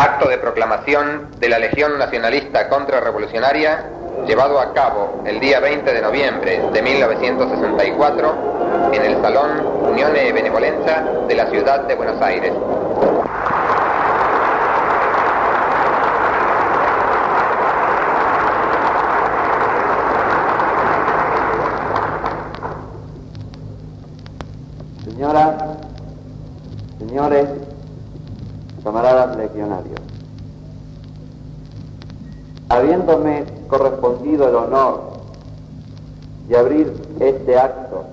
Acto 0.00 0.30
de 0.30 0.38
proclamación 0.38 1.28
de 1.40 1.50
la 1.50 1.58
Legión 1.58 1.98
Nacionalista 1.98 2.70
Contrarrevolucionaria 2.70 3.84
llevado 4.26 4.58
a 4.58 4.72
cabo 4.72 5.22
el 5.26 5.38
día 5.40 5.60
20 5.60 5.92
de 5.92 6.00
noviembre 6.00 6.62
de 6.72 6.80
1964 6.80 8.92
en 8.94 9.04
el 9.04 9.20
Salón 9.20 9.62
Unione 9.90 10.32
Benevolenza 10.32 11.04
de 11.28 11.34
la 11.34 11.50
ciudad 11.50 11.80
de 11.80 11.94
Buenos 11.96 12.18
Aires. 12.22 12.54
Señoras, 25.04 25.62
señores, 26.98 27.48
camaradas 28.82 29.36
legionarios, 29.36 30.00
habiéndome 32.68 33.44
correspondido 33.68 34.48
el 34.48 34.54
honor 34.54 35.10
de 36.48 36.56
abrir 36.56 36.92
este 37.50 37.58
acto 37.58 38.04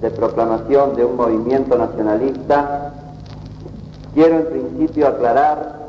de 0.00 0.10
proclamación 0.10 0.96
de 0.96 1.04
un 1.04 1.16
movimiento 1.16 1.76
nacionalista, 1.76 2.94
quiero 4.14 4.36
en 4.36 4.46
principio 4.46 5.08
aclarar 5.08 5.80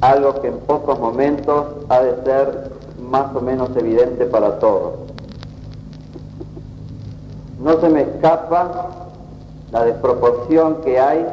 algo 0.00 0.40
que 0.40 0.48
en 0.48 0.58
pocos 0.58 0.98
momentos 0.98 1.66
ha 1.88 2.00
de 2.00 2.24
ser 2.24 2.72
más 3.08 3.34
o 3.36 3.40
menos 3.40 3.70
evidente 3.76 4.26
para 4.26 4.58
todos. 4.58 4.94
No 7.60 7.80
se 7.80 7.88
me 7.88 8.02
escapa 8.02 8.88
la 9.70 9.84
desproporción 9.84 10.82
que 10.82 10.98
hay 10.98 11.24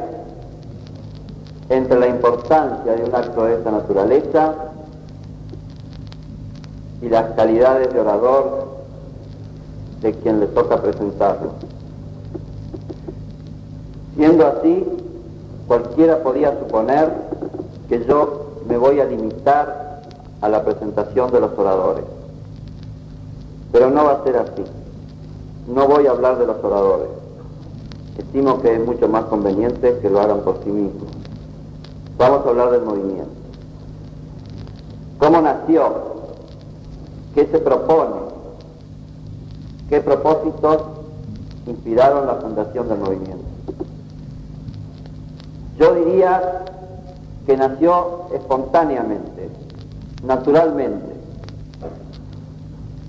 entre 1.68 1.98
la 1.98 2.06
importancia 2.06 2.92
de 2.92 3.04
un 3.04 3.14
acto 3.14 3.44
de 3.46 3.54
esta 3.54 3.72
naturaleza 3.72 4.54
y 7.02 7.08
las 7.08 7.32
calidades 7.32 7.92
de 7.92 7.98
orador 7.98 8.61
de 10.02 10.12
quien 10.14 10.40
le 10.40 10.46
toca 10.48 10.82
presentarlo. 10.82 11.52
Siendo 14.16 14.46
así, 14.46 14.84
cualquiera 15.66 16.22
podía 16.22 16.58
suponer 16.58 17.12
que 17.88 18.04
yo 18.04 18.58
me 18.68 18.76
voy 18.76 19.00
a 19.00 19.04
limitar 19.04 20.02
a 20.40 20.48
la 20.48 20.64
presentación 20.64 21.30
de 21.30 21.40
los 21.40 21.56
oradores. 21.56 22.04
Pero 23.70 23.90
no 23.90 24.04
va 24.04 24.12
a 24.12 24.24
ser 24.24 24.36
así. 24.36 24.64
No 25.66 25.86
voy 25.86 26.06
a 26.06 26.10
hablar 26.10 26.38
de 26.38 26.46
los 26.46 26.62
oradores. 26.62 27.08
Estimo 28.18 28.60
que 28.60 28.74
es 28.74 28.84
mucho 28.84 29.08
más 29.08 29.24
conveniente 29.24 29.98
que 30.00 30.10
lo 30.10 30.20
hagan 30.20 30.40
por 30.40 30.62
sí 30.64 30.70
mismos. 30.70 31.08
Vamos 32.18 32.44
a 32.44 32.50
hablar 32.50 32.70
del 32.70 32.82
movimiento. 32.82 33.30
¿Cómo 35.18 35.40
nació? 35.40 35.92
¿Qué 37.34 37.46
se 37.46 37.58
propone? 37.58 38.31
¿Qué 39.92 40.00
propósitos 40.00 40.84
inspiraron 41.66 42.26
la 42.26 42.36
fundación 42.36 42.88
del 42.88 42.96
movimiento? 42.96 43.44
Yo 45.78 45.94
diría 45.96 46.64
que 47.44 47.58
nació 47.58 48.22
espontáneamente, 48.32 49.50
naturalmente. 50.24 51.14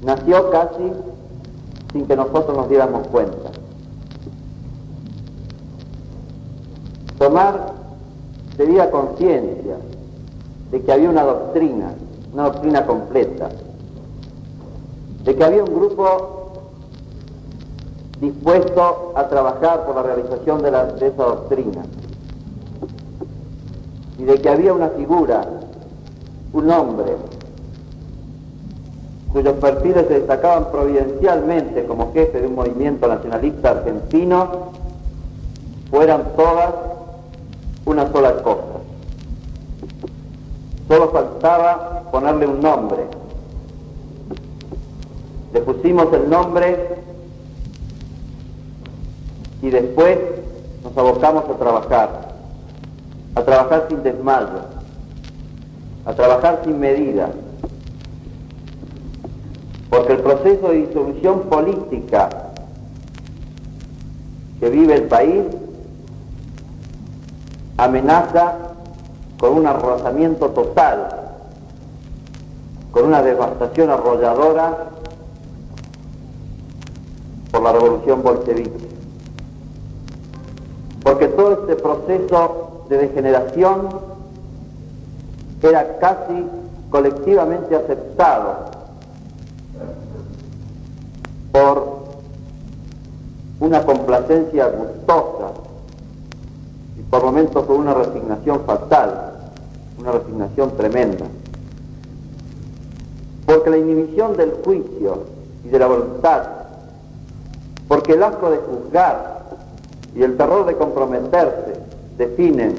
Nació 0.04 0.52
casi 0.52 0.92
sin 1.94 2.06
que 2.06 2.18
nosotros 2.18 2.58
nos 2.58 2.68
diéramos 2.68 3.08
cuenta. 3.08 3.50
Tomar 7.18 7.76
debía 8.58 8.92
conciencia 8.92 9.78
de 10.70 10.82
que 10.82 10.92
había 10.92 11.10
una 11.10 11.24
doctrina, 11.24 11.94
una 12.34 12.44
doctrina 12.44 12.86
completa, 12.86 13.48
de 15.24 15.34
que 15.34 15.44
había 15.46 15.64
un 15.64 15.74
grupo 15.74 16.43
dispuesto 18.24 19.12
a 19.16 19.28
trabajar 19.28 19.86
por 19.86 19.96
la 19.96 20.04
realización 20.04 20.62
de, 20.62 20.70
esa 20.70 21.24
doctrina 21.24 21.84
y 24.18 24.24
de 24.24 24.42
que 24.42 24.50
había 24.50 24.74
una 24.74 24.88
figura, 24.90 25.46
un 26.54 26.70
hombre, 26.72 27.18
cuyos 29.34 29.54
perfiles 29.56 30.08
se 30.08 30.20
destacaban 30.20 30.72
providencialmente 30.72 31.86
como 31.86 32.14
jefe 32.14 32.40
de 32.40 32.48
un 32.48 32.56
movimiento 32.56 33.08
nacionalista 33.08 33.72
argentino, 33.72 34.72
fueran 35.92 36.24
todas 36.38 36.74
una 37.86 38.10
sola 38.10 38.42
cosa. 38.42 38.64
Solo 40.88 41.10
faltaba 41.10 42.04
ponerle 42.10 42.48
un 42.48 42.62
nombre. 42.62 43.04
Le 45.52 45.62
pusimos 45.62 46.14
el 46.14 46.30
nombre 46.30 47.04
y 49.64 49.70
después 49.70 50.20
nos 50.84 50.96
abocamos 50.98 51.46
a 51.46 51.54
trabajar, 51.54 52.36
a 53.34 53.44
trabajar 53.44 53.86
sin 53.88 54.04
desmayo, 54.04 54.60
a 56.06 56.14
trabajar 56.14 56.62
sin 56.66 56.78
medida, 56.82 57.30
porque 59.90 60.14
el 60.14 60.20
proceso 60.20 60.68
de 60.68 60.86
disolución 60.86 61.44
política 61.44 62.30
que 64.60 64.70
vive 64.70 64.96
el 64.96 65.04
país 65.04 65.46
amenaza 67.78 68.56
con 69.40 69.54
un 69.60 69.66
arrasamiento 69.66 70.50
total, 70.50 71.08
con 72.92 73.06
una 73.06 73.22
devastación 73.22 73.92
arrolladora 73.92 74.90
por 77.50 77.64
la 77.64 77.72
revolución 77.72 78.22
bolchevique. 78.22 78.83
Porque 81.04 81.28
todo 81.28 81.54
este 81.54 81.76
proceso 81.76 82.86
de 82.90 82.98
degeneración 82.98 83.90
era 85.62 85.98
casi 86.00 86.46
colectivamente 86.90 87.76
aceptado 87.76 88.66
por 91.52 92.04
una 93.60 93.84
complacencia 93.84 94.68
gustosa 94.68 95.54
y 96.98 97.02
por 97.04 97.24
momentos 97.24 97.66
con 97.66 97.78
una 97.78 97.94
resignación 97.94 98.62
fatal, 98.66 99.34
una 100.00 100.12
resignación 100.12 100.76
tremenda. 100.76 101.26
Porque 103.46 103.70
la 103.70 103.78
inhibición 103.78 104.36
del 104.36 104.52
juicio 104.64 105.24
y 105.64 105.70
de 105.70 105.80
la 105.80 105.88
voluntad, 105.88 106.44
porque 107.88 108.14
el 108.14 108.24
asco 108.24 108.50
de 108.50 108.58
juzgar 108.58 109.33
y 110.16 110.24
el 110.24 110.38
terror 110.38 110.66
de 110.66 110.76
comprometerse 110.76 111.74
definen, 112.18 112.76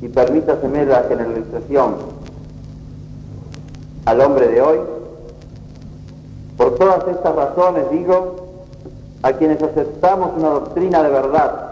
y 0.00 0.08
permítaseme 0.08 0.86
la 0.86 1.02
generalización, 1.04 1.96
al 4.06 4.20
hombre 4.20 4.48
de 4.48 4.62
hoy, 4.62 4.78
por 6.56 6.76
todas 6.76 7.06
estas 7.08 7.34
razones 7.34 7.90
digo, 7.90 8.36
a 9.22 9.32
quienes 9.32 9.62
aceptamos 9.62 10.30
una 10.36 10.48
doctrina 10.50 11.02
de 11.02 11.10
verdad, 11.10 11.70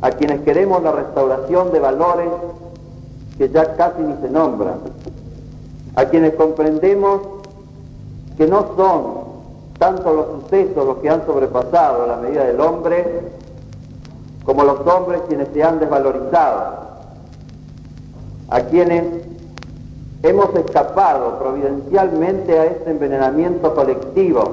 a 0.00 0.10
quienes 0.12 0.40
queremos 0.42 0.82
la 0.82 0.92
restauración 0.92 1.72
de 1.72 1.80
valores 1.80 2.28
que 3.36 3.50
ya 3.50 3.76
casi 3.76 4.02
ni 4.02 4.14
se 4.22 4.30
nombran, 4.30 4.78
a 5.96 6.04
quienes 6.06 6.34
comprendemos 6.34 7.20
que 8.36 8.46
no 8.46 8.74
son 8.76 9.29
tanto 9.80 10.12
los 10.12 10.26
sucesos 10.42 10.84
los 10.84 10.98
que 10.98 11.08
han 11.08 11.24
sobrepasado 11.24 12.06
la 12.06 12.16
medida 12.16 12.44
del 12.44 12.60
hombre, 12.60 13.22
como 14.44 14.62
los 14.62 14.86
hombres 14.86 15.22
quienes 15.26 15.48
se 15.54 15.62
han 15.64 15.80
desvalorizado, 15.80 16.74
a 18.50 18.60
quienes 18.60 19.04
hemos 20.22 20.54
escapado 20.54 21.38
providencialmente 21.38 22.58
a 22.58 22.66
este 22.66 22.90
envenenamiento 22.90 23.74
colectivo. 23.74 24.52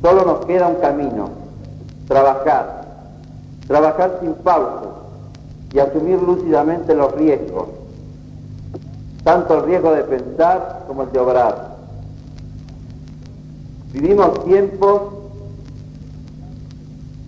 Solo 0.00 0.24
nos 0.24 0.46
queda 0.46 0.68
un 0.68 0.76
camino, 0.76 1.30
trabajar, 2.06 2.84
trabajar 3.66 4.18
sin 4.20 4.32
pausa 4.34 4.90
y 5.72 5.80
asumir 5.80 6.22
lúcidamente 6.22 6.94
los 6.94 7.12
riesgos, 7.16 7.66
tanto 9.24 9.58
el 9.58 9.64
riesgo 9.64 9.90
de 9.90 10.04
pensar 10.04 10.84
como 10.86 11.02
el 11.02 11.10
de 11.10 11.18
obrar. 11.18 11.75
Vivimos 13.92 14.44
tiempos 14.44 15.02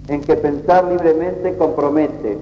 en 0.09 0.21
que 0.23 0.37
pensar 0.37 0.85
libremente 0.85 1.57
compromete, 1.57 2.39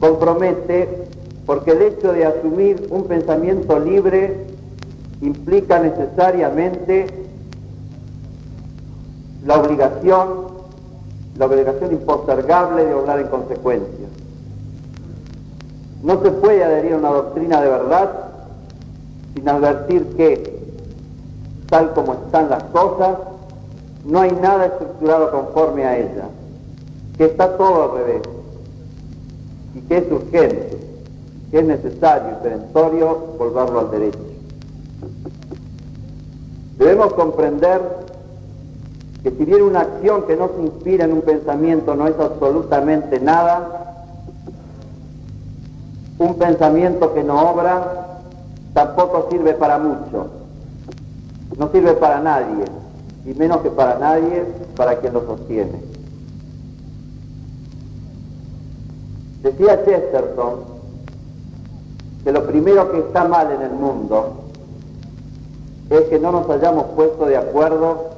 compromete 0.00 1.06
porque 1.46 1.72
el 1.72 1.82
hecho 1.82 2.12
de 2.12 2.26
asumir 2.26 2.88
un 2.90 3.04
pensamiento 3.04 3.78
libre 3.78 4.46
implica 5.20 5.78
necesariamente 5.78 7.06
la 9.44 9.60
obligación 9.60 10.54
la 11.36 11.46
obligación 11.46 11.92
impostergable 11.92 12.84
de 12.84 12.94
obrar 12.94 13.18
en 13.18 13.28
consecuencia. 13.28 14.06
No 16.02 16.22
se 16.22 16.30
puede 16.30 16.62
adherir 16.62 16.92
a 16.92 16.98
una 16.98 17.10
doctrina 17.10 17.60
de 17.60 17.68
verdad 17.68 18.10
sin 19.34 19.48
advertir 19.48 20.06
que, 20.16 20.53
tal 21.74 21.92
como 21.92 22.14
están 22.14 22.50
las 22.50 22.62
cosas, 22.64 23.16
no 24.04 24.20
hay 24.20 24.30
nada 24.30 24.66
estructurado 24.66 25.32
conforme 25.32 25.84
a 25.84 25.98
ella, 25.98 26.26
que 27.18 27.24
está 27.24 27.56
todo 27.56 27.82
al 27.82 27.98
revés 27.98 28.22
y 29.74 29.80
que 29.80 29.96
es 29.96 30.12
urgente, 30.12 30.78
que 31.50 31.58
es 31.58 31.64
necesario 31.64 32.30
y 32.30 32.42
perentorio 32.44 33.18
volverlo 33.36 33.80
al 33.80 33.90
derecho. 33.90 34.20
Debemos 36.78 37.12
comprender 37.14 37.80
que 39.24 39.32
si 39.32 39.44
bien 39.44 39.62
una 39.62 39.80
acción 39.80 40.28
que 40.28 40.36
no 40.36 40.50
se 40.54 40.62
inspira 40.62 41.06
en 41.06 41.12
un 41.14 41.22
pensamiento 41.22 41.96
no 41.96 42.06
es 42.06 42.14
absolutamente 42.20 43.18
nada, 43.18 43.96
un 46.20 46.36
pensamiento 46.36 47.12
que 47.14 47.24
no 47.24 47.50
obra 47.50 48.20
tampoco 48.74 49.26
sirve 49.28 49.54
para 49.54 49.78
mucho, 49.78 50.43
no 51.64 51.72
sirve 51.72 51.94
para 51.94 52.20
nadie, 52.20 52.64
y 53.24 53.32
menos 53.34 53.62
que 53.62 53.70
para 53.70 53.98
nadie, 53.98 54.44
para 54.76 54.96
quien 54.96 55.14
lo 55.14 55.24
sostiene. 55.24 55.80
Decía 59.42 59.82
Chesterton 59.84 60.74
que 62.22 62.32
lo 62.32 62.46
primero 62.46 62.90
que 62.90 62.98
está 62.98 63.24
mal 63.24 63.50
en 63.52 63.62
el 63.62 63.72
mundo 63.72 64.44
es 65.90 66.02
que 66.02 66.18
no 66.18 66.32
nos 66.32 66.48
hayamos 66.50 66.86
puesto 66.96 67.26
de 67.26 67.36
acuerdo 67.36 68.10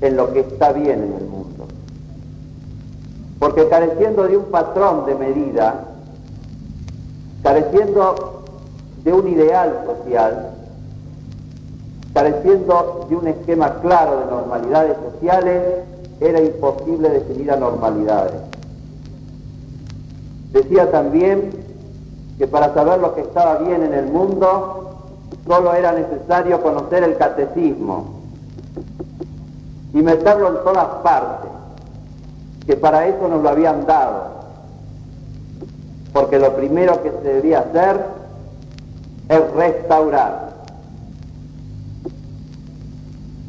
en 0.00 0.16
lo 0.16 0.32
que 0.32 0.40
está 0.40 0.72
bien 0.72 1.04
en 1.04 1.12
el 1.14 1.26
mundo. 1.26 1.66
Porque 3.38 3.68
careciendo 3.68 4.24
de 4.24 4.36
un 4.36 4.44
patrón 4.46 5.06
de 5.06 5.14
medida, 5.14 5.84
careciendo 7.42 8.42
de 9.04 9.12
un 9.12 9.28
ideal 9.28 9.84
social, 9.86 10.53
careciendo 12.14 13.06
de 13.08 13.16
un 13.16 13.26
esquema 13.26 13.80
claro 13.82 14.20
de 14.20 14.26
normalidades 14.26 14.96
sociales, 15.10 15.62
era 16.20 16.40
imposible 16.40 17.10
definir 17.10 17.50
anormalidades. 17.50 18.40
Decía 20.52 20.90
también 20.92 21.50
que 22.38 22.46
para 22.46 22.72
saber 22.72 23.00
lo 23.00 23.14
que 23.16 23.22
estaba 23.22 23.56
bien 23.56 23.82
en 23.82 23.92
el 23.92 24.06
mundo, 24.06 24.96
solo 25.44 25.74
era 25.74 25.92
necesario 25.92 26.62
conocer 26.62 27.02
el 27.02 27.16
catecismo 27.16 28.20
y 29.92 30.00
meterlo 30.00 30.48
en 30.48 30.64
todas 30.64 30.86
partes, 31.02 31.50
que 32.64 32.76
para 32.76 33.06
eso 33.08 33.26
nos 33.28 33.42
lo 33.42 33.48
habían 33.48 33.84
dado, 33.86 34.34
porque 36.12 36.38
lo 36.38 36.54
primero 36.54 37.02
que 37.02 37.10
se 37.10 37.34
debía 37.34 37.60
hacer 37.60 38.04
es 39.28 39.52
restaurar. 39.54 40.43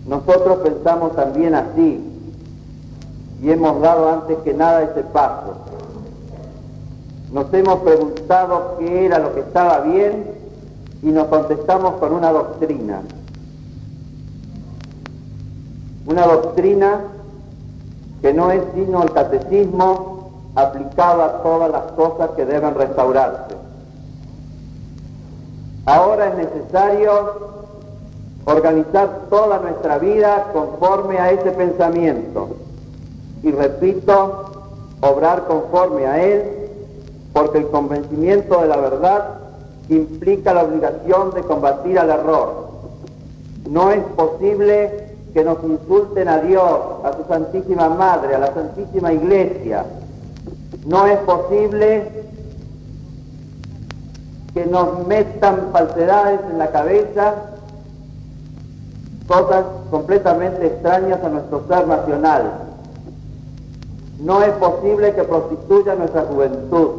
Nosotros 0.07 0.57
pensamos 0.59 1.15
también 1.15 1.55
así 1.55 1.99
y 3.41 3.51
hemos 3.51 3.81
dado 3.81 4.09
antes 4.09 4.37
que 4.43 4.53
nada 4.53 4.83
ese 4.83 5.01
paso. 5.03 5.55
Nos 7.31 7.51
hemos 7.53 7.79
preguntado 7.79 8.75
qué 8.79 9.05
era 9.05 9.19
lo 9.19 9.33
que 9.33 9.41
estaba 9.41 9.79
bien 9.79 10.31
y 11.01 11.07
nos 11.07 11.27
contestamos 11.27 11.95
con 11.95 12.13
una 12.13 12.31
doctrina. 12.31 13.01
Una 16.05 16.27
doctrina 16.27 17.01
que 18.21 18.33
no 18.33 18.51
es 18.51 18.61
sino 18.75 19.03
el 19.03 19.11
catecismo 19.11 20.31
aplicado 20.55 21.23
a 21.23 21.43
todas 21.43 21.71
las 21.71 21.91
cosas 21.93 22.29
que 22.35 22.45
deben 22.45 22.75
restaurarse. 22.75 23.55
Ahora 25.85 26.29
es 26.29 26.35
necesario 26.35 27.64
organizar 28.45 29.27
toda 29.29 29.59
nuestra 29.59 29.97
vida 29.97 30.47
conforme 30.53 31.17
a 31.17 31.31
ese 31.31 31.51
pensamiento. 31.51 32.55
Y 33.43 33.51
repito, 33.51 34.45
obrar 35.01 35.45
conforme 35.45 36.05
a 36.05 36.23
él, 36.23 36.43
porque 37.33 37.57
el 37.57 37.67
convencimiento 37.67 38.61
de 38.61 38.67
la 38.67 38.77
verdad 38.77 39.25
implica 39.89 40.53
la 40.53 40.63
obligación 40.63 41.33
de 41.33 41.41
combatir 41.41 41.99
al 41.99 42.09
error. 42.09 42.69
No 43.69 43.91
es 43.91 44.03
posible 44.15 45.09
que 45.33 45.43
nos 45.43 45.57
insulten 45.63 46.29
a 46.29 46.39
Dios, 46.39 46.79
a 47.03 47.13
su 47.13 47.25
Santísima 47.27 47.89
Madre, 47.89 48.35
a 48.35 48.39
la 48.39 48.53
Santísima 48.53 49.11
Iglesia. 49.11 49.85
No 50.85 51.07
es 51.07 51.17
posible 51.19 52.25
que 54.53 54.65
nos 54.65 55.05
metan 55.07 55.69
falsedades 55.73 56.39
en 56.49 56.57
la 56.57 56.71
cabeza 56.71 57.33
cosas 59.27 59.65
completamente 59.89 60.67
extrañas 60.67 61.23
a 61.23 61.29
nuestro 61.29 61.63
ser 61.67 61.87
nacional. 61.87 62.51
No 64.19 64.41
es 64.41 64.51
posible 64.53 65.13
que 65.13 65.23
prostituyan 65.23 65.99
nuestra 65.99 66.21
juventud. 66.23 66.89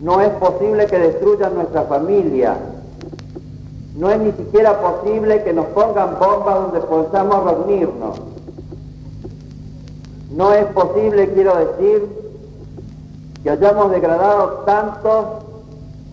No 0.00 0.20
es 0.20 0.30
posible 0.30 0.86
que 0.86 0.98
destruyan 0.98 1.54
nuestra 1.54 1.82
familia. 1.82 2.56
No 3.96 4.10
es 4.10 4.20
ni 4.20 4.32
siquiera 4.32 4.80
posible 4.80 5.42
que 5.42 5.52
nos 5.52 5.66
pongan 5.66 6.18
bombas 6.20 6.54
donde 6.54 6.80
podamos 6.80 7.44
reunirnos. 7.44 8.20
No 10.30 10.52
es 10.52 10.66
posible, 10.66 11.32
quiero 11.32 11.56
decir, 11.56 12.08
que 13.42 13.50
hayamos 13.50 13.90
degradado 13.90 14.62
tanto 14.66 15.40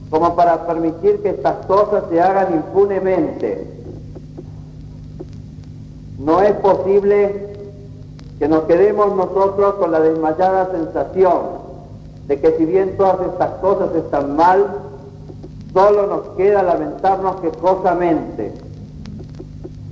como 0.09 0.35
para 0.35 0.65
permitir 0.65 1.21
que 1.21 1.29
estas 1.29 1.65
cosas 1.65 2.05
se 2.09 2.21
hagan 2.21 2.53
impunemente. 2.53 3.74
No 6.25 6.41
es 6.41 6.53
posible 6.53 7.55
que 8.39 8.47
nos 8.47 8.63
quedemos 8.63 9.15
nosotros 9.15 9.75
con 9.75 9.91
la 9.91 9.99
desmayada 9.99 10.71
sensación 10.71 11.65
de 12.25 12.39
que 12.41 12.57
si 12.57 12.65
bien 12.65 12.97
todas 12.97 13.27
estas 13.31 13.51
cosas 13.61 13.95
están 13.95 14.35
mal, 14.35 14.65
solo 15.71 16.07
nos 16.07 16.21
queda 16.35 16.63
lamentarnos 16.63 17.41
quejosamente. 17.41 18.51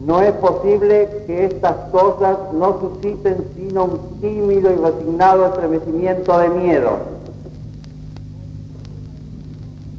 No 0.04 0.24
es 0.24 0.32
posible 0.34 1.24
que 1.28 1.46
estas 1.46 1.76
cosas 1.92 2.36
no 2.52 2.80
susciten 2.80 3.46
sino 3.56 3.84
un 3.86 4.20
tímido 4.20 4.72
y 4.72 4.76
resignado 4.76 5.46
estremecimiento 5.46 6.36
de 6.40 6.50
miedo. 6.50 6.90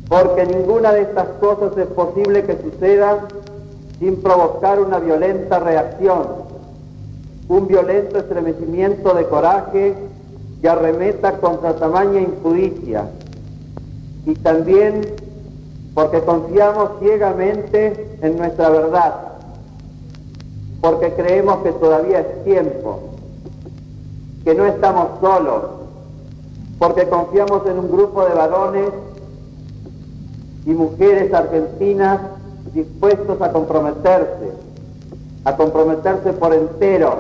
Porque 0.08 0.46
ninguna 0.46 0.92
de 0.92 1.02
estas 1.02 1.28
cosas 1.40 1.78
es 1.78 1.86
posible 1.86 2.42
que 2.42 2.60
suceda 2.60 3.20
sin 4.04 4.16
provocar 4.16 4.78
una 4.80 4.98
violenta 4.98 5.58
reacción, 5.60 6.26
un 7.48 7.66
violento 7.66 8.18
estremecimiento 8.18 9.14
de 9.14 9.24
coraje 9.28 9.94
que 10.60 10.68
arremeta 10.68 11.38
contra 11.38 11.76
tamaña 11.76 12.20
impudicia. 12.20 13.06
Y 14.26 14.34
también 14.34 15.06
porque 15.94 16.20
confiamos 16.20 16.90
ciegamente 17.00 18.18
en 18.20 18.36
nuestra 18.36 18.68
verdad, 18.68 19.14
porque 20.82 21.14
creemos 21.14 21.62
que 21.62 21.72
todavía 21.72 22.20
es 22.20 22.44
tiempo, 22.44 23.00
que 24.44 24.54
no 24.54 24.66
estamos 24.66 25.18
solos, 25.22 25.62
porque 26.78 27.08
confiamos 27.08 27.66
en 27.66 27.78
un 27.78 27.90
grupo 27.90 28.22
de 28.26 28.34
varones 28.34 28.90
y 30.66 30.74
mujeres 30.74 31.32
argentinas 31.32 32.20
dispuestos 32.74 33.40
a 33.40 33.52
comprometerse, 33.52 34.52
a 35.44 35.56
comprometerse 35.56 36.32
por 36.32 36.52
entero, 36.52 37.18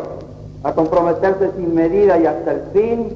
a 0.62 0.72
comprometerse 0.72 1.52
sin 1.56 1.74
medida 1.74 2.18
y 2.18 2.26
hasta 2.26 2.52
el 2.52 2.62
fin, 2.72 3.14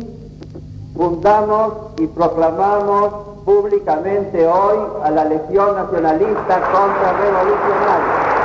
fundamos 0.95 1.73
y 1.99 2.07
proclamamos 2.07 3.12
públicamente 3.45 4.47
hoy 4.47 4.78
a 5.02 5.11
la 5.11 5.25
Legión 5.25 5.75
Nacionalista 5.75 6.61
Contrarrevolucionaria. 6.71 8.28
la 8.28 8.38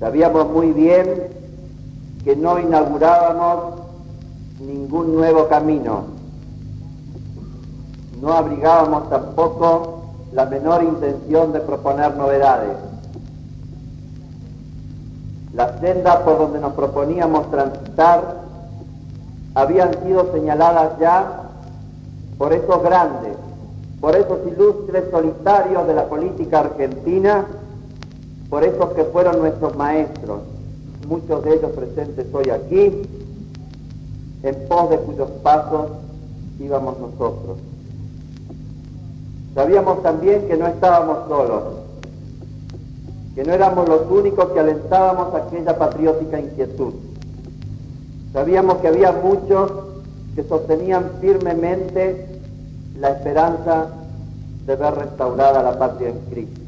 sabíamos 0.00 0.50
muy 0.50 0.72
bien 0.72 1.28
que 2.24 2.36
no 2.36 2.58
inaugurábamos 2.58 3.80
ningún 4.60 5.14
nuevo 5.14 5.48
camino, 5.48 6.04
no 8.20 8.32
abrigábamos 8.32 9.08
tampoco 9.10 10.02
la 10.32 10.46
menor 10.46 10.82
intención 10.82 11.52
de 11.52 11.60
proponer 11.60 12.16
novedades. 12.16 12.76
Las 15.54 15.78
sendas 15.80 16.16
por 16.18 16.38
donde 16.38 16.60
nos 16.60 16.72
proponíamos 16.72 17.50
transitar 17.50 18.42
habían 19.54 20.02
sido 20.02 20.32
señaladas 20.32 20.98
ya 20.98 21.42
por 22.38 22.52
esos 22.52 22.82
grandes, 22.82 23.36
por 24.00 24.16
esos 24.16 24.38
ilustres 24.46 25.04
solitarios 25.10 25.86
de 25.86 25.94
la 25.94 26.06
política 26.06 26.60
argentina, 26.60 27.46
por 28.54 28.62
esos 28.62 28.90
que 28.90 29.02
fueron 29.06 29.40
nuestros 29.40 29.74
maestros, 29.74 30.42
muchos 31.08 31.42
de 31.42 31.56
ellos 31.56 31.72
presentes 31.72 32.24
hoy 32.32 32.50
aquí, 32.50 33.02
en 34.44 34.68
pos 34.68 34.90
de 34.90 34.98
cuyos 34.98 35.28
pasos 35.42 35.90
íbamos 36.60 36.96
nosotros. 37.00 37.58
Sabíamos 39.56 40.04
también 40.04 40.46
que 40.46 40.56
no 40.56 40.68
estábamos 40.68 41.26
solos, 41.26 41.64
que 43.34 43.42
no 43.42 43.54
éramos 43.54 43.88
los 43.88 44.08
únicos 44.08 44.46
que 44.50 44.60
alentábamos 44.60 45.34
aquella 45.34 45.76
patriótica 45.76 46.38
inquietud. 46.38 46.94
Sabíamos 48.32 48.76
que 48.76 48.86
había 48.86 49.10
muchos 49.10 49.72
que 50.36 50.44
sostenían 50.44 51.10
firmemente 51.20 52.38
la 53.00 53.08
esperanza 53.08 53.88
de 54.64 54.76
ver 54.76 54.94
restaurada 54.94 55.60
la 55.60 55.76
patria 55.76 56.10
en 56.10 56.20
Cristo. 56.30 56.63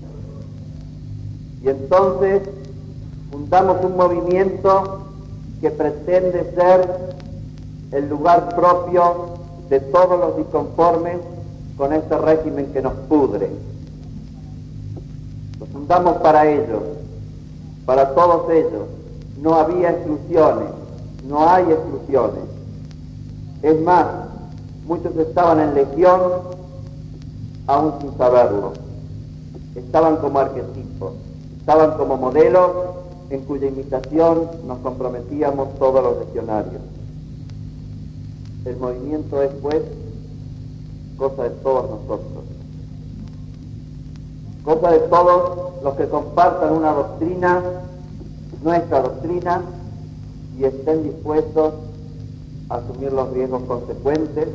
Y 1.66 1.68
entonces 1.68 2.42
fundamos 3.32 3.84
un 3.84 3.96
movimiento 3.96 5.00
que 5.60 5.68
pretende 5.72 6.54
ser 6.54 7.16
el 7.90 8.08
lugar 8.08 8.54
propio 8.54 9.30
de 9.68 9.80
todos 9.80 10.20
los 10.20 10.36
disconformes 10.36 11.18
con 11.76 11.92
este 11.92 12.16
régimen 12.18 12.66
que 12.72 12.80
nos 12.80 12.92
pudre. 13.08 13.50
Lo 15.58 15.66
fundamos 15.66 16.18
para 16.18 16.48
ellos, 16.48 16.82
para 17.84 18.14
todos 18.14 18.48
ellos. 18.48 18.86
No 19.42 19.56
había 19.56 19.90
exclusiones, 19.90 20.68
no 21.28 21.50
hay 21.50 21.64
exclusiones. 21.64 22.44
Es 23.62 23.80
más, 23.82 24.06
muchos 24.86 25.16
estaban 25.16 25.58
en 25.58 25.74
legión 25.74 26.20
aún 27.66 27.94
sin 28.00 28.16
saberlo. 28.16 28.72
Estaban 29.74 30.16
como 30.18 30.38
arquetipos, 30.38 31.12
estaban 31.66 31.98
como 31.98 32.16
modelos 32.16 32.70
en 33.28 33.40
cuya 33.40 33.66
imitación 33.66 34.48
nos 34.68 34.78
comprometíamos 34.78 35.76
todos 35.80 36.00
los 36.00 36.24
legionarios. 36.24 36.80
El 38.64 38.76
movimiento 38.76 39.42
es, 39.42 39.50
pues, 39.60 39.82
cosa 41.16 41.42
de 41.42 41.50
todos 41.50 41.90
nosotros. 41.90 42.44
Cosa 44.62 44.90
de 44.92 44.98
todos 45.08 45.82
los 45.82 45.94
que 45.96 46.08
compartan 46.08 46.72
una 46.72 46.92
doctrina, 46.92 47.60
nuestra 48.62 49.00
doctrina, 49.00 49.62
y 50.56 50.64
estén 50.66 51.02
dispuestos 51.02 51.74
a 52.68 52.76
asumir 52.76 53.12
los 53.12 53.32
riesgos 53.32 53.64
consecuentes. 53.64 54.48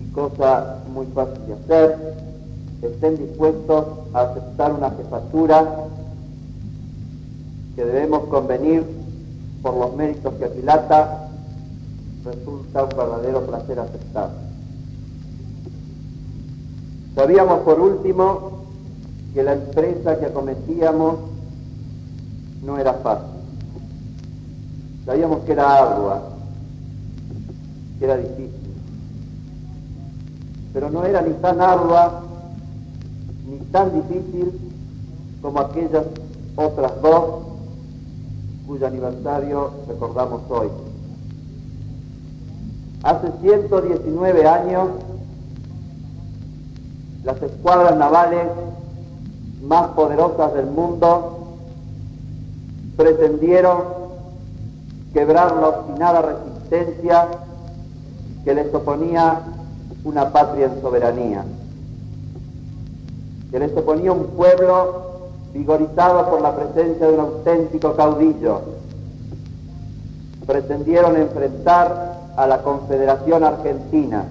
Y 0.00 0.10
cosa 0.12 0.78
muy 0.90 1.04
fácil 1.14 1.46
de 1.48 1.52
hacer, 1.52 2.35
estén 2.86 3.16
dispuestos 3.16 3.86
a 4.12 4.20
aceptar 4.20 4.72
una 4.72 4.90
jefatura 4.90 5.86
que 7.74 7.84
debemos 7.84 8.24
convenir 8.24 8.84
por 9.62 9.76
los 9.76 9.94
méritos 9.94 10.34
que 10.34 10.46
Pilata 10.46 11.28
resulta 12.24 12.84
un 12.84 12.88
verdadero 12.90 13.46
placer 13.46 13.78
aceptar. 13.78 14.30
Sabíamos 17.14 17.60
por 17.60 17.80
último 17.80 18.64
que 19.32 19.42
la 19.42 19.52
empresa 19.54 20.18
que 20.18 20.26
acometíamos 20.26 21.16
no 22.62 22.78
era 22.78 22.94
fácil. 22.94 23.36
Sabíamos 25.04 25.40
que 25.44 25.52
era 25.52 25.78
ardua, 25.78 26.22
que 27.98 28.04
era 28.04 28.16
difícil. 28.16 28.50
Pero 30.72 30.90
no 30.90 31.04
era 31.04 31.22
ni 31.22 31.32
tan 31.34 31.60
ardua 31.60 32.22
ni 33.46 33.58
tan 33.72 33.92
difícil 33.92 34.58
como 35.42 35.60
aquellas 35.60 36.04
otras 36.56 37.00
dos 37.02 37.24
cuyo 38.66 38.86
aniversario 38.86 39.70
recordamos 39.88 40.42
hoy. 40.50 40.68
Hace 43.02 43.28
119 43.40 44.48
años, 44.48 44.88
las 47.22 47.40
escuadras 47.42 47.96
navales 47.96 48.48
más 49.62 49.88
poderosas 49.88 50.54
del 50.54 50.66
mundo 50.66 51.36
pretendieron 52.96 53.82
quebrar 55.12 55.54
la 55.56 55.68
obstinada 55.68 56.22
resistencia 56.22 57.28
que 58.44 58.54
les 58.54 58.72
oponía 58.74 59.40
una 60.04 60.32
patria 60.32 60.66
en 60.66 60.80
soberanía, 60.80 61.44
que 63.56 63.60
les 63.60 63.74
oponía 63.74 64.12
un 64.12 64.26
pueblo 64.36 65.30
vigorizado 65.54 66.28
por 66.28 66.42
la 66.42 66.54
presencia 66.54 67.06
de 67.06 67.14
un 67.14 67.20
auténtico 67.20 67.94
caudillo. 67.96 68.60
Pretendieron 70.46 71.16
enfrentar 71.16 72.18
a 72.36 72.46
la 72.46 72.60
Confederación 72.60 73.44
Argentina. 73.44 74.26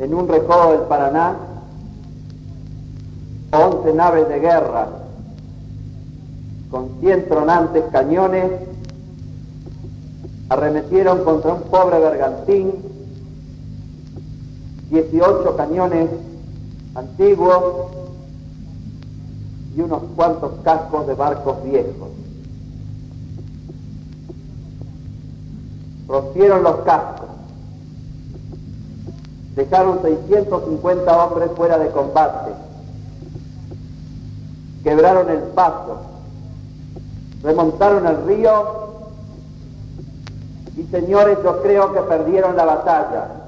En 0.00 0.12
un 0.12 0.26
recodo 0.26 0.72
del 0.72 0.80
Paraná, 0.88 1.36
11 3.52 3.92
naves 3.94 4.28
de 4.28 4.40
guerra 4.40 4.88
con 6.68 6.98
100 6.98 7.28
tronantes 7.28 7.84
cañones 7.92 8.50
arremetieron 10.48 11.22
contra 11.22 11.54
un 11.54 11.62
pobre 11.62 12.00
bergantín 12.00 12.72
18 14.90 15.56
cañones 15.56 16.10
antiguos 16.94 17.90
y 19.74 19.80
unos 19.80 20.02
cuantos 20.14 20.52
cascos 20.62 21.06
de 21.06 21.14
barcos 21.14 21.62
viejos. 21.64 22.10
rompieron 26.12 26.62
los 26.62 26.76
cascos, 26.80 27.28
dejaron 29.56 30.02
650 30.02 31.24
hombres 31.24 31.50
fuera 31.56 31.78
de 31.78 31.90
combate, 31.90 32.52
quebraron 34.84 35.30
el 35.30 35.38
paso, 35.54 36.02
remontaron 37.42 38.06
el 38.06 38.26
río 38.26 38.82
y 40.76 40.82
señores, 40.84 41.38
yo 41.42 41.62
creo 41.62 41.94
que 41.94 42.00
perdieron 42.00 42.56
la 42.58 42.66
batalla. 42.66 43.42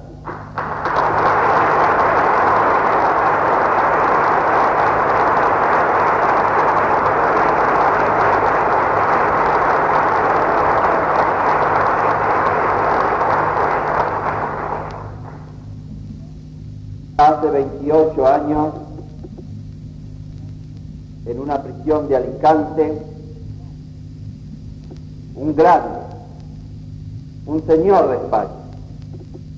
hace 17.17 17.51
28 17.51 18.27
años 18.27 18.75
en 21.27 21.41
una 21.41 21.63
prisión 21.63 22.09
de 22.09 22.17
Alicante 22.17 23.03
un 25.37 25.55
grande, 25.57 25.99
un 27.47 27.67
señor 27.67 28.09
de 28.09 28.17
España, 28.17 28.51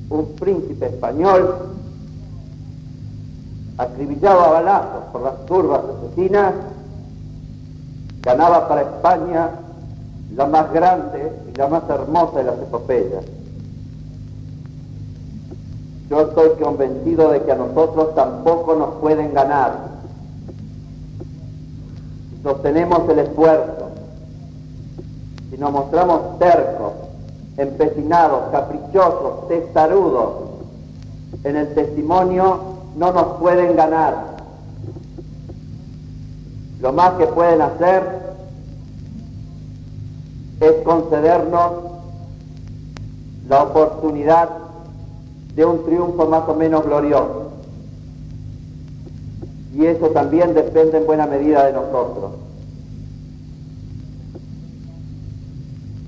un 0.08 0.26
príncipe 0.37 0.87
español, 0.87 1.54
acribillado 3.76 4.40
a 4.40 4.50
balazos 4.52 5.04
por 5.12 5.23
las 5.23 5.46
turbas 5.46 5.82
asesinas, 5.85 6.54
ganaba 8.23 8.68
para 8.68 8.82
España 8.82 9.50
la 10.35 10.46
más 10.46 10.73
grande 10.73 11.32
y 11.52 11.56
la 11.56 11.68
más 11.68 11.82
hermosa 11.90 12.38
de 12.38 12.44
las 12.44 12.58
epopeyas 12.58 13.25
yo 16.08 16.20
estoy 16.20 16.50
convencido 16.62 17.30
de 17.30 17.42
que 17.42 17.52
a 17.52 17.56
nosotros 17.56 18.14
tampoco 18.14 18.76
nos 18.76 18.94
pueden 18.96 19.35
ganar. 19.35 19.95
Sostenemos 22.46 23.08
el 23.08 23.18
esfuerzo, 23.18 23.90
si 25.50 25.58
nos 25.58 25.72
mostramos 25.72 26.38
tercos, 26.38 26.92
empecinados, 27.56 28.52
caprichosos, 28.52 29.48
testarudos 29.48 30.32
en 31.42 31.56
el 31.56 31.74
testimonio, 31.74 32.60
no 32.94 33.12
nos 33.12 33.38
pueden 33.40 33.74
ganar. 33.74 34.36
Lo 36.78 36.92
más 36.92 37.14
que 37.14 37.26
pueden 37.26 37.62
hacer 37.62 38.36
es 40.60 40.72
concedernos 40.84 41.72
la 43.48 43.64
oportunidad 43.64 44.50
de 45.56 45.64
un 45.64 45.84
triunfo 45.84 46.26
más 46.26 46.48
o 46.48 46.54
menos 46.54 46.84
glorioso. 46.84 47.45
Y 49.76 49.85
eso 49.85 50.06
también 50.09 50.54
depende 50.54 50.97
en 50.97 51.06
buena 51.06 51.26
medida 51.26 51.66
de 51.66 51.75
nosotros. 51.75 52.33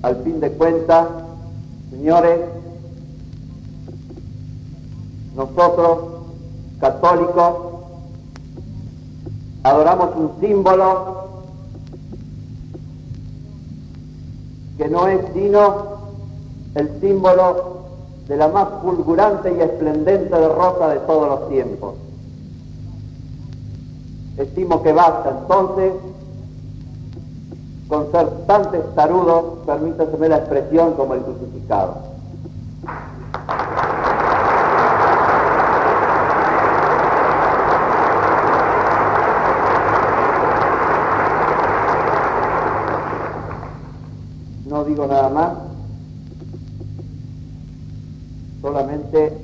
Al 0.01 0.15
fin 0.23 0.39
de 0.39 0.51
cuentas, 0.53 1.07
señores, 1.91 2.39
nosotros, 5.35 5.99
católicos, 6.79 7.55
adoramos 9.61 10.15
un 10.15 10.31
símbolo 10.41 11.27
que 14.79 14.87
no 14.87 15.07
es 15.07 15.19
sino 15.35 15.99
el 16.73 16.89
símbolo 17.01 17.83
de 18.27 18.35
la 18.35 18.47
más 18.47 18.67
fulgurante 18.81 19.53
y 19.55 19.61
esplendente 19.61 20.35
derrota 20.35 20.89
de 20.89 20.99
todos 21.01 21.27
los 21.27 21.49
tiempos. 21.49 21.93
Estimo 24.39 24.81
que 24.81 24.93
basta 24.93 25.31
entonces 25.31 25.91
con 27.89 28.09
ser 28.11 28.29
tan 28.47 28.71
testarudo, 28.71 29.63
permítaseme 29.65 30.29
la 30.29 30.37
expresión, 30.37 30.93
como 30.93 31.15
el 31.15 31.21
crucificado. 31.21 31.97
No 44.67 44.85
digo 44.85 45.05
nada 45.05 45.29
más, 45.29 45.51
solamente 48.61 49.37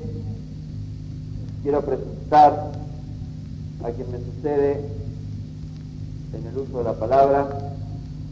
quiero 1.62 1.82
presentar 1.82 2.65
a 3.96 3.98
quien 3.98 4.12
me 4.12 4.18
sucede 4.18 4.84
en 6.34 6.46
el 6.46 6.58
uso 6.58 6.78
de 6.78 6.84
la 6.84 6.92
palabra, 6.92 7.48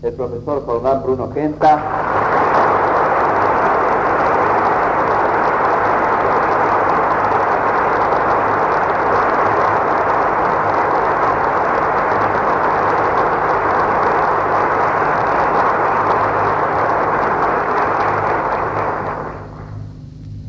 el 0.03 0.13
profesor 0.13 0.63
Jordán 0.67 1.03
Bruno 1.03 1.31
Genta. 1.33 1.83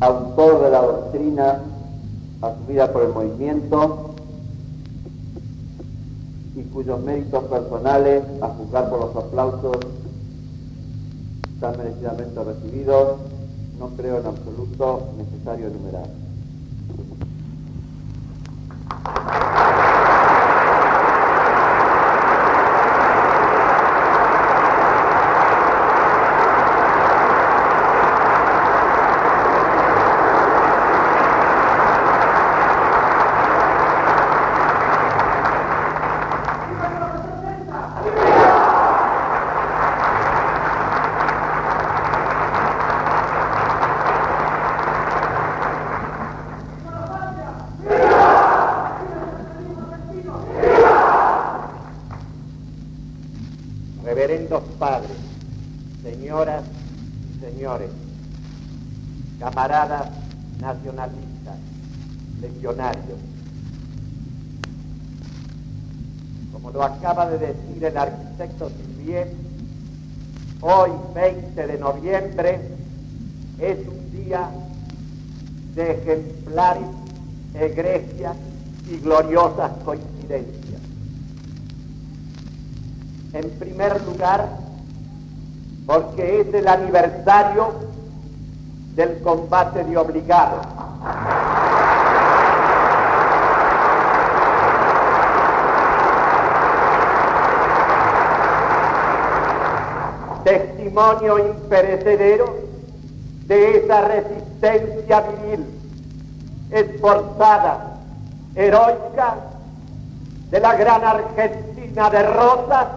autor 0.02 0.62
de 0.62 0.70
la 0.70 0.82
doctrina 0.82 1.62
asumida 2.42 2.92
por 2.92 3.02
el 3.04 3.10
movimiento 3.10 4.05
cuyos 6.76 7.02
méritos 7.04 7.46
personales, 7.46 8.22
a 8.42 8.50
juzgar 8.50 8.90
por 8.90 9.00
los 9.00 9.16
aplausos 9.16 9.78
tan 11.62 11.78
merecidamente 11.78 12.44
recibidos, 12.44 13.18
no 13.80 13.88
creo 13.96 14.20
en 14.20 14.26
absoluto 14.26 15.08
necesario 15.18 15.68
enumerar. 15.68 16.10
Reverendos 54.04 54.64
padres, 54.80 55.12
señoras 56.02 56.64
y 57.36 57.40
señores, 57.44 57.90
camaradas 59.40 60.10
nacionalistas, 60.62 61.58
legionarios, 62.40 63.20
como 66.54 66.72
lo 66.72 66.84
acaba 67.16 67.32
de 67.32 67.48
decir 67.48 67.82
el 67.82 67.98
arquitecto 67.98 68.70
Silvier, 68.70 69.32
hoy 70.60 70.92
20 71.14 71.68
de 71.68 71.78
noviembre 71.78 72.60
es 73.58 73.78
un 73.88 74.12
día 74.12 74.50
de 75.76 75.92
ejemplares, 75.92 76.84
egregias 77.54 78.36
y 78.90 78.98
gloriosas 78.98 79.72
coincidencias. 79.86 80.82
En 83.32 83.50
primer 83.52 84.04
lugar, 84.04 84.50
porque 85.86 86.42
es 86.42 86.54
el 86.54 86.68
aniversario 86.68 87.76
del 88.94 89.22
combate 89.22 89.86
de 89.86 89.98
obligado. 89.98 90.62
Imperecedero 100.96 102.56
de 103.48 103.78
esa 103.80 104.00
resistencia 104.00 105.20
viril, 105.20 105.66
esforzada, 106.72 107.98
heroica, 108.56 109.36
de 110.52 110.60
la 110.62 110.76
gran 110.76 111.04
Argentina 111.04 112.10
de 112.10 112.24
Rosas 112.24 112.88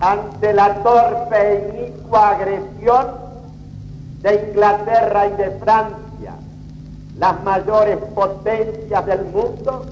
ante 0.00 0.49
la 0.60 0.74
torpe 0.82 1.38
e 1.40 1.88
inicua 1.88 2.32
agresión 2.32 3.06
de 4.20 4.30
Inglaterra 4.46 5.26
y 5.28 5.32
de 5.42 5.50
Francia, 5.52 6.32
las 7.16 7.42
mayores 7.42 7.96
potencias 8.14 9.06
del 9.06 9.24
mundo, 9.24 9.86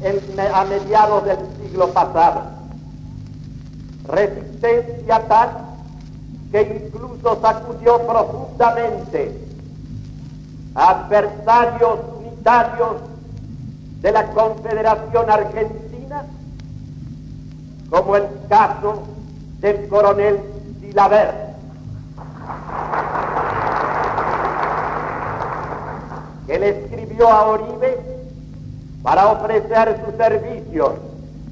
en, 0.00 0.40
a 0.40 0.64
mediados 0.64 1.26
del 1.26 1.36
siglo 1.60 1.88
pasado. 1.88 2.44
Resistencia 4.08 5.22
tal 5.28 5.50
que 6.50 6.62
incluso 6.62 7.38
sacudió 7.42 7.98
profundamente 8.06 9.38
a 10.74 10.90
adversarios 10.92 11.98
unitarios 12.20 12.96
de 14.00 14.12
la 14.12 14.28
Confederación 14.28 15.30
Argentina, 15.30 16.24
como 17.90 18.16
el 18.16 18.24
caso 18.48 19.13
del 19.64 19.88
coronel 19.88 20.40
Silaver, 20.78 21.32
que 26.46 26.58
le 26.58 26.68
escribió 26.68 27.30
a 27.30 27.46
Oribe 27.46 27.98
para 29.02 29.32
ofrecer 29.32 30.02
sus 30.04 30.16
servicios 30.16 30.92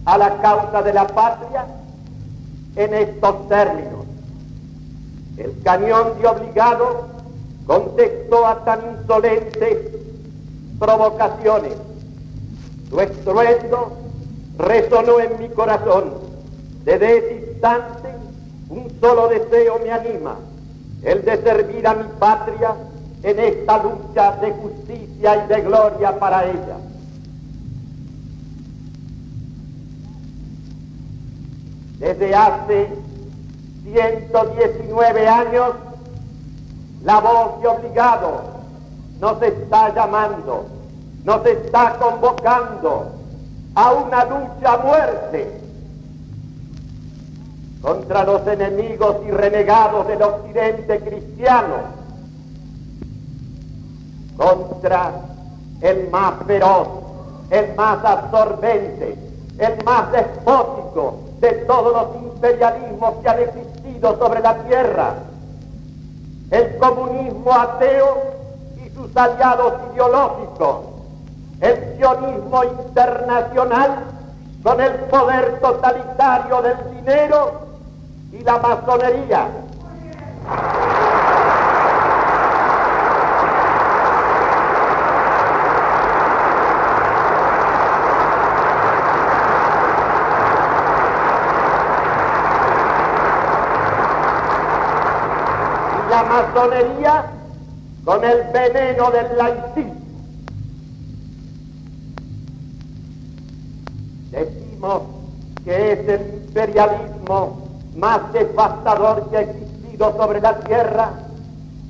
a 0.05 0.19
la 0.19 0.43
causa 0.43 0.83
de 0.83 0.93
la 0.93 1.07
patria 1.07 1.65
en 2.77 2.93
estos 2.93 3.49
términos. 3.49 4.05
El 5.39 5.63
cañón 5.63 6.21
de 6.21 6.29
obligado 6.29 7.07
contestó 7.67 8.47
a 8.47 8.63
tan 8.63 8.81
insolentes 8.99 9.79
provocaciones. 10.79 11.73
Su 12.91 13.01
estruendo 13.01 13.97
resonó 14.59 15.19
en 15.19 15.39
mi 15.39 15.49
corazón. 15.49 16.31
Desde 16.85 17.17
ese 17.17 17.53
instante 17.63 18.02
un 18.73 18.91
solo 19.01 19.29
deseo 19.29 19.79
me 19.81 19.93
anima, 19.93 20.37
el 21.03 21.23
de 21.25 21.43
servir 21.43 21.87
a 21.87 21.95
mi 21.95 22.09
patria 22.19 22.75
en 23.23 23.39
esta 23.39 23.83
lucha 23.83 24.37
de 24.41 24.53
justicia 24.53 25.45
y 25.45 25.49
de 25.49 25.61
gloria 25.61 26.19
para 26.19 26.45
ella. 26.45 26.77
Desde 31.99 32.35
hace 32.35 32.89
119 33.85 35.29
años, 35.29 35.75
la 37.05 37.21
voz 37.21 37.61
de 37.61 37.69
obligado 37.69 38.41
nos 39.21 39.41
está 39.43 39.95
llamando, 39.95 40.67
nos 41.25 41.45
está 41.47 41.99
convocando 41.99 43.13
a 43.75 43.93
una 43.93 44.25
lucha 44.25 44.79
muerte 44.79 45.62
contra 47.83 48.23
los 48.23 48.47
enemigos 48.47 49.17
y 49.27 49.31
renegados 49.33 50.07
del 50.07 50.23
occidente 50.23 51.01
cristiano, 51.01 51.75
contra 54.37 55.13
el 55.81 56.09
más 56.11 56.35
feroz, 56.47 56.89
el 57.51 57.75
más 57.75 58.05
absorbente, 58.05 59.19
el 59.59 59.85
más 59.85 60.13
despótico 60.13 61.19
de 61.41 61.53
todos 61.67 61.93
los 61.93 62.23
imperialismos 62.23 63.15
que 63.21 63.29
han 63.29 63.41
existido 63.41 64.17
sobre 64.17 64.41
la 64.41 64.55
tierra, 64.63 65.15
el 66.53 66.77
comunismo 66.79 67.53
ateo 67.53 68.23
y 68.87 68.91
sus 68.91 69.15
aliados 69.17 69.75
ideológicos, 69.93 70.77
el 71.61 71.97
sionismo 71.97 72.65
internacional 72.65 74.05
con 74.63 74.81
el 74.81 74.93
poder 74.93 75.59
totalitario 75.61 76.63
del 76.63 76.77
dinero 76.97 77.72
y 78.33 78.43
la 78.43 78.59
masonería. 78.59 79.47
La 96.09 96.23
masonería 96.23 97.25
con 98.05 98.25
el 98.25 98.43
veneno 98.53 99.11
del 99.11 99.37
laicismo. 99.37 99.95
Decimos 104.31 105.03
que 105.65 105.93
es 105.93 106.09
el 106.09 106.45
imperialismo 106.47 107.62
más 107.97 108.33
devastador 108.33 109.29
que 109.29 109.37
ha 109.37 109.41
existido 109.43 110.17
sobre 110.17 110.41
la 110.41 110.59
tierra, 110.61 111.11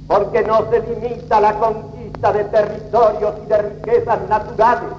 porque 0.07 0.43
no 0.43 0.69
se 0.71 0.81
limita 0.81 1.37
a 1.37 1.41
la 1.41 1.59
conquista 1.59 2.33
de 2.33 2.45
territorios 2.45 3.35
y 3.45 3.49
de 3.49 3.59
riquezas 3.59 4.29
naturales, 4.29 4.91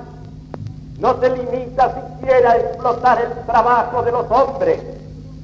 no 0.99 1.19
se 1.19 1.29
limita 1.29 1.93
siquiera 1.93 2.51
a 2.51 2.57
explotar 2.57 3.21
el 3.21 3.45
trabajo 3.45 4.03
de 4.03 4.11
los 4.11 4.31
hombres 4.31 4.79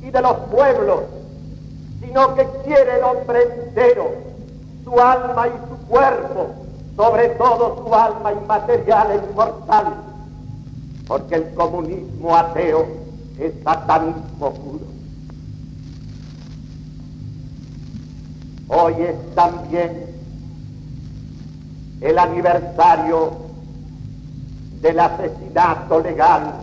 y 0.01 0.09
de 0.09 0.21
los 0.21 0.37
pueblos, 0.51 1.01
sino 2.01 2.35
que 2.35 2.47
quiere 2.63 2.97
el 2.97 3.03
hombre 3.03 3.43
entero, 3.43 4.11
su 4.83 4.99
alma 4.99 5.47
y 5.47 5.51
su 5.69 5.87
cuerpo, 5.87 6.47
sobre 6.95 7.29
todo 7.29 7.83
su 7.83 7.93
alma 7.93 8.33
inmaterial 8.33 9.11
e 9.11 9.29
inmortal, 9.29 9.85
porque 11.07 11.35
el 11.35 11.53
comunismo 11.53 12.35
ateo 12.35 12.85
es 13.37 13.53
satanismo 13.63 14.51
puro. 14.51 14.88
Hoy 18.71 18.93
es 19.01 19.35
también 19.35 20.05
el 22.01 22.19
aniversario 22.19 23.31
del 24.79 24.99
asesinato 24.99 25.99
legal 26.01 26.53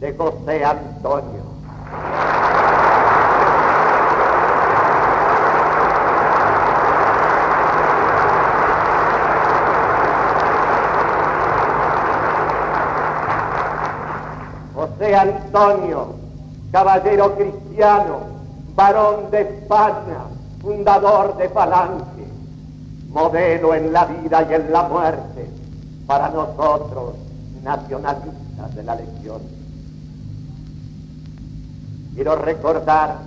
de 0.00 0.16
José 0.16 0.64
Antonio. 0.64 1.42
José 14.74 15.14
Antonio, 15.14 16.14
caballero 16.72 17.36
cristiano, 17.36 18.20
varón 18.74 19.30
de 19.30 19.42
España, 19.42 20.35
fundador 20.66 21.36
de 21.36 21.48
Falange, 21.48 22.26
modelo 23.10 23.72
en 23.72 23.92
la 23.92 24.04
vida 24.04 24.44
y 24.50 24.54
en 24.54 24.72
la 24.72 24.82
muerte 24.82 25.48
para 26.08 26.28
nosotros, 26.28 27.14
nacionalistas 27.62 28.74
de 28.74 28.82
la 28.82 28.96
legión. 28.96 29.42
Quiero 32.14 32.34
recordar 32.34 33.18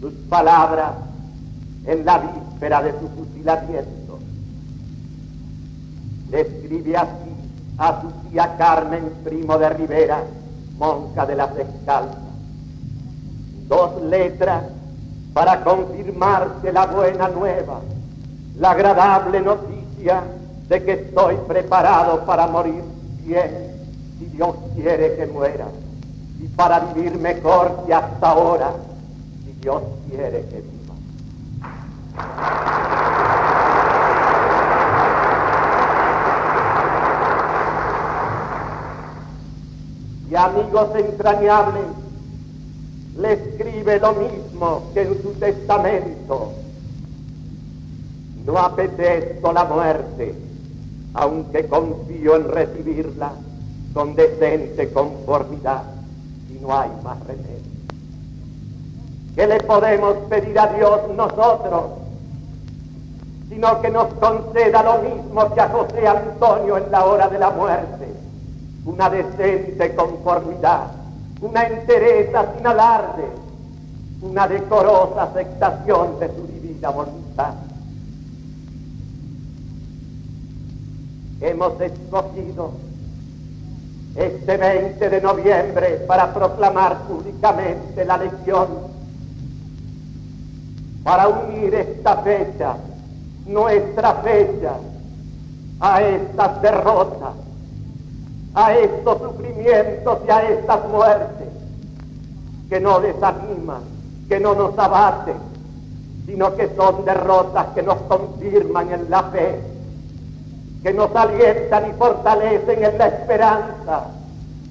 sus 0.00 0.12
palabras 0.28 0.92
en 1.86 2.04
la 2.04 2.18
víspera 2.18 2.82
de 2.82 2.92
su 2.92 3.08
fusilamiento. 3.08 4.18
Le 6.30 6.40
escribe 6.42 6.94
así 6.94 7.32
a 7.78 8.02
su 8.02 8.28
tía 8.28 8.54
Carmen 8.58 9.14
Primo 9.24 9.56
de 9.56 9.70
Rivera, 9.70 10.24
monja 10.76 11.24
de 11.24 11.36
las 11.36 11.56
Escalzas. 11.56 12.18
Dos 13.66 14.02
letras 14.02 14.64
para 15.38 15.62
confirmarse 15.62 16.72
la 16.72 16.86
buena 16.86 17.28
nueva, 17.28 17.78
la 18.56 18.72
agradable 18.72 19.40
noticia 19.40 20.24
de 20.68 20.82
que 20.82 20.92
estoy 20.94 21.36
preparado 21.46 22.24
para 22.26 22.48
morir 22.48 22.82
bien, 23.24 23.70
si 24.18 24.24
Dios 24.24 24.56
quiere 24.74 25.14
que 25.14 25.26
muera, 25.26 25.66
y 26.40 26.48
para 26.48 26.80
vivir 26.80 27.16
mejor 27.20 27.84
que 27.86 27.94
hasta 27.94 28.28
ahora, 28.28 28.72
si 29.44 29.52
Dios 29.60 29.80
quiere 30.10 30.44
que 30.46 30.60
viva. 30.60 30.94
Y 40.28 40.34
amigos 40.34 40.88
entrañables, 40.96 41.84
le 43.16 43.32
escribe 43.34 44.00
lo 44.00 44.12
mismo 44.14 44.47
que 44.94 45.02
en 45.02 45.22
su 45.22 45.32
testamento. 45.34 46.52
No 48.44 48.58
apetezco 48.58 49.52
la 49.52 49.64
muerte, 49.64 50.34
aunque 51.14 51.66
confío 51.66 52.36
en 52.36 52.48
recibirla 52.48 53.32
con 53.92 54.14
decente 54.14 54.90
conformidad, 54.92 55.82
si 56.48 56.58
no 56.60 56.78
hay 56.78 56.90
más 57.02 57.18
remedio. 57.26 57.58
¿Qué 59.34 59.46
le 59.46 59.60
podemos 59.60 60.14
pedir 60.28 60.58
a 60.58 60.66
Dios 60.68 61.00
nosotros? 61.14 61.84
Sino 63.48 63.80
que 63.80 63.90
nos 63.90 64.12
conceda 64.14 64.82
lo 64.82 65.02
mismo 65.02 65.54
que 65.54 65.60
a 65.60 65.68
José 65.68 66.06
Antonio 66.06 66.78
en 66.78 66.90
la 66.90 67.04
hora 67.04 67.28
de 67.28 67.38
la 67.38 67.50
muerte, 67.50 68.06
una 68.84 69.10
decente 69.10 69.94
conformidad 69.94 70.98
una 71.40 71.66
entereza 71.66 72.46
sin 72.56 72.66
alarde, 72.66 73.24
una 74.22 74.48
decorosa 74.48 75.24
aceptación 75.24 76.18
de 76.18 76.28
su 76.28 76.46
divina 76.46 76.90
voluntad. 76.90 77.54
Hemos 81.40 81.80
escogido 81.80 82.72
este 84.16 84.56
20 84.56 85.10
de 85.10 85.20
noviembre 85.20 86.04
para 86.06 86.34
proclamar 86.34 87.02
públicamente 87.02 88.04
la 88.04 88.16
lección, 88.18 88.68
para 91.04 91.28
unir 91.28 91.74
esta 91.74 92.16
fecha, 92.18 92.76
nuestra 93.46 94.14
fecha, 94.14 94.72
a 95.80 96.02
estas 96.02 96.60
derrotas 96.60 97.34
a 98.54 98.74
estos 98.74 99.18
sufrimientos 99.22 100.18
y 100.26 100.30
a 100.30 100.50
estas 100.50 100.88
muertes 100.88 101.48
que 102.68 102.80
no 102.80 102.98
desaniman, 103.00 103.82
que 104.28 104.38
no 104.38 104.54
nos 104.54 104.78
abaten, 104.78 105.36
sino 106.26 106.54
que 106.54 106.68
son 106.76 107.04
derrotas 107.04 107.68
que 107.74 107.82
nos 107.82 107.96
confirman 108.02 108.92
en 108.92 109.10
la 109.10 109.22
fe, 109.24 109.60
que 110.82 110.92
nos 110.92 111.14
alientan 111.16 111.90
y 111.90 111.92
fortalecen 111.94 112.84
en 112.84 112.98
la 112.98 113.06
esperanza 113.08 114.06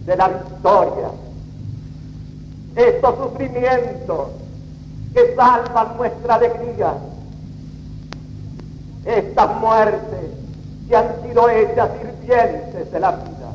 de 0.06 0.16
la 0.16 0.28
victoria. 0.28 1.10
Estos 2.76 3.16
sufrimientos 3.18 4.28
que 5.14 5.36
salvan 5.36 5.98
nuestra 5.98 6.36
alegría, 6.36 6.94
estas 9.06 9.60
muertes 9.60 10.32
que 10.88 10.96
han 10.96 11.22
sido 11.24 11.50
hechas 11.50 11.90
sirvientes 12.00 12.92
de 12.92 13.00
la 13.00 13.12
vida 13.12 13.52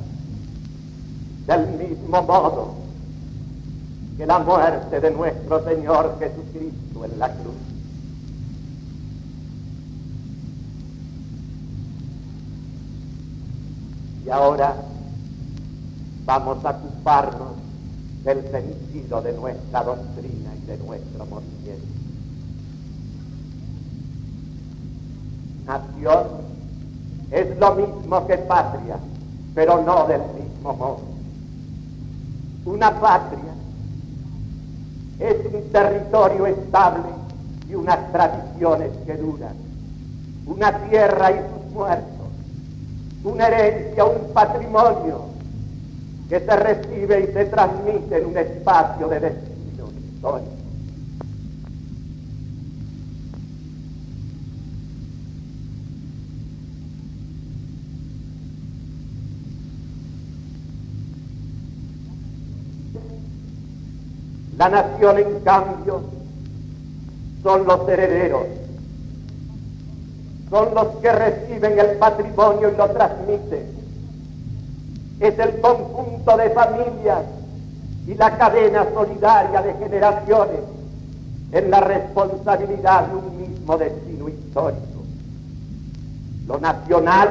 del 1.46 1.66
mismo 1.78 2.22
modo 2.22 2.81
que 4.16 4.26
la 4.26 4.38
muerte 4.38 5.00
de 5.00 5.10
nuestro 5.10 5.64
Señor 5.64 6.18
Jesucristo 6.18 7.04
en 7.04 7.18
la 7.18 7.32
cruz. 7.32 7.54
Y 14.24 14.30
ahora 14.30 14.76
vamos 16.24 16.64
a 16.64 16.70
ocuparnos 16.70 17.56
del 18.24 18.42
sentido 18.50 19.20
de 19.22 19.32
nuestra 19.32 19.82
doctrina 19.82 20.54
y 20.62 20.66
de 20.66 20.78
nuestro 20.78 21.26
movimiento. 21.26 21.86
Nación 25.66 26.26
es 27.30 27.58
lo 27.58 27.74
mismo 27.74 28.26
que 28.26 28.38
patria, 28.38 28.96
pero 29.54 29.82
no 29.82 30.06
del 30.06 30.20
mismo 30.20 30.74
modo. 30.74 31.00
Una 32.64 33.00
patria 33.00 33.52
es 35.22 35.36
un 35.46 35.70
territorio 35.70 36.46
estable 36.46 37.04
y 37.68 37.74
unas 37.74 38.12
tradiciones 38.12 38.90
que 39.06 39.14
duran, 39.14 39.54
una 40.46 40.88
tierra 40.88 41.30
y 41.30 41.36
sus 41.36 41.72
muertos, 41.72 42.26
una 43.24 43.46
herencia, 43.46 44.04
un 44.04 44.32
patrimonio 44.32 45.20
que 46.28 46.40
se 46.40 46.56
recibe 46.56 47.20
y 47.20 47.32
se 47.32 47.44
transmite 47.46 48.18
en 48.18 48.26
un 48.26 48.36
espacio 48.36 49.08
de 49.08 49.20
destino 49.20 49.88
histórico. 50.14 50.61
La 64.62 64.68
nación, 64.68 65.18
en 65.18 65.40
cambio, 65.40 66.02
son 67.42 67.66
los 67.66 67.88
herederos, 67.88 68.46
son 70.48 70.72
los 70.72 70.86
que 70.98 71.10
reciben 71.10 71.80
el 71.80 71.98
patrimonio 71.98 72.70
y 72.72 72.76
lo 72.76 72.88
transmiten. 72.90 73.66
Es 75.18 75.36
el 75.36 75.60
conjunto 75.60 76.36
de 76.36 76.50
familias 76.50 77.24
y 78.06 78.14
la 78.14 78.38
cadena 78.38 78.86
solidaria 78.94 79.62
de 79.62 79.74
generaciones 79.74 80.60
en 81.50 81.68
la 81.68 81.80
responsabilidad 81.80 83.08
de 83.08 83.16
un 83.16 83.38
mismo 83.38 83.76
destino 83.76 84.28
histórico. 84.28 85.02
Lo 86.46 86.60
nacional 86.60 87.30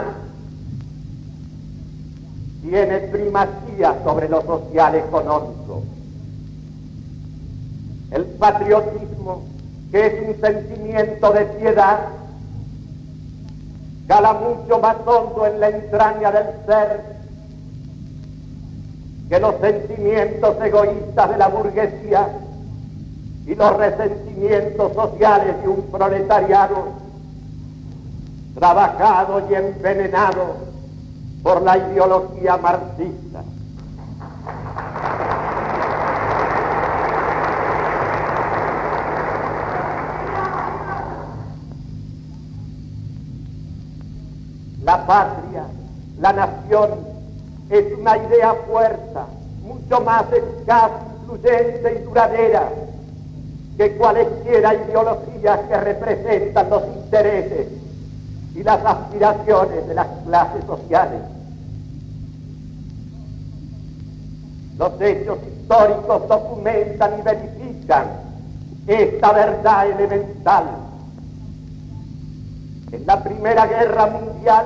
tiene 2.62 3.00
primacía 3.08 4.02
sobre 4.04 4.28
lo 4.28 4.42
social 4.42 4.96
económico. 4.96 5.84
El 8.12 8.26
patriotismo, 8.26 9.44
que 9.92 10.06
es 10.06 10.28
un 10.28 10.42
sentimiento 10.42 11.32
de 11.32 11.46
piedad, 11.46 12.00
cala 14.08 14.34
mucho 14.34 14.80
más 14.80 14.98
hondo 15.06 15.46
en 15.46 15.60
la 15.60 15.70
entraña 15.70 16.32
del 16.32 16.48
ser 16.66 17.22
que 19.30 19.40
los 19.40 19.56
sentimientos 19.62 20.58
egoístas 20.62 21.30
de 21.30 21.38
la 21.38 21.48
burguesía 21.48 22.28
y 23.48 23.56
los 23.56 23.78
resentimientos 23.78 24.94
sociales 24.94 25.62
de 25.62 25.70
un 25.70 25.82
proletariado 25.84 26.88
trabajado 28.56 29.42
y 29.50 29.56
envenenado 29.56 30.56
por 31.42 31.62
la 31.62 31.78
ideología 31.78 32.58
marxista. 32.58 33.44
La 44.92 45.06
patria, 45.06 45.64
la 46.20 46.34
nación, 46.34 46.90
es 47.70 47.98
una 47.98 48.18
idea 48.18 48.54
fuerte, 48.70 49.20
mucho 49.64 50.02
más 50.02 50.26
escasa, 50.34 50.92
influyente 51.22 51.96
y 51.96 52.04
duradera 52.04 52.68
que 53.78 53.96
cualesquiera 53.96 54.74
ideologías 54.74 55.60
que 55.62 55.78
representan 55.78 56.70
los 56.70 56.84
intereses 56.88 57.68
y 58.54 58.64
las 58.64 58.86
aspiraciones 58.86 59.88
de 59.88 59.94
las 59.94 60.08
clases 60.26 60.66
sociales. 60.66 61.22
Los 64.78 65.00
hechos 65.00 65.38
históricos 65.48 66.28
documentan 66.28 67.18
y 67.18 67.22
verifican 67.22 68.08
esta 68.88 69.32
verdad 69.32 69.90
elemental. 69.90 70.91
En 72.92 73.06
la 73.06 73.24
Primera 73.24 73.66
Guerra 73.68 74.08
Mundial, 74.08 74.66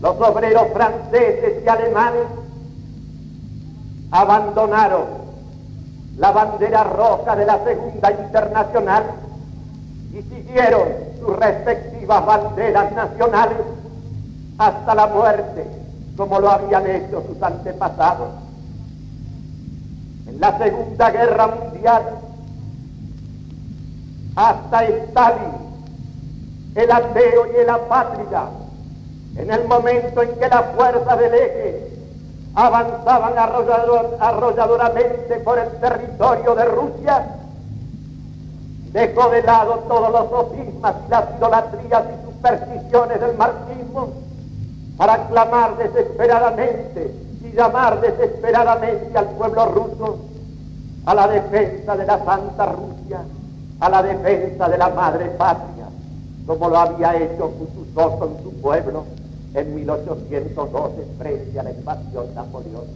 los 0.00 0.20
obreros 0.20 0.68
franceses 0.72 1.64
y 1.64 1.68
alemanes 1.68 2.26
abandonaron 4.10 5.24
la 6.16 6.30
bandera 6.30 6.84
roja 6.84 7.34
de 7.34 7.46
la 7.46 7.64
Segunda 7.64 8.12
Internacional 8.12 9.04
y 10.12 10.22
siguieron 10.22 10.88
sus 11.18 11.36
respectivas 11.36 12.24
banderas 12.24 12.92
nacionales 12.92 13.58
hasta 14.58 14.94
la 14.94 15.06
muerte, 15.08 15.66
como 16.16 16.38
lo 16.38 16.50
habían 16.50 16.86
hecho 16.88 17.24
sus 17.26 17.42
antepasados. 17.42 18.28
En 20.28 20.40
la 20.40 20.56
Segunda 20.58 21.10
Guerra 21.10 21.46
Mundial, 21.48 22.02
hasta 24.36 24.84
Stalin, 24.84 25.63
el 26.74 26.90
ateo 26.90 27.46
y 27.52 27.56
el 27.56 27.70
apátrida, 27.70 28.50
en 29.36 29.50
el 29.50 29.66
momento 29.66 30.22
en 30.22 30.34
que 30.36 30.48
las 30.48 30.74
fuerzas 30.74 31.18
del 31.18 31.34
eje 31.34 31.94
avanzaban 32.54 33.36
arrollador, 33.36 34.16
arrolladoramente 34.20 35.36
por 35.40 35.58
el 35.58 35.70
territorio 35.80 36.54
de 36.54 36.64
Rusia, 36.66 37.26
dejó 38.92 39.28
de 39.30 39.42
lado 39.42 39.80
todos 39.88 40.10
los 40.12 40.30
sofismas 40.30 40.94
y 41.06 41.10
las 41.10 41.24
idolatrías 41.36 42.04
y 42.04 42.26
supersticiones 42.26 43.20
del 43.20 43.36
marxismo 43.36 44.12
para 44.96 45.26
clamar 45.26 45.76
desesperadamente 45.76 47.12
y 47.42 47.56
llamar 47.56 48.00
desesperadamente 48.00 49.18
al 49.18 49.26
pueblo 49.30 49.66
ruso 49.66 50.18
a 51.06 51.14
la 51.14 51.26
defensa 51.26 51.96
de 51.96 52.06
la 52.06 52.24
Santa 52.24 52.66
Rusia, 52.66 53.20
a 53.80 53.88
la 53.88 54.02
defensa 54.02 54.68
de 54.68 54.78
la 54.78 54.88
madre 54.90 55.26
patria, 55.36 55.73
como 56.46 56.68
lo 56.68 56.78
había 56.78 57.22
hecho 57.22 57.50
Kutuzov 57.50 58.18
con 58.18 58.42
su 58.42 58.52
pueblo 58.60 59.04
en 59.54 59.74
1812 59.74 61.06
frente 61.18 61.58
a 61.58 61.62
la 61.62 61.72
invasión 61.72 62.34
napoleónica. 62.34 62.92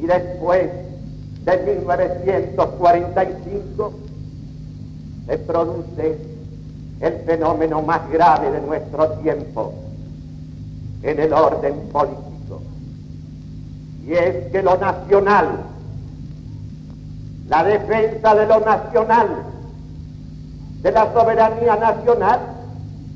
Y 0.00 0.06
después 0.06 0.70
de 1.44 1.76
1945 1.76 3.92
se 5.26 5.38
produce 5.38 6.18
el 7.00 7.14
fenómeno 7.24 7.80
más 7.82 8.08
grave 8.10 8.50
de 8.50 8.60
nuestro 8.60 9.08
tiempo 9.18 9.74
en 11.02 11.18
el 11.18 11.32
orden 11.32 11.74
político. 11.92 12.60
Y 14.06 14.12
es 14.12 14.52
que 14.52 14.62
lo 14.62 14.76
nacional, 14.76 15.64
la 17.48 17.64
defensa 17.64 18.34
de 18.34 18.46
lo 18.46 18.60
nacional, 18.60 19.28
de 20.82 20.90
la 20.90 21.12
soberanía 21.12 21.76
nacional, 21.76 22.40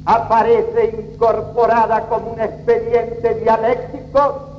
aparece 0.05 1.11
incorporada 1.13 2.03
como 2.09 2.31
un 2.33 2.41
expediente 2.41 3.35
dialéctico 3.35 4.51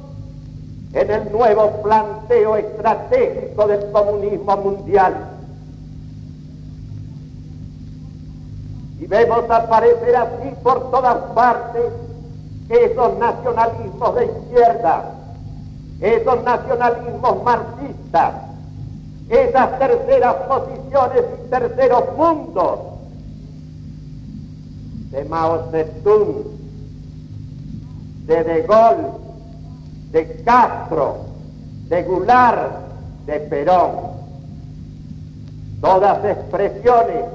en 0.94 1.12
el 1.12 1.32
nuevo 1.32 1.82
planteo 1.84 2.58
estratégico 2.58 3.68
del 3.68 3.92
comunismo 3.92 4.58
mundial. 4.58 5.16
Y 9.00 9.06
vemos 9.06 9.50
aparecer 9.50 10.16
así 10.16 10.54
por 10.62 10.92
todas 10.92 11.18
partes 11.34 11.94
esos 12.68 13.18
nacionalismos 13.18 14.16
de 14.16 14.26
izquierda, 14.26 15.14
esos 16.02 16.44
nacionalismos 16.44 17.44
marxistas, 17.44 18.34
esas 19.30 19.80
terceras 19.80 20.36
posiciones 20.48 21.24
y 21.46 21.50
terceros 21.50 22.04
mundos 22.18 22.87
de 25.18 25.26
Mao 25.26 25.72
Zedong, 25.72 26.46
de 28.28 28.44
De 28.44 28.62
Gaulle, 28.68 29.10
de 30.12 30.44
Castro, 30.44 31.26
de 31.90 32.04
Goulart, 32.04 32.72
de 33.26 33.40
Perón. 33.40 33.92
Todas 35.82 36.24
expresiones 36.24 37.26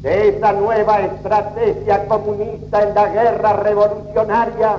de 0.00 0.28
esa 0.28 0.52
nueva 0.52 1.00
estrategia 1.00 2.06
comunista 2.08 2.82
en 2.82 2.94
la 2.94 3.08
guerra 3.08 3.52
revolucionaria 3.54 4.78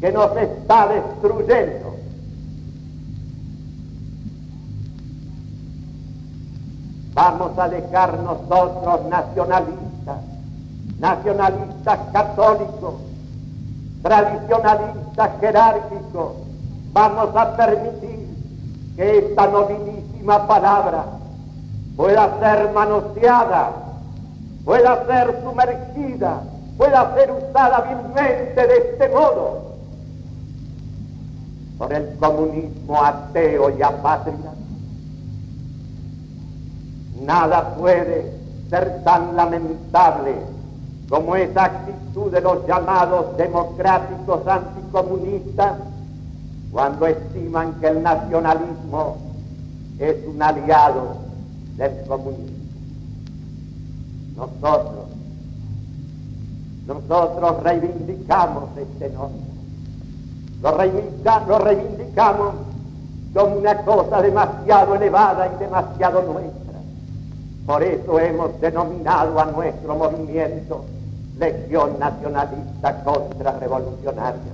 que 0.00 0.12
nos 0.12 0.36
está 0.36 0.88
destruyendo. 0.88 1.96
Vamos 7.14 7.58
a 7.58 7.68
dejar 7.68 8.18
nosotros 8.20 9.06
nacionalistas 9.08 9.91
nacionalistas 11.02 11.98
católicos, 12.12 12.94
tradicionalista, 14.02 15.36
jerárquico, 15.40 16.36
vamos 16.92 17.34
a 17.34 17.56
permitir 17.56 18.28
que 18.94 19.18
esta 19.18 19.48
nobilísima 19.48 20.46
palabra 20.46 21.04
pueda 21.96 22.38
ser 22.38 22.70
manoseada, 22.72 23.72
pueda 24.64 25.04
ser 25.06 25.42
sumergida, 25.42 26.42
pueda 26.78 27.14
ser 27.16 27.32
usada 27.32 27.80
vilmente 27.80 28.64
de 28.64 28.76
este 28.76 29.08
modo 29.08 29.72
por 31.78 31.92
el 31.92 32.16
comunismo 32.18 33.02
ateo 33.02 33.76
y 33.76 33.82
apátrida. 33.82 34.52
Nada 37.22 37.74
puede 37.74 38.32
ser 38.70 39.02
tan 39.02 39.34
lamentable 39.34 40.61
como 41.12 41.36
esa 41.36 41.64
actitud 41.64 42.32
de 42.32 42.40
los 42.40 42.66
llamados 42.66 43.36
democráticos 43.36 44.46
anticomunistas 44.46 45.74
cuando 46.72 47.06
estiman 47.06 47.74
que 47.80 47.88
el 47.88 48.02
nacionalismo 48.02 49.18
es 49.98 50.16
un 50.26 50.42
aliado 50.42 51.16
del 51.76 52.06
comunismo. 52.06 52.56
Nosotros, 54.36 55.04
nosotros 56.86 57.62
reivindicamos 57.62 58.70
este 58.78 59.10
nombre. 59.10 59.52
Lo, 60.62 60.70
lo 61.46 61.58
reivindicamos 61.58 62.54
como 63.34 63.56
una 63.56 63.76
cosa 63.82 64.22
demasiado 64.22 64.94
elevada 64.94 65.52
y 65.54 65.58
demasiado 65.58 66.22
nuestra. 66.22 66.80
Por 67.66 67.82
eso 67.82 68.18
hemos 68.18 68.58
denominado 68.62 69.38
a 69.38 69.44
nuestro 69.44 69.94
movimiento 69.94 70.86
Legión 71.38 71.98
Nacionalista 71.98 73.02
Contrarrevolucionaria. 73.04 74.52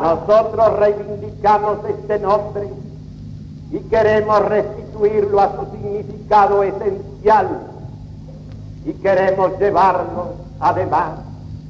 Nosotros 0.00 0.78
reivindicamos 0.78 1.78
este 1.88 2.18
nombre 2.18 2.68
y 3.70 3.78
queremos 3.88 4.44
restituirlo 4.46 5.40
a 5.40 5.56
su 5.56 5.70
significado 5.72 6.62
esencial 6.62 7.65
y 8.86 8.92
queremos 8.94 9.58
llevarlo 9.58 10.34
además 10.60 11.18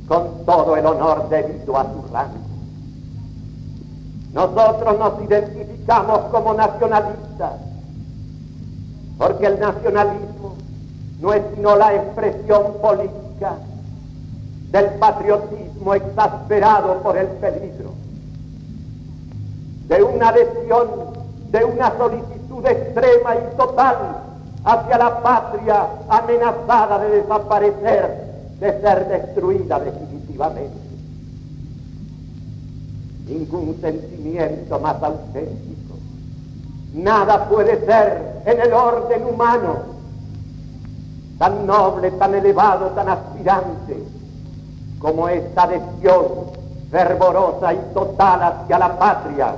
con 0.07 0.45
todo 0.45 0.77
el 0.77 0.85
honor 0.87 1.29
debido 1.31 1.77
a 1.79 1.85
su 1.85 2.05
rango. 2.13 2.47
Nosotros 4.35 4.99
nos 4.99 5.23
identificamos 5.25 6.21
como 6.31 6.53
nacionalistas 6.53 7.53
porque 9.17 9.47
el 9.47 9.59
nacionalismo 9.59 10.57
no 11.21 11.33
es 11.33 11.43
sino 11.55 11.75
la 11.75 11.95
expresión 11.95 12.75
política 12.83 13.57
del 14.71 14.91
patriotismo 14.99 15.95
exasperado 15.95 17.03
por 17.03 17.17
el 17.17 17.29
peligro, 17.29 17.93
de 19.89 20.03
una 20.03 20.29
adhesión 20.29 21.17
de 21.51 21.65
una 21.65 21.97
solicitud 21.97 22.67
extrema 22.67 23.37
y 23.37 23.57
total 23.57 24.26
hacia 24.67 24.99
la 24.99 25.23
patria 25.23 25.87
amenazada 26.09 26.99
de 26.99 27.23
desaparecer, 27.23 28.57
de 28.59 28.81
ser 28.81 29.09
destruida 29.09 29.79
definitivamente. 29.79 30.87
Ningún 33.29 33.81
sentimiento 33.81 34.81
más 34.81 35.01
auténtico. 35.01 35.95
Nada 36.95 37.49
puede 37.49 37.87
ser 37.87 38.43
en 38.45 38.61
el 38.61 38.73
orden 38.73 39.25
humano 39.25 39.77
tan 41.39 41.65
noble, 41.65 42.11
tan 42.13 42.35
elevado, 42.35 42.87
tan 42.89 43.09
aspirante 43.09 44.03
como 44.99 45.29
esta 45.29 45.63
adhesión 45.63 46.25
fervorosa 46.91 47.73
y 47.73 47.79
total 47.95 48.43
hacia 48.43 48.79
la 48.79 48.99
patria 48.99 49.55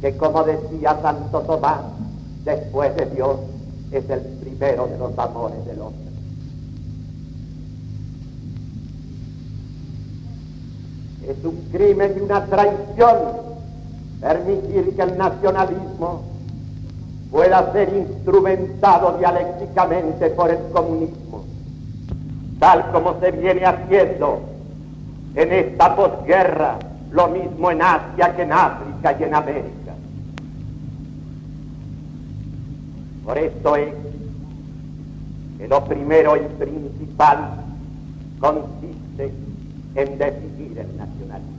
que 0.00 0.16
como 0.16 0.44
decía 0.44 0.98
Santo 1.02 1.40
Tomás, 1.40 1.80
después 2.44 2.94
de 2.96 3.06
Dios 3.06 3.36
es 3.98 4.10
el 4.10 4.20
primero 4.20 4.86
de 4.86 4.98
los 4.98 5.18
amores 5.18 5.64
del 5.66 5.80
hombre. 5.80 6.12
Es 11.28 11.44
un 11.44 11.56
crimen 11.72 12.14
y 12.16 12.20
una 12.20 12.44
traición 12.46 13.16
permitir 14.20 14.94
que 14.96 15.02
el 15.02 15.16
nacionalismo 15.16 16.22
pueda 17.30 17.72
ser 17.72 17.92
instrumentado 17.94 19.18
dialécticamente 19.18 20.30
por 20.30 20.50
el 20.50 20.58
comunismo, 20.72 21.44
tal 22.58 22.90
como 22.92 23.18
se 23.20 23.30
viene 23.32 23.64
haciendo 23.64 24.40
en 25.34 25.52
esta 25.52 25.96
posguerra, 25.96 26.78
lo 27.10 27.28
mismo 27.28 27.70
en 27.70 27.82
Asia 27.82 28.34
que 28.36 28.42
en 28.42 28.52
África 28.52 29.16
y 29.18 29.22
en 29.24 29.34
América. 29.34 29.83
Por 33.24 33.38
esto 33.38 33.76
es 33.76 33.94
que 35.58 35.66
lo 35.66 35.84
primero 35.84 36.36
y 36.36 36.40
principal 36.40 37.64
consiste 38.38 39.32
en 39.94 40.18
decidir 40.18 40.78
el 40.78 40.96
nacionalismo, 40.96 41.54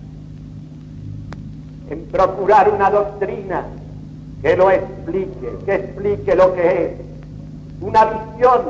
en 1.90 2.06
procurar 2.06 2.70
una 2.70 2.92
doctrina 2.92 3.66
que 4.42 4.56
lo 4.56 4.70
explique, 4.70 5.58
que 5.66 5.76
explique 5.76 6.36
lo 6.36 6.54
que 6.54 6.86
es, 6.86 6.92
una 7.82 8.06
visión 8.06 8.62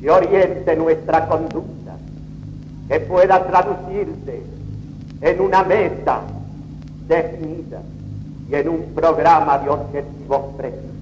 que 0.00 0.10
oriente 0.10 0.76
nuestra 0.76 1.28
conducta, 1.28 1.96
que 2.88 3.00
pueda 3.00 3.46
traducirse 3.46 4.42
en 5.20 5.40
una 5.40 5.62
meta 5.64 6.22
definida 7.06 7.82
y 8.50 8.54
en 8.54 8.68
un 8.68 8.82
programa 8.94 9.58
de 9.58 9.68
objetivos 9.68 10.54
precisos. 10.56 10.99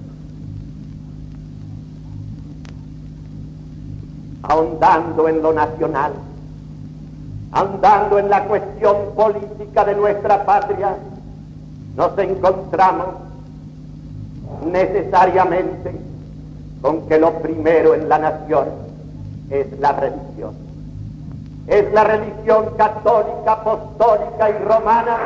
Ahondando 4.48 5.28
en 5.28 5.42
lo 5.42 5.52
nacional, 5.52 6.12
ahondando 7.52 8.18
en 8.18 8.30
la 8.30 8.44
cuestión 8.44 8.96
política 9.14 9.84
de 9.84 9.94
nuestra 9.94 10.44
patria, 10.44 10.96
nos 11.94 12.18
encontramos 12.18 13.06
necesariamente 14.64 15.94
con 16.80 17.06
que 17.08 17.18
lo 17.18 17.32
primero 17.40 17.94
en 17.94 18.08
la 18.08 18.18
nación 18.18 18.68
es 19.50 19.66
la 19.78 19.92
religión. 19.92 20.54
Es 21.66 21.92
la 21.92 22.04
religión 22.04 22.70
católica, 22.78 23.52
apostólica 23.52 24.48
y 24.48 24.64
romana 24.64 25.16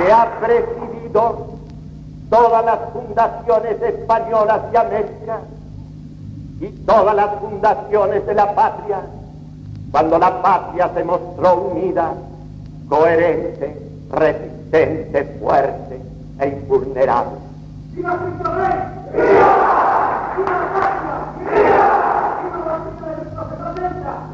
que 0.00 0.12
ha 0.12 0.40
presidido 0.40 1.46
todas 2.30 2.64
las 2.64 2.78
fundaciones 2.92 3.82
españolas 3.82 4.72
de 4.72 4.78
América 4.78 5.40
y 6.60 6.68
todas 6.86 7.14
las 7.14 7.38
fundaciones 7.40 8.26
de 8.26 8.34
la 8.34 8.54
patria, 8.54 9.00
cuando 9.90 10.18
la 10.18 10.40
patria 10.40 10.90
se 10.94 11.04
mostró 11.04 11.54
unida, 11.72 12.14
coherente, 12.88 13.76
resistente, 14.10 15.24
fuerte 15.40 16.00
e 16.38 16.48
invulnerable. 16.48 17.38
¡Viva 17.92 18.18
Cristo 18.18 18.54
Rey! 18.54 18.78
¡Viva! 19.12 20.34
¡Viva 20.36 20.50
la 20.50 20.72
patria! 20.72 21.16
¡Viva! 21.54 22.10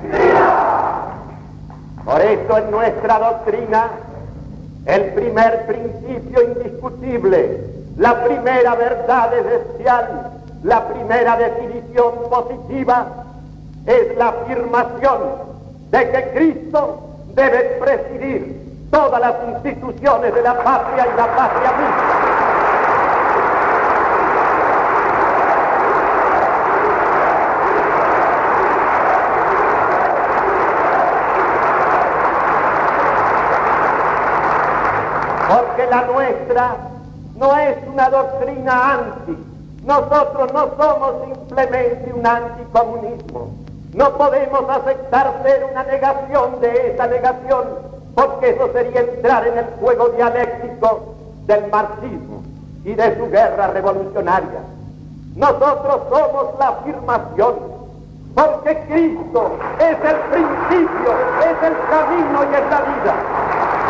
¡Viva 0.03 0.57
Por 2.05 2.21
eso 2.21 2.59
en 2.59 2.71
nuestra 2.71 3.19
doctrina 3.19 3.91
el 4.87 5.13
primer 5.15 5.67
principio 5.67 6.43
indiscutible, 6.43 7.61
la 7.97 8.23
primera 8.25 8.75
verdad 8.77 9.33
esencial, 9.37 10.31
la 10.63 10.89
primera 10.89 11.37
definición 11.37 12.13
positiva 12.31 13.07
es 13.87 14.17
la 14.17 14.29
afirmación 14.29 15.19
de 15.91 16.11
que 16.11 16.31
Cristo 16.31 17.01
debe 17.35 17.79
presidir 17.81 18.87
todas 18.91 19.21
las 19.21 19.35
instituciones 19.49 20.35
de 20.35 20.43
la 20.43 20.63
patria 20.63 21.07
y 21.13 21.17
la 21.17 21.37
patria 21.37 21.73
misma. 21.73 22.37
porque 35.49 35.86
nuestra 36.03 36.77
no 37.37 37.57
es 37.57 37.77
una 37.87 38.09
doctrina 38.09 38.95
anti. 38.95 39.37
Nosotros 39.85 40.53
no 40.53 40.69
somos 40.77 41.15
simplemente 41.25 42.13
un 42.13 42.27
anticomunismo. 42.27 43.51
No 43.95 44.11
podemos 44.17 44.69
aceptar 44.69 45.43
ser 45.43 45.69
una 45.71 45.85
negación 45.85 46.61
de 46.61 46.93
esa 46.93 47.07
negación, 47.07 47.65
porque 48.15 48.51
eso 48.51 48.71
sería 48.73 49.01
entrar 49.01 49.47
en 49.47 49.59
el 49.59 49.67
juego 49.81 50.09
dialéctico 50.09 51.15
del 51.47 51.71
marxismo 51.71 52.43
y 52.85 52.95
de 52.95 53.17
su 53.17 53.31
guerra 53.31 53.69
revolucionaria. 53.69 54.61
Nosotros 55.37 56.01
somos 56.09 56.59
la 56.59 56.69
afirmación, 56.69 57.55
porque 58.35 58.79
Cristo 58.89 59.53
es 59.79 60.11
el 60.11 60.17
principio, 60.31 61.13
es 61.41 61.63
el 61.63 61.77
camino 61.91 62.45
y 62.51 62.55
es 62.55 62.71
la 62.71 62.81
vida. 62.81 63.86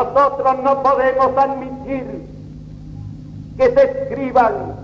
Nosotros 0.00 0.58
no 0.62 0.82
podemos 0.82 1.36
admitir 1.36 2.26
que 3.58 3.70
se 3.70 3.82
escriban 3.82 4.76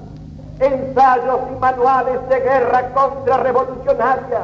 ensayos 0.60 1.40
y 1.50 1.58
manuales 1.58 2.28
de 2.28 2.40
guerra 2.40 2.92
contrarrevolucionaria 2.92 4.40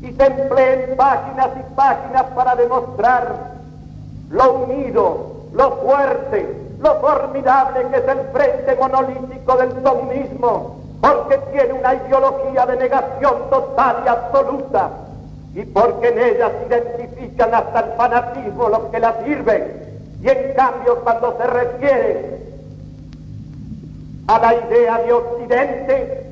y 0.00 0.12
se 0.12 0.24
empleen 0.24 0.96
páginas 0.96 1.50
y 1.58 1.74
páginas 1.74 2.24
para 2.34 2.54
demostrar 2.56 3.58
lo 4.30 4.52
unido, 4.54 5.32
lo 5.52 5.70
fuerte, 5.82 6.70
lo 6.78 6.94
formidable 7.00 7.88
que 7.90 7.96
es 7.98 8.08
el 8.08 8.20
frente 8.32 8.74
monolítico 8.76 9.56
del 9.56 9.82
comunismo, 9.82 10.78
porque 11.02 11.36
tiene 11.52 11.74
una 11.74 11.94
ideología 11.94 12.64
de 12.64 12.76
negación 12.76 13.34
total 13.50 13.96
y 14.06 14.08
absoluta 14.08 14.90
y 15.54 15.62
porque 15.64 16.08
en 16.08 16.18
ella 16.18 16.50
se 16.50 16.66
identifican 16.66 17.54
hasta 17.54 17.80
el 17.80 17.92
fanatismo 17.92 18.68
los 18.68 18.80
que 18.90 19.00
la 19.00 19.14
sirven. 19.24 19.88
Y 20.22 20.28
en 20.28 20.54
cambio 20.54 21.00
cuando 21.02 21.36
se 21.38 21.46
refiere 21.46 22.38
a 24.26 24.38
la 24.38 24.54
idea 24.54 24.98
de 24.98 25.12
Occidente, 25.12 26.24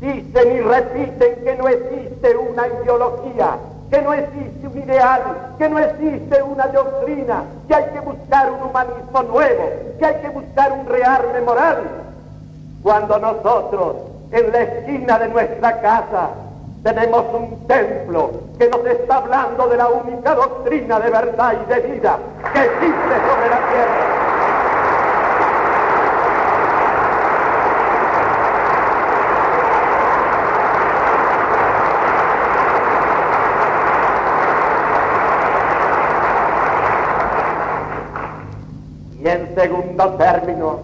dicen 0.00 0.56
y 0.56 0.60
repiten 0.60 1.44
que 1.44 1.56
no 1.56 1.68
existe 1.68 2.36
una 2.36 2.66
ideología, 2.66 3.58
que 3.90 4.02
no 4.02 4.12
existe 4.12 4.66
un 4.66 4.78
ideal, 4.78 5.22
que 5.58 5.68
no 5.68 5.78
existe 5.78 6.42
una 6.42 6.66
doctrina, 6.66 7.44
que 7.68 7.74
hay 7.74 7.84
que 7.92 8.00
buscar 8.00 8.50
un 8.50 8.62
humanismo 8.68 9.22
nuevo, 9.22 9.70
que 9.98 10.06
hay 10.06 10.14
que 10.22 10.28
buscar 10.30 10.72
un 10.72 10.86
rearme 10.86 11.40
moral. 11.42 11.82
Cuando 12.82 13.18
nosotros 13.18 13.96
en 14.32 14.52
la 14.52 14.62
esquina 14.62 15.18
de 15.18 15.28
nuestra 15.28 15.80
casa 15.80 16.30
tenemos 16.82 17.24
un 17.34 17.66
templo 17.66 18.30
que 18.58 18.68
nos 18.68 18.86
está 18.86 19.16
hablando 19.16 19.68
de 19.68 19.76
la 19.76 19.88
única 19.88 20.34
doctrina 20.34 20.98
de 20.98 21.10
verdad 21.10 21.54
y 21.62 21.74
de 21.74 21.80
vida 21.80 22.18
que 22.52 22.60
existe 22.64 23.14
sobre 23.28 23.50
la 23.50 23.68
tierra. 23.68 24.20
Y 39.22 39.28
en 39.28 39.54
segundo 39.54 40.14
término, 40.14 40.80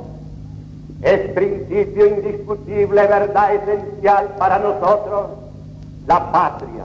es 1.02 1.20
principio 1.30 2.06
indiscutible, 2.06 3.06
verdad 3.06 3.54
esencial 3.54 4.34
para 4.38 4.58
nosotros, 4.58 5.45
la 6.06 6.32
patria, 6.32 6.84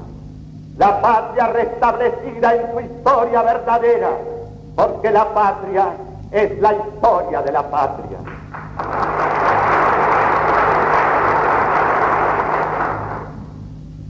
la 0.78 1.02
patria 1.02 1.48
restablecida 1.48 2.56
en 2.56 2.72
su 2.72 2.80
historia 2.80 3.44
verdadera, 3.44 4.10
porque 4.76 5.12
la 5.12 5.34
patria 5.34 5.90
es 6.32 6.60
la 6.60 6.74
historia 6.74 7.42
de 7.42 7.52
la 7.52 7.64
patria. 7.64 8.18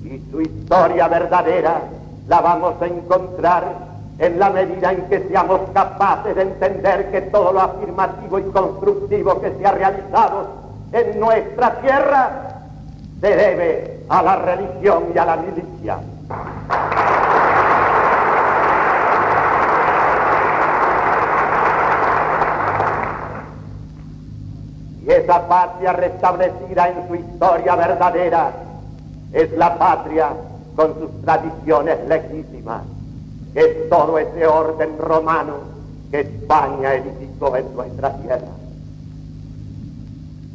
Y 0.03 0.32
su 0.32 0.41
historia 0.41 1.07
verdadera 1.07 1.82
la 2.28 2.41
vamos 2.41 2.76
a 2.82 2.86
encontrar 2.86 3.64
en 4.20 4.39
la 4.39 4.49
medida 4.51 4.91
en 4.91 5.01
que 5.09 5.28
seamos 5.28 5.62
capaces 5.74 6.36
de 6.36 6.43
entender 6.43 7.12
que 7.12 7.22
todo 7.22 7.51
lo 7.51 7.62
afirmativo 7.62 8.39
y 8.39 8.43
constructivo 8.43 9.41
que 9.41 9.51
se 9.57 9.66
ha 9.66 9.72
realizado 9.72 10.47
en 10.93 11.20
nuestra 11.20 11.82
tierra 11.82 12.30
se 13.20 13.36
debe 13.36 13.90
a 14.12 14.22
la 14.22 14.36
religión 14.36 15.05
y 15.16 15.18
a 15.18 15.26
la 15.26 15.38
milicia. 15.38 15.97
Y 25.01 25.09
esa 25.09 25.47
patria 25.47 25.93
restablecida 25.93 26.89
en 26.89 27.07
su 27.07 27.16
historia 27.16 27.76
verdadera 27.78 28.51
es 29.32 29.49
la 29.53 29.80
patria 29.80 30.34
con 30.76 30.93
sus 30.99 31.22
tradiciones 31.22 32.05
legítimas, 32.09 32.84
que 33.53 33.62
es 33.62 33.89
todo 33.89 34.20
ese 34.20 34.45
orden 34.45 34.97
romano 34.99 35.53
que 36.12 36.20
España 36.20 36.95
edificó 36.95 37.55
en 37.55 37.74
nuestra 37.74 38.14
tierra. 38.18 38.51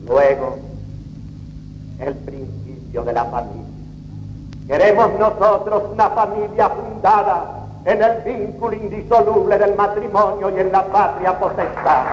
Luego, 0.07 0.59
el 2.01 2.15
de 3.05 3.13
la 3.13 3.25
familia. 3.25 3.65
Queremos 4.67 5.11
nosotros 5.19 5.85
una 5.93 6.11
familia 6.11 6.69
fundada 6.71 7.45
en 7.85 8.03
el 8.03 8.23
vínculo 8.23 8.75
indisoluble 8.75 9.59
del 9.59 9.77
matrimonio 9.77 10.51
y 10.51 10.61
en 10.61 10.73
la 10.73 10.85
patria 10.87 11.39
potestad. 11.39 12.05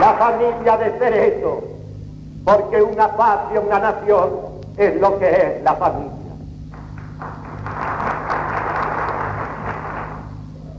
La 0.00 0.14
familia 0.14 0.76
de 0.78 0.98
ser 0.98 1.14
eso, 1.14 1.62
porque 2.44 2.82
una 2.82 3.08
patria, 3.08 3.60
una 3.60 3.78
nación, 3.78 4.30
es 4.78 5.00
lo 5.00 5.18
que 5.18 5.30
es 5.30 5.62
la 5.62 5.74
familia. 5.74 6.10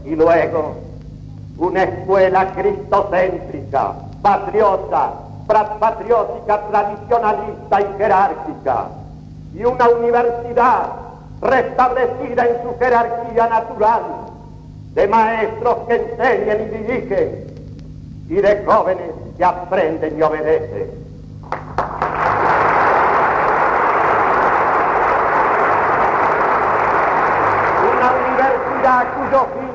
Y 0.05 0.15
luego, 0.15 0.82
una 1.57 1.83
escuela 1.83 2.51
cristocéntrica, 2.53 3.93
patriota, 4.21 5.13
patriótica, 5.47 6.61
tradicionalista 6.69 7.81
y 7.81 7.97
jerárquica, 7.97 8.85
y 9.53 9.65
una 9.65 9.89
universidad 9.89 10.89
restablecida 11.41 12.45
en 12.47 12.63
su 12.63 12.77
jerarquía 12.79 13.47
natural, 13.47 14.01
de 14.93 15.07
maestros 15.07 15.77
que 15.87 15.95
enseñan 15.95 16.61
y 16.61 16.65
dirigen, 16.77 17.53
y 18.29 18.35
de 18.35 18.63
jóvenes 18.65 19.11
que 19.37 19.43
aprenden 19.43 20.17
y 20.17 20.21
obedecen. 20.21 20.91
Una 27.91 28.11
universidad 28.13 29.07
cuyo 29.15 29.47
fin 29.59 29.72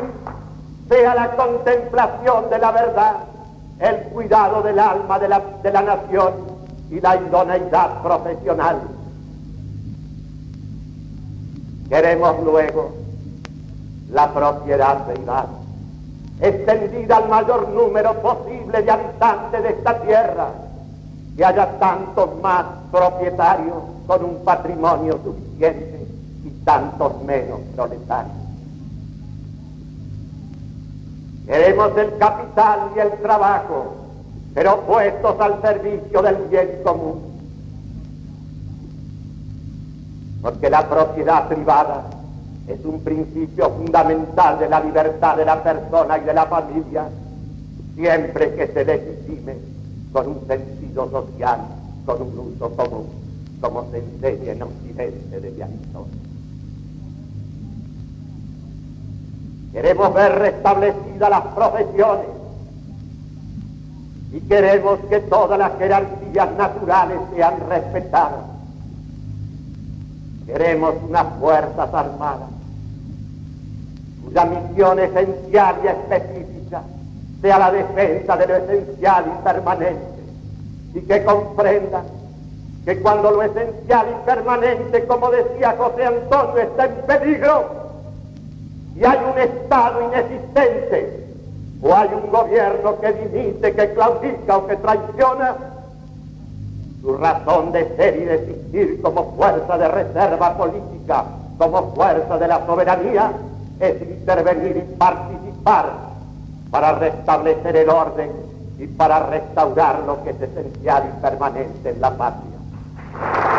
sea 0.88 1.14
la 1.14 1.36
contemplación 1.36 2.50
de 2.50 2.58
la 2.58 2.72
verdad, 2.72 3.16
el 3.78 3.96
cuidado 4.12 4.62
del 4.62 4.78
alma 4.78 5.18
de 5.18 5.28
la, 5.28 5.42
de 5.62 5.72
la 5.72 5.82
nación 5.82 6.34
y 6.90 7.00
la 7.00 7.16
idoneidad 7.16 8.02
profesional. 8.02 8.80
Queremos 11.88 12.44
luego 12.44 12.92
la 14.10 14.32
propiedad 14.32 15.06
privada, 15.06 15.48
extendida 16.40 17.16
al 17.18 17.28
mayor 17.28 17.68
número 17.68 18.14
posible 18.14 18.82
de 18.82 18.90
habitantes 18.90 19.62
de 19.62 19.68
esta 19.70 20.00
tierra, 20.00 20.48
que 21.36 21.44
haya 21.44 21.78
tantos 21.78 22.30
más 22.42 22.64
propietarios 22.90 23.76
con 24.06 24.24
un 24.24 24.44
patrimonio 24.44 25.18
suficiente 25.22 26.06
y 26.44 26.50
tantos 26.64 27.22
menos 27.22 27.60
proletarios. 27.76 28.47
Queremos 31.48 31.96
el 31.96 32.18
capital 32.18 32.90
y 32.94 32.98
el 32.98 33.10
trabajo, 33.22 33.94
pero 34.52 34.82
puestos 34.82 35.40
al 35.40 35.62
servicio 35.62 36.20
del 36.20 36.36
bien 36.50 36.80
común. 36.84 37.22
Porque 40.42 40.68
la 40.68 40.86
propiedad 40.86 41.48
privada 41.48 42.04
es 42.66 42.84
un 42.84 43.00
principio 43.00 43.70
fundamental 43.70 44.58
de 44.58 44.68
la 44.68 44.80
libertad 44.80 45.38
de 45.38 45.46
la 45.46 45.62
persona 45.62 46.18
y 46.18 46.24
de 46.24 46.34
la 46.34 46.44
familia, 46.44 47.08
siempre 47.94 48.54
que 48.54 48.66
se 48.66 48.84
legitime 48.84 49.56
con 50.12 50.28
un 50.28 50.46
sentido 50.46 51.10
social, 51.10 51.60
con 52.04 52.20
un 52.20 52.52
uso 52.52 52.68
común, 52.76 53.06
como 53.62 53.90
se 53.90 54.00
enseña 54.00 54.52
en 54.52 54.62
Occidente 54.64 55.40
desde 55.40 55.64
Aristóteles. 55.64 56.27
Queremos 59.72 60.14
ver 60.14 60.38
restablecidas 60.38 61.30
las 61.30 61.42
profesiones 61.54 62.26
y 64.32 64.40
queremos 64.40 64.98
que 65.10 65.20
todas 65.20 65.58
las 65.58 65.76
jerarquías 65.78 66.52
naturales 66.56 67.18
sean 67.34 67.54
respetadas. 67.68 68.44
Queremos 70.46 70.94
unas 71.06 71.26
fuerzas 71.38 71.92
armadas 71.92 72.48
cuya 74.24 74.44
misión 74.44 74.98
esencial 74.98 75.76
y 75.84 75.86
específica 75.88 76.82
sea 77.40 77.58
la 77.58 77.70
defensa 77.70 78.36
de 78.36 78.46
lo 78.46 78.56
esencial 78.56 79.24
y 79.26 79.44
permanente 79.44 80.18
y 80.94 81.00
que 81.00 81.24
comprendan 81.24 82.04
que 82.84 83.00
cuando 83.00 83.30
lo 83.30 83.42
esencial 83.42 84.06
y 84.10 84.26
permanente, 84.26 85.06
como 85.06 85.30
decía 85.30 85.76
José 85.76 86.06
Antonio, 86.06 86.58
está 86.58 86.86
en 86.86 86.94
peligro 87.06 87.87
y 88.98 89.04
hay 89.04 89.18
un 89.32 89.38
Estado 89.38 90.02
inexistente 90.02 91.24
o 91.80 91.94
hay 91.94 92.08
un 92.12 92.30
gobierno 92.30 93.00
que 93.00 93.12
dimite, 93.12 93.74
que 93.74 93.94
claudica 93.94 94.56
o 94.56 94.66
que 94.66 94.76
traiciona, 94.76 95.56
su 97.00 97.16
razón 97.16 97.70
de 97.70 97.96
ser 97.96 98.16
y 98.16 98.24
de 98.24 98.34
existir 98.34 99.00
como 99.00 99.36
fuerza 99.36 99.78
de 99.78 99.86
reserva 99.86 100.56
política, 100.56 101.24
como 101.56 101.94
fuerza 101.94 102.38
de 102.38 102.48
la 102.48 102.66
soberanía, 102.66 103.32
es 103.78 104.02
intervenir 104.02 104.76
y 104.76 104.94
participar 104.96 105.92
para 106.72 106.92
restablecer 106.92 107.76
el 107.76 107.88
orden 107.88 108.32
y 108.80 108.88
para 108.88 109.26
restaurar 109.26 110.00
lo 110.04 110.24
que 110.24 110.30
es 110.30 110.42
esencial 110.42 111.04
y 111.08 111.22
permanente 111.22 111.90
en 111.90 112.00
la 112.00 112.10
patria. 112.10 113.57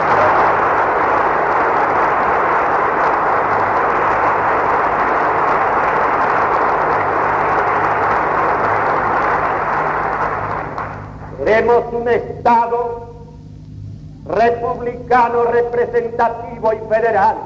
Queremos 11.70 11.94
un 12.02 12.10
Estado 12.10 13.10
republicano 14.26 15.44
representativo 15.44 16.74
y 16.74 16.78
federal 16.90 17.38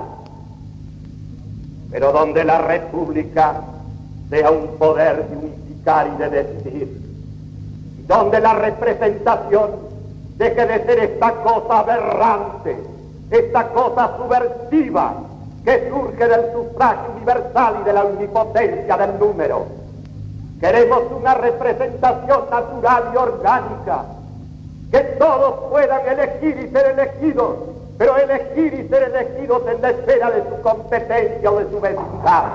pero 1.92 2.12
donde 2.14 2.46
la 2.46 2.60
república 2.60 3.62
sea 4.30 4.50
un 4.50 4.78
poder 4.78 5.28
de 5.28 5.36
unificar 5.36 6.08
y 6.08 6.18
de 6.22 6.30
decir, 6.30 7.02
y 8.00 8.02
donde 8.04 8.40
la 8.40 8.54
representación 8.54 9.72
deje 10.38 10.66
de 10.66 10.86
ser 10.86 11.00
esta 11.00 11.34
cosa 11.44 11.80
aberrante, 11.80 12.78
esta 13.30 13.68
cosa 13.68 14.18
subversiva 14.18 15.14
que 15.66 15.90
surge 15.90 16.28
del 16.28 16.52
sufragio 16.54 17.12
universal 17.16 17.76
y 17.82 17.84
de 17.84 17.94
la 17.94 18.06
omnipotencia 18.06 18.98
del 18.98 19.20
número. 19.20 19.83
Queremos 20.64 21.04
una 21.12 21.34
representación 21.34 22.50
natural 22.50 23.12
y 23.14 23.18
orgánica, 23.18 24.06
que 24.92 25.00
todos 25.20 25.70
puedan 25.70 26.08
elegir 26.08 26.58
y 26.58 26.72
ser 26.72 26.98
elegidos 26.98 27.56
pero 27.98 28.18
elegir 28.18 28.74
y 28.74 28.88
ser 28.88 29.04
elegidos 29.04 29.62
en 29.68 29.82
la 29.82 29.90
esfera 29.90 30.32
de 30.32 30.44
su 30.50 30.62
competencia 30.62 31.52
o 31.52 31.60
de 31.60 31.70
su 31.70 31.82
vecindad. 31.82 32.46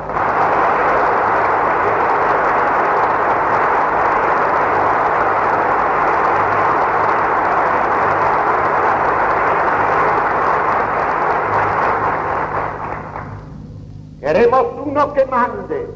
Queremos 14.20 14.66
uno 14.86 15.12
que 15.12 15.26
mande, 15.26 15.88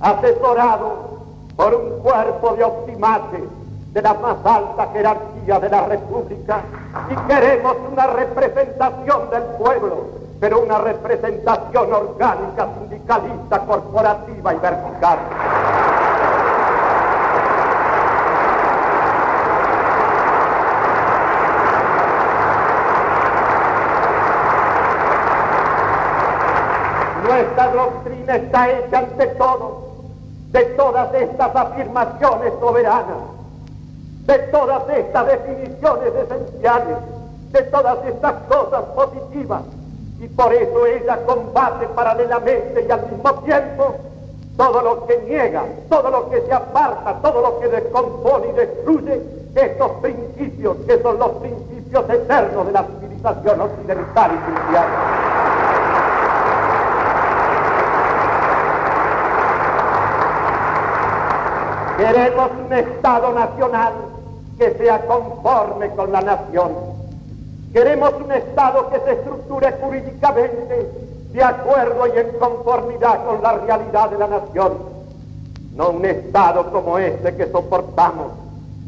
asesorado 0.00 1.07
por 1.58 1.74
un 1.74 1.98
cuerpo 2.02 2.54
de 2.54 2.62
optimates 2.62 3.42
de 3.92 4.00
la 4.00 4.14
más 4.14 4.36
alta 4.44 4.90
jerarquía 4.92 5.58
de 5.58 5.68
la 5.68 5.86
República 5.86 6.60
y 7.10 7.16
queremos 7.26 7.76
una 7.90 8.06
representación 8.06 9.28
del 9.28 9.42
pueblo, 9.58 10.06
pero 10.38 10.60
una 10.60 10.78
representación 10.78 11.92
orgánica, 11.92 12.68
sindicalista, 12.78 13.58
corporativa 13.66 14.54
y 14.54 14.56
vertical. 14.58 15.18
Nuestra 27.26 27.68
doctrina 27.72 28.36
está 28.36 28.70
hecha 28.70 28.98
ante 28.98 29.26
todo 29.26 29.87
de 30.52 30.64
todas 30.76 31.14
estas 31.14 31.54
afirmaciones 31.54 32.52
soberanas 32.60 33.38
de 34.28 34.38
todas 34.50 34.82
estas 34.90 35.26
definiciones 35.26 36.12
esenciales, 36.14 36.98
de 37.50 37.62
todas 37.62 37.98
estas 38.06 38.34
cosas 38.42 38.82
positivas. 38.94 39.62
Y 40.20 40.28
por 40.28 40.52
eso 40.52 40.84
ella 40.84 41.18
combate 41.24 41.86
paralelamente 41.86 42.84
y 42.86 42.90
al 42.90 43.10
mismo 43.10 43.34
tiempo 43.44 43.96
todo 44.58 44.82
lo 44.82 45.06
que 45.06 45.16
niega, 45.26 45.64
todo 45.88 46.10
lo 46.10 46.28
que 46.28 46.42
se 46.42 46.52
aparta, 46.52 47.14
todo 47.22 47.40
lo 47.40 47.58
que 47.58 47.68
descompone 47.68 48.48
y 48.48 48.52
destruye 48.52 49.22
estos 49.54 49.90
principios 50.02 50.76
que 50.86 51.00
son 51.00 51.18
los 51.18 51.30
principios 51.36 52.10
eternos 52.10 52.66
de 52.66 52.72
la 52.72 52.84
civilización 52.84 53.60
occidental 53.62 54.30
y 54.34 54.52
cristiana. 54.52 55.27
Queremos 61.98 62.50
un 62.64 62.72
Estado 62.72 63.32
nacional 63.32 63.92
que 64.56 64.70
sea 64.74 65.04
conforme 65.04 65.90
con 65.96 66.12
la 66.12 66.20
nación. 66.20 66.70
Queremos 67.72 68.12
un 68.24 68.30
Estado 68.30 68.88
que 68.88 69.00
se 69.00 69.12
estructure 69.14 69.72
jurídicamente 69.82 70.92
de 71.32 71.42
acuerdo 71.42 72.06
y 72.06 72.18
en 72.20 72.38
conformidad 72.38 73.24
con 73.24 73.42
la 73.42 73.52
realidad 73.54 74.10
de 74.10 74.18
la 74.18 74.28
nación. 74.28 74.74
No 75.74 75.90
un 75.90 76.04
Estado 76.04 76.70
como 76.70 77.00
este 77.00 77.34
que 77.34 77.50
soportamos, 77.50 78.30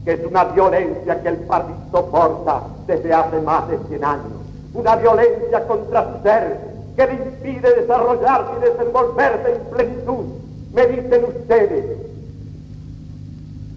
que 0.04 0.12
es 0.12 0.24
una 0.24 0.44
violencia 0.44 1.20
que 1.20 1.28
el 1.30 1.38
país 1.38 1.66
soporta 1.90 2.62
desde 2.86 3.12
hace 3.12 3.40
más 3.40 3.68
de 3.68 3.78
100 3.88 4.04
años. 4.04 4.32
Una 4.72 4.94
violencia 4.94 5.66
contra 5.66 6.12
su 6.12 6.22
ser 6.22 6.60
que 6.94 7.06
le 7.08 7.14
impide 7.14 7.74
desarrollarse 7.74 8.52
y 8.56 8.70
desenvolverse 8.70 9.56
en 9.56 9.62
plenitud. 9.74 10.24
Me 10.72 10.86
dicen 10.86 11.24
ustedes, 11.24 12.09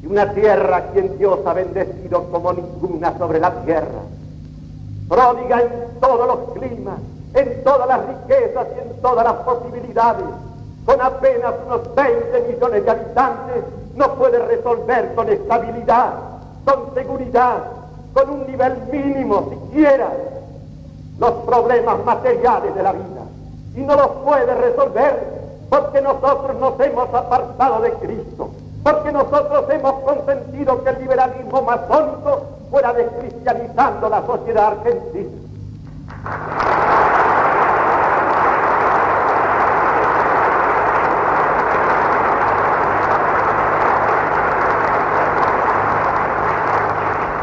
y 0.03 0.07
una 0.07 0.33
tierra 0.33 0.87
quien 0.91 1.17
Dios 1.17 1.39
ha 1.45 1.53
bendecido 1.53 2.25
como 2.29 2.51
ninguna 2.51 3.17
sobre 3.17 3.39
la 3.39 3.51
tierra, 3.63 4.01
pródiga 5.07 5.61
en 5.61 5.99
todos 6.01 6.27
los 6.27 6.59
climas, 6.59 6.99
en 7.33 7.63
todas 7.63 7.87
las 7.87 8.01
riquezas 8.07 8.67
y 8.75 8.79
en 8.79 9.01
todas 9.01 9.23
las 9.23 9.35
posibilidades, 9.35 10.25
con 10.85 11.01
apenas 11.01 11.53
unos 11.65 11.95
20 11.95 12.51
millones 12.51 12.83
de 12.83 12.91
habitantes, 12.91 13.63
no 13.95 14.15
puede 14.15 14.39
resolver 14.39 15.15
con 15.15 15.29
estabilidad, 15.29 16.13
con 16.65 16.93
seguridad, 16.93 17.63
con 18.13 18.29
un 18.29 18.45
nivel 18.45 18.77
mínimo 18.91 19.49
siquiera, 19.49 20.09
los 21.17 21.31
problemas 21.45 22.03
materiales 22.03 22.75
de 22.75 22.83
la 22.83 22.91
vida. 22.91 23.21
Y 23.75 23.81
no 23.81 23.95
los 23.95 24.07
puede 24.25 24.53
resolver 24.53 25.43
porque 25.69 26.01
nosotros 26.01 26.57
nos 26.59 26.79
hemos 26.79 27.13
apartado 27.13 27.81
de 27.81 27.93
Cristo 27.93 28.49
porque 28.83 29.11
nosotros 29.13 29.65
hemos 29.69 29.93
consentido 30.01 30.83
que 30.83 30.89
el 30.89 30.99
liberalismo 30.99 31.61
masónico 31.61 32.47
fuera 32.69 32.91
descristianizando 32.91 34.09
la 34.09 34.25
sociedad 34.25 34.67
argentina. 34.67 35.29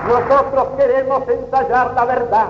Nosotros 0.07 0.69
queremos 0.77 1.23
ensayar 1.29 1.95
la 1.95 2.05
verdad, 2.05 2.49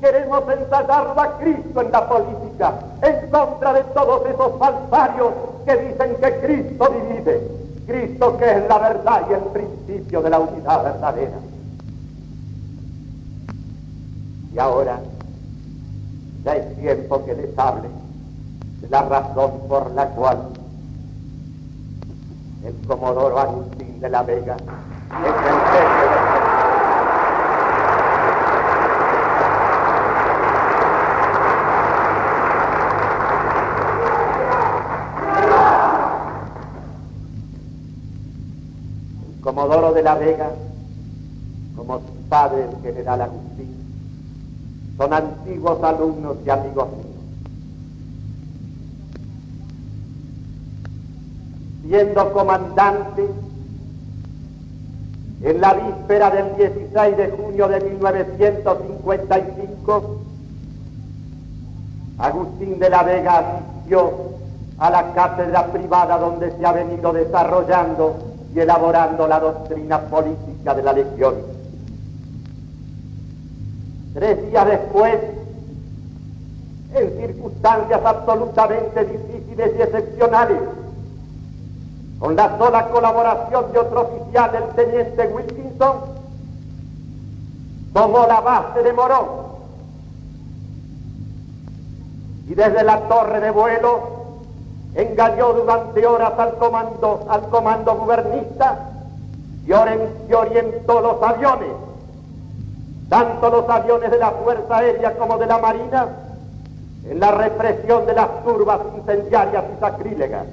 queremos 0.00 0.42
ensayar 0.48 1.14
a 1.16 1.38
Cristo 1.38 1.80
en 1.80 1.92
la 1.92 2.08
política, 2.08 2.72
en 3.02 3.30
contra 3.30 3.72
de 3.74 3.84
todos 3.84 4.26
esos 4.26 4.58
falsarios 4.58 5.32
que 5.64 5.76
dicen 5.76 6.16
que 6.16 6.40
Cristo 6.40 6.88
divide. 6.88 7.61
Cristo 7.86 8.36
que 8.36 8.50
es 8.50 8.68
la 8.68 8.78
verdad 8.78 9.22
y 9.28 9.32
el 9.32 9.40
principio 9.40 10.22
de 10.22 10.30
la 10.30 10.38
unidad 10.40 10.84
verdadera. 10.84 11.38
Y 14.54 14.58
ahora 14.58 15.00
ya 16.44 16.56
es 16.56 16.76
tiempo 16.78 17.24
que 17.24 17.34
les 17.34 17.58
hable 17.58 17.88
de 18.80 18.88
la 18.88 19.02
razón 19.02 19.52
por 19.68 19.90
la 19.92 20.06
cual 20.08 20.48
el 22.64 22.86
Comodoro 22.86 23.38
Agustín 23.38 24.00
de 24.00 24.08
la 24.10 24.22
Vega 24.22 24.56
es 24.56 25.26
el 25.26 25.60
jefe 25.72 26.10
de 26.10 26.42
de 39.92 40.01
la 40.12 40.18
Vega, 40.18 40.50
como 41.74 42.00
su 42.00 42.12
padre 42.28 42.64
el 42.64 42.76
general 42.82 43.22
Agustín, 43.22 43.74
son 44.98 45.10
antiguos 45.12 45.80
alumnos 45.82 46.36
y 46.44 46.50
amigos 46.50 46.88
míos. 46.88 47.06
Siendo 51.88 52.32
comandante, 52.32 53.26
en 55.42 55.60
la 55.60 55.74
víspera 55.74 56.30
del 56.30 56.56
16 56.56 57.16
de 57.16 57.30
junio 57.30 57.66
de 57.68 57.80
1955, 57.80 60.20
Agustín 62.18 62.78
de 62.78 62.90
la 62.90 63.02
Vega 63.02 63.38
asistió 63.38 64.12
a 64.78 64.90
la 64.90 65.12
cátedra 65.14 65.72
privada 65.72 66.18
donde 66.18 66.54
se 66.56 66.66
ha 66.66 66.72
venido 66.72 67.12
desarrollando 67.12 68.31
y 68.54 68.60
elaborando 68.60 69.26
la 69.26 69.40
doctrina 69.40 70.00
política 70.00 70.74
de 70.74 70.82
la 70.82 70.92
Legión. 70.92 71.34
Tres 74.14 74.50
días 74.50 74.66
después, 74.66 75.18
en 76.94 77.18
circunstancias 77.18 78.00
absolutamente 78.04 79.04
difíciles 79.04 79.72
y 79.78 79.82
excepcionales, 79.82 80.58
con 82.18 82.36
la 82.36 82.56
sola 82.58 82.88
colaboración 82.88 83.72
de 83.72 83.78
otro 83.78 84.02
oficial, 84.02 84.50
el 84.54 84.74
teniente 84.76 85.26
Wilkinson, 85.28 85.96
tomó 87.92 88.26
la 88.26 88.40
base 88.40 88.82
de 88.82 88.92
Morón 88.92 89.26
y 92.48 92.54
desde 92.54 92.84
la 92.84 93.00
torre 93.08 93.40
de 93.40 93.50
vuelo 93.50 94.21
engañó 94.94 95.52
durante 95.54 96.06
horas 96.06 96.32
al 96.38 96.54
comando, 96.56 97.26
al 97.28 97.42
comando 97.48 97.94
gubernista 97.94 98.90
y 99.66 99.72
orientó 99.72 101.00
los 101.00 101.22
aviones, 101.22 101.70
tanto 103.08 103.50
los 103.50 103.68
aviones 103.68 104.10
de 104.10 104.18
la 104.18 104.30
Fuerza 104.30 104.76
Aérea 104.76 105.16
como 105.16 105.38
de 105.38 105.46
la 105.46 105.58
Marina, 105.58 106.08
en 107.08 107.20
la 107.20 107.30
represión 107.30 108.06
de 108.06 108.14
las 108.14 108.44
turbas 108.44 108.80
incendiarias 108.96 109.64
y 109.76 109.80
sacrílegas. 109.80 110.46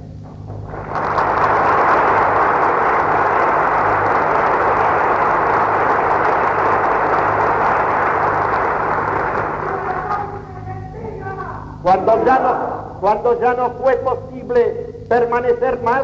Cuando 11.82 12.26
ya 12.26 12.69
cuando 13.00 13.40
ya 13.40 13.54
no 13.54 13.72
fue 13.82 13.96
posible 13.98 14.62
permanecer 15.08 15.82
más, 15.82 16.04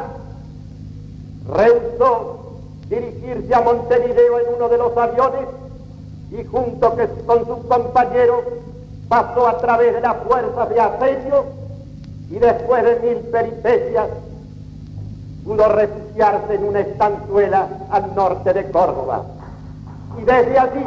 rehusó 1.47 2.39
dirigirse 2.89 3.53
a 3.53 3.61
Montevideo 3.61 4.39
en 4.39 4.55
uno 4.55 4.69
de 4.69 4.77
los 4.77 4.95
aviones 4.97 5.47
y 6.31 6.43
junto 6.45 6.95
con 7.25 7.45
sus 7.45 7.65
compañeros 7.65 8.41
pasó 9.07 9.47
a 9.47 9.57
través 9.57 9.93
de 9.93 10.01
las 10.01 10.17
fuerzas 10.27 10.69
de 10.69 10.79
asedio 10.79 11.45
y 12.29 12.39
después 12.39 12.83
de 12.83 12.99
mil 13.01 13.17
peripecias 13.31 14.07
pudo 15.45 15.67
refugiarse 15.69 16.55
en 16.55 16.63
una 16.63 16.79
estanzuela 16.79 17.67
al 17.91 18.15
norte 18.15 18.51
de 18.51 18.71
Córdoba. 18.71 19.23
Y 20.19 20.23
desde 20.23 20.57
allí, 20.57 20.85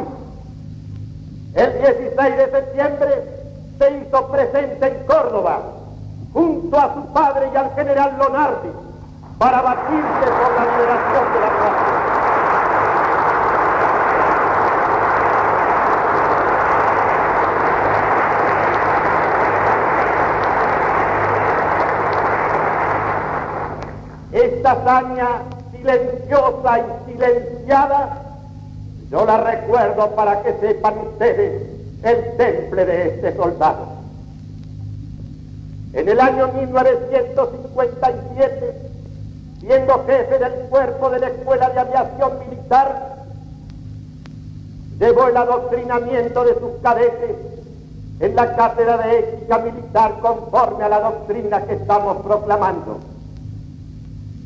el 1.55 1.79
16 1.79 2.37
de 2.37 2.51
septiembre, 2.51 3.23
se 3.77 3.97
hizo 3.97 4.27
presente 4.27 4.87
en 4.87 5.05
Córdoba, 5.05 5.61
junto 6.33 6.79
a 6.79 6.93
su 6.93 7.13
padre 7.13 7.49
y 7.53 7.57
al 7.57 7.73
general 7.75 8.17
Lonardi, 8.17 8.69
para 9.37 9.61
batirse 9.61 10.31
por 10.31 10.53
la 10.53 10.65
liberación 10.65 11.33
de 11.33 11.39
la 11.39 11.47
patria. 11.47 11.99
Esta 24.31 24.71
hazaña 24.71 25.27
silenciosa 25.71 26.79
y 26.79 27.11
silenciada, 27.11 28.21
yo 29.09 29.25
la 29.25 29.37
recuerdo 29.37 30.11
para 30.15 30.43
que 30.43 30.53
sepan 30.59 30.93
ustedes 30.99 31.63
el 32.03 32.37
temple 32.37 32.85
de 32.85 33.07
este 33.07 33.35
soldado. 33.35 33.98
En 35.93 36.07
el 36.07 36.19
año 36.19 36.49
1957, 36.49 38.75
siendo 39.59 40.05
jefe 40.05 40.37
del 40.37 40.53
cuerpo 40.69 41.09
de 41.09 41.19
la 41.19 41.29
Escuela 41.29 41.69
de 41.69 41.79
Aviación 41.79 42.39
Militar, 42.39 43.15
llevó 44.99 45.27
el 45.27 45.37
adoctrinamiento 45.37 46.43
de 46.43 46.53
sus 46.59 46.73
cadetes 46.83 47.35
en 48.19 48.35
la 48.35 48.55
cátedra 48.55 48.97
de 48.97 49.19
ética 49.19 49.59
militar 49.59 50.19
conforme 50.21 50.83
a 50.83 50.89
la 50.89 50.99
doctrina 50.99 51.65
que 51.65 51.73
estamos 51.73 52.17
proclamando. 52.17 52.99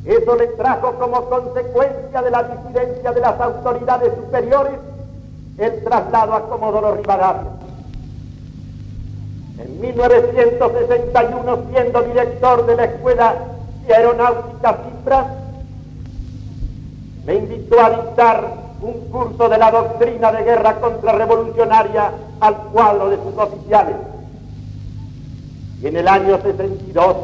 Eso 0.05 0.35
le 0.35 0.47
trajo 0.47 0.93
como 0.99 1.29
consecuencia 1.29 2.21
de 2.21 2.31
la 2.31 2.43
disidencia 2.43 3.11
de 3.11 3.21
las 3.21 3.39
autoridades 3.39 4.13
superiores 4.15 4.73
el 5.57 5.83
traslado 5.83 6.33
a 6.33 6.49
Comodoro 6.49 6.95
Rivadavia. 6.95 7.62
En 9.57 9.79
1961, 9.79 11.65
siendo 11.71 12.01
director 12.01 12.65
de 12.65 12.75
la 12.75 12.85
Escuela 12.85 13.35
de 13.85 13.95
Aeronáutica 13.95 14.77
Cipras, 14.83 15.25
me 17.25 17.35
invitó 17.35 17.79
a 17.79 17.89
dictar 17.91 18.63
un 18.81 19.09
curso 19.11 19.47
de 19.47 19.57
la 19.57 19.71
doctrina 19.71 20.31
de 20.31 20.43
guerra 20.43 20.79
contrarrevolucionaria 20.79 22.11
al 22.39 22.55
cuadro 22.73 23.09
de 23.09 23.17
sus 23.17 23.37
oficiales. 23.37 23.95
Y 25.81 25.87
en 25.87 25.97
el 25.97 26.07
año 26.07 26.41
62, 26.41 27.15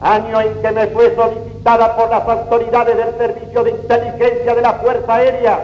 año 0.00 0.40
en 0.40 0.54
que 0.62 0.70
me 0.72 0.86
fue 0.88 1.14
solicitada 1.14 1.94
por 1.96 2.10
las 2.10 2.26
autoridades 2.26 2.96
del 2.96 3.16
Servicio 3.16 3.62
de 3.62 3.70
Inteligencia 3.70 4.54
de 4.54 4.62
la 4.62 4.72
Fuerza 4.74 5.14
Aérea 5.14 5.60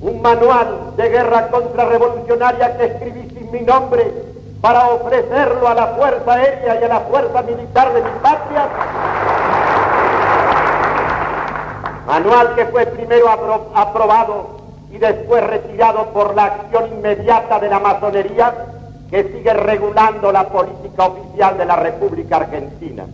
un 0.00 0.22
manual 0.22 0.96
de 0.96 1.08
guerra 1.08 1.48
contrarrevolucionaria 1.48 2.76
que 2.76 2.84
escribí 2.86 3.28
sin 3.30 3.50
mi 3.50 3.60
nombre 3.60 4.12
para 4.60 4.88
ofrecerlo 4.88 5.68
a 5.68 5.74
la 5.74 5.86
Fuerza 5.88 6.32
Aérea 6.32 6.80
y 6.80 6.84
a 6.84 6.88
la 6.88 7.00
Fuerza 7.00 7.42
Militar 7.42 7.92
de 7.92 8.02
mi 8.02 8.10
patria. 8.22 8.68
Manual 12.06 12.54
que 12.54 12.66
fue 12.66 12.86
primero 12.86 13.30
aprobado 13.74 14.60
y 14.90 14.98
después 14.98 15.46
retirado 15.46 16.06
por 16.06 16.34
la 16.34 16.44
acción 16.44 16.92
inmediata 16.92 17.58
de 17.58 17.68
la 17.68 17.78
masonería 17.78 18.54
que 19.10 19.24
sigue 19.24 19.52
regulando 19.52 20.32
la 20.32 20.48
política 20.48 21.06
oficial 21.06 21.58
de 21.58 21.64
la 21.64 21.76
República 21.76 22.36
Argentina. 22.36 23.04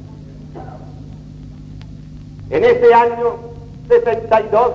En 2.50 2.64
ese 2.64 2.94
año 2.94 3.36
62 3.88 4.72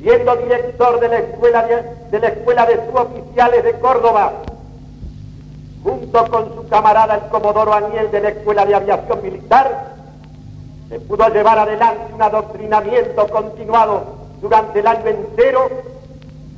siendo 0.00 0.36
director 0.36 1.00
de 1.00 1.08
la 1.08 1.18
escuela 1.18 1.66
de, 2.10 2.18
la 2.20 2.28
escuela 2.28 2.66
de 2.66 2.86
suboficiales 2.86 3.64
de 3.64 3.72
Córdoba, 3.80 4.32
junto 5.82 6.30
con 6.30 6.54
su 6.54 6.68
camarada 6.68 7.16
el 7.16 7.30
comodoro 7.30 7.72
Aniel 7.72 8.10
de 8.10 8.20
la 8.20 8.28
Escuela 8.30 8.64
de 8.66 8.74
Aviación 8.74 9.22
Militar, 9.22 9.94
se 10.88 11.00
pudo 11.00 11.28
llevar 11.28 11.58
adelante 11.58 12.14
un 12.14 12.22
adoctrinamiento 12.22 13.26
continuado 13.28 14.16
durante 14.40 14.80
el 14.80 14.86
año 14.86 15.06
entero, 15.06 15.68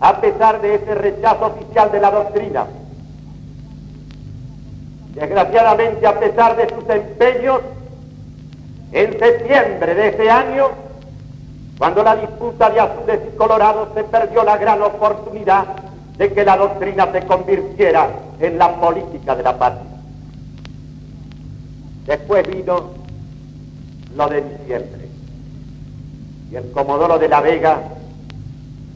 a 0.00 0.20
pesar 0.20 0.60
de 0.60 0.76
ese 0.76 0.94
rechazo 0.94 1.46
oficial 1.46 1.90
de 1.90 2.00
la 2.00 2.10
doctrina. 2.10 2.66
Desgraciadamente, 5.14 6.06
a 6.06 6.18
pesar 6.18 6.56
de 6.56 6.68
sus 6.68 6.88
empeños, 6.88 7.60
en 8.92 9.18
septiembre 9.18 9.94
de 9.94 10.08
ese 10.08 10.30
año, 10.30 10.68
cuando 11.80 12.02
la 12.02 12.14
disputa 12.14 12.68
de 12.68 12.78
azules 12.78 13.20
y 13.26 13.36
colorados 13.38 13.88
se 13.94 14.04
perdió 14.04 14.44
la 14.44 14.58
gran 14.58 14.82
oportunidad 14.82 15.64
de 16.18 16.30
que 16.30 16.44
la 16.44 16.58
doctrina 16.58 17.10
se 17.10 17.22
convirtiera 17.22 18.10
en 18.38 18.58
la 18.58 18.78
política 18.78 19.34
de 19.34 19.42
la 19.42 19.58
patria. 19.58 19.90
Después 22.04 22.46
vino 22.48 22.90
lo 24.14 24.28
de 24.28 24.42
diciembre. 24.42 25.08
Y 26.50 26.56
el 26.56 26.70
Comodoro 26.70 27.18
de 27.18 27.28
la 27.28 27.40
Vega, 27.40 27.80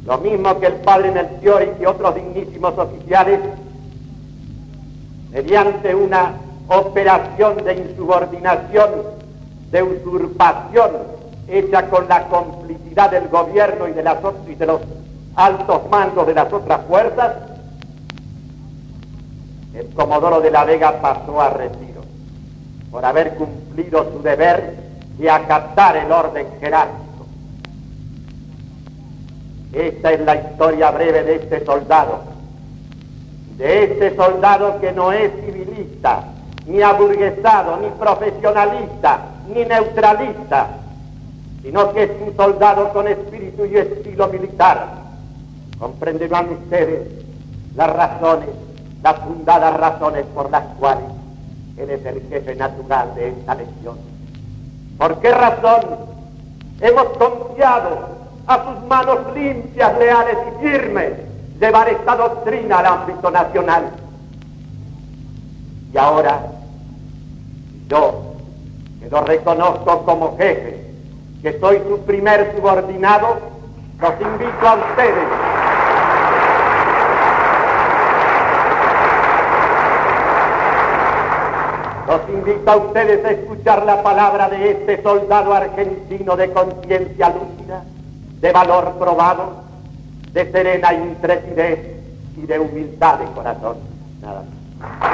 lo 0.05 0.19
mismo 0.19 0.61
que 0.61 0.67
el 0.67 0.75
padre 0.75 1.11
Melchior 1.11 1.63
y 1.63 1.79
que 1.79 1.87
otros 1.87 2.15
dignísimos 2.17 2.77
oficiales, 2.77 3.41
mediante 5.31 5.95
una 5.95 6.35
operación 6.69 7.65
de 7.65 7.77
insubordinación, 7.77 8.91
de 9.71 9.83
usurpación 9.83 11.15
hecha 11.49 11.89
con 11.89 12.09
la 12.09 12.29
complicidad 12.29 13.11
del 13.11 13.29
gobierno 13.29 13.89
y 13.89 13.93
de, 13.93 14.03
las, 14.03 14.19
y 14.49 14.55
de 14.55 14.67
los 14.67 14.81
altos 15.35 15.89
mandos 15.91 16.27
de 16.27 16.35
las 16.35 16.53
otras 16.53 16.81
fuerzas, 16.87 17.33
el 19.75 19.89
Comodoro 19.95 20.41
de 20.41 20.51
la 20.51 20.65
Vega 20.65 21.01
pasó 21.01 21.41
a 21.41 21.51
retiro 21.51 22.03
por 22.91 23.05
haber 23.05 23.35
cumplido 23.35 24.13
su 24.13 24.23
deber 24.23 24.77
y 25.19 25.27
acatar 25.27 25.97
el 25.97 26.13
orden 26.13 26.47
jerárquico. 26.61 27.27
Esta 29.73 30.13
es 30.13 30.21
la 30.21 30.37
historia 30.37 30.93
breve 30.93 31.25
de 31.25 31.35
este 31.37 31.65
soldado, 31.65 32.21
de 33.57 33.85
este 33.85 34.15
soldado 34.15 34.81
que 34.81 34.93
no 34.93 35.11
es 35.11 35.33
civilista, 35.45 36.25
ni 36.67 36.81
aburguesado, 36.81 37.79
ni 37.79 37.89
profesionalista, 37.91 39.19
ni 39.53 39.65
neutralista, 39.65 40.69
sino 41.65 41.95
que 41.95 42.03
es 42.03 42.11
un 42.21 42.37
soldado 42.37 42.93
con 42.93 43.09
espíritu 43.09 43.65
y 43.65 43.79
estilo 43.79 44.29
militar. 44.29 44.87
Comprenderán 45.79 46.51
ustedes 46.51 47.09
las 47.75 47.91
razones, 47.91 48.51
las 49.03 49.17
fundadas 49.21 49.75
razones 49.79 50.27
por 50.35 50.51
las 50.51 50.65
cuales 50.79 51.07
él 51.79 51.89
es 51.89 52.05
el 52.05 52.23
jefe 52.29 52.55
natural 52.55 53.15
de 53.15 53.29
esta 53.29 53.55
legión. 53.55 53.97
¿Por 54.99 55.19
qué 55.21 55.31
razón 55.31 55.81
hemos 56.83 57.05
confiado 57.17 58.09
a 58.47 58.65
sus 58.65 58.87
manos 58.87 59.19
limpias, 59.35 59.99
leales 59.99 60.37
y 60.47 60.69
firmes 60.69 61.13
llevar 61.59 61.89
esta 61.89 62.15
doctrina 62.15 62.81
al 62.81 62.87
ámbito 62.87 63.31
nacional? 63.31 63.85
Y 65.95 65.97
ahora, 65.97 66.43
yo, 67.89 68.35
que 69.01 69.09
lo 69.09 69.23
reconozco 69.23 70.05
como 70.05 70.37
jefe, 70.37 70.84
que 71.45 71.61
soy 71.61 71.79
su 71.87 71.99
primer 72.07 72.55
subordinado, 72.57 73.37
los 74.01 74.13
invito 74.19 74.67
a 74.67 74.75
ustedes 74.77 75.29
Los 82.07 82.29
invito 82.29 82.71
a 82.71 82.77
ustedes 82.77 83.25
a 83.25 83.31
escuchar 83.31 83.85
la 83.85 84.03
palabra 84.03 84.49
de 84.49 84.71
este 84.71 85.03
soldado 85.03 85.53
argentino 85.53 86.37
de 86.37 86.51
conciencia 86.51 87.29
lúcida, 87.29 87.83
de 88.41 88.53
valor 88.53 88.95
probado, 88.99 89.65
de 90.33 90.51
serena 90.51 90.95
intrepidez 90.95 91.79
y 92.37 92.47
de 92.47 92.59
humildad 92.59 93.19
de 93.19 93.27
corazón. 93.33 93.77
Nada 94.23 94.45
El 94.81 95.14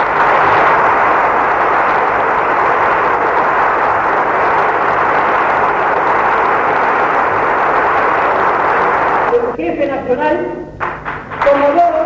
jefe 10.11 10.17
nacional, 10.17 10.47
como 11.45 11.75
yo, 11.75 12.01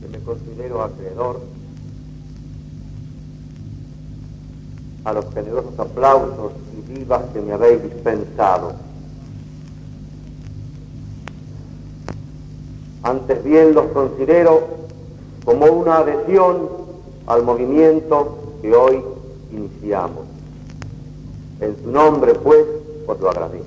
que 0.00 0.08
me 0.08 0.18
considero 0.20 0.82
acreedor 0.82 1.40
a 5.04 5.12
los 5.12 5.34
generosos 5.34 5.78
aplausos 5.78 6.52
y 6.76 6.92
vivas 6.92 7.22
que 7.32 7.33
me 7.44 7.52
habéis 7.52 7.82
dispensado. 7.82 8.72
Antes 13.02 13.44
bien 13.44 13.74
los 13.74 13.86
considero 13.88 14.66
como 15.44 15.66
una 15.66 15.98
adhesión 15.98 16.68
al 17.26 17.42
movimiento 17.42 18.56
que 18.62 18.74
hoy 18.74 19.04
iniciamos. 19.52 20.24
En 21.60 21.76
su 21.82 21.90
nombre, 21.90 22.34
pues, 22.34 22.64
os 23.06 23.20
lo 23.20 23.28
agradezco. 23.30 23.66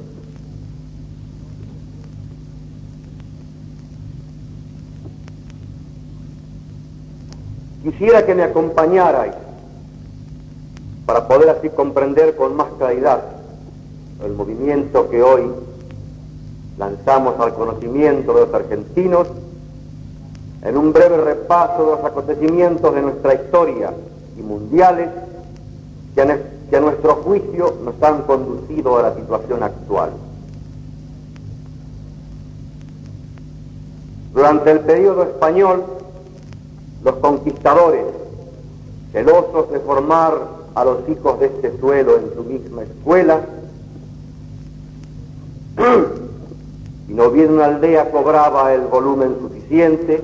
Quisiera 7.84 8.26
que 8.26 8.36
me 8.36 8.44
acompañarais 8.44 9.34
para 11.06 11.28
poder 11.28 11.50
así 11.50 11.70
comprender 11.70 12.36
con 12.36 12.56
más 12.56 12.68
claridad 12.78 13.37
el 14.28 14.34
movimiento 14.34 15.10
que 15.10 15.24
hoy 15.24 15.44
lanzamos 16.78 17.40
al 17.40 17.54
conocimiento 17.54 18.34
de 18.34 18.42
los 18.42 18.54
argentinos 18.54 19.28
en 20.62 20.78
un 20.78 20.92
breve 20.92 21.18
repaso 21.18 21.84
de 21.86 21.92
los 21.92 22.04
acontecimientos 22.04 22.94
de 22.94 23.02
nuestra 23.02 23.36
historia 23.36 23.94
y 24.38 24.42
mundiales 24.42 25.10
que 26.14 26.22
a, 26.76 26.82
nuestro 26.82 27.16
juicio 27.16 27.76
nos 27.84 28.02
han 28.02 28.24
conducido 28.24 28.98
a 28.98 29.04
la 29.04 29.16
situación 29.16 29.64
actual. 29.64 30.12
Durante 34.34 34.72
el 34.72 34.80
periodo 34.82 35.24
español, 35.24 35.84
los 37.04 37.16
conquistadores, 37.16 38.06
celosos 39.14 39.72
de 39.72 39.80
formar 39.80 40.34
a 40.76 40.84
los 40.84 41.08
hijos 41.10 41.40
de 41.40 41.46
este 41.48 41.80
suelo 41.80 42.18
en 42.18 42.34
su 42.36 42.44
misma 42.44 42.84
escuela, 42.84 43.42
y 47.08 47.14
no 47.14 47.30
bien 47.30 47.54
una 47.54 47.66
aldea 47.66 48.10
cobraba 48.10 48.74
el 48.74 48.82
volumen 48.82 49.38
suficiente, 49.40 50.22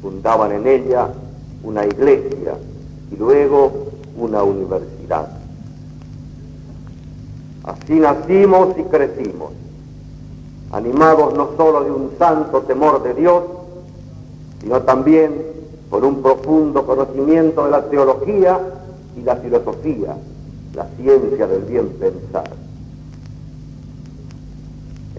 fundaban 0.00 0.52
en 0.52 0.66
ella 0.66 1.08
una 1.64 1.84
iglesia 1.84 2.54
y 3.10 3.16
luego 3.16 3.88
una 4.16 4.42
universidad. 4.42 5.28
Así 7.64 7.94
nacimos 7.94 8.78
y 8.78 8.82
crecimos, 8.84 9.50
animados 10.70 11.34
no 11.34 11.50
solo 11.56 11.82
de 11.84 11.90
un 11.90 12.12
santo 12.18 12.62
temor 12.62 13.02
de 13.02 13.14
Dios, 13.14 13.42
sino 14.60 14.80
también 14.82 15.42
con 15.90 16.04
un 16.04 16.22
profundo 16.22 16.86
conocimiento 16.86 17.64
de 17.64 17.70
la 17.70 17.82
teología 17.82 18.60
y 19.16 19.22
la 19.22 19.36
filosofía, 19.36 20.16
la 20.74 20.86
ciencia 20.96 21.46
del 21.46 21.62
bien 21.62 21.88
pensar. 21.98 22.67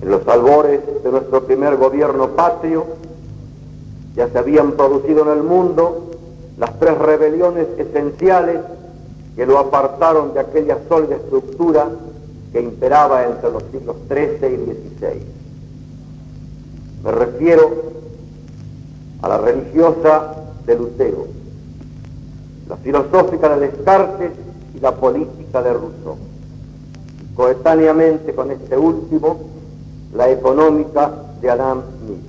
En 0.01 0.11
los 0.11 0.27
albores 0.27 0.81
de 1.03 1.11
nuestro 1.11 1.43
primer 1.43 1.75
gobierno 1.77 2.29
patrio 2.29 2.85
ya 4.15 4.29
se 4.29 4.37
habían 4.37 4.73
producido 4.73 5.23
en 5.23 5.37
el 5.37 5.43
mundo 5.43 6.07
las 6.57 6.77
tres 6.79 6.97
rebeliones 6.97 7.67
esenciales 7.77 8.59
que 9.35 9.45
lo 9.45 9.57
apartaron 9.57 10.33
de 10.33 10.41
aquella 10.41 10.77
sólida 10.89 11.15
estructura 11.15 11.87
que 12.51 12.61
imperaba 12.61 13.25
entre 13.25 13.51
los 13.51 13.63
siglos 13.71 13.95
XIII 14.07 14.53
y 14.53 14.99
XVI. 14.99 15.21
Me 17.03 17.11
refiero 17.11 17.71
a 19.21 19.29
la 19.29 19.37
religiosa 19.37 20.35
de 20.65 20.75
Lutero, 20.75 21.27
la 22.67 22.77
filosófica 22.77 23.55
de 23.55 23.67
Descartes 23.67 24.31
y 24.75 24.79
la 24.79 24.91
política 24.95 25.61
de 25.61 25.73
Rousseau. 25.73 26.17
coetáneamente 27.35 28.35
con 28.35 28.51
este 28.51 28.77
último, 28.77 29.39
la 30.13 30.29
económica 30.29 31.11
de 31.41 31.49
Adam 31.49 31.81
Smith. 31.99 32.23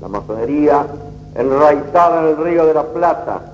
La 0.00 0.08
masonería, 0.08 0.86
enraizada 1.34 2.22
en 2.22 2.28
el 2.28 2.44
río 2.44 2.66
de 2.66 2.74
la 2.74 2.84
Plata, 2.84 3.52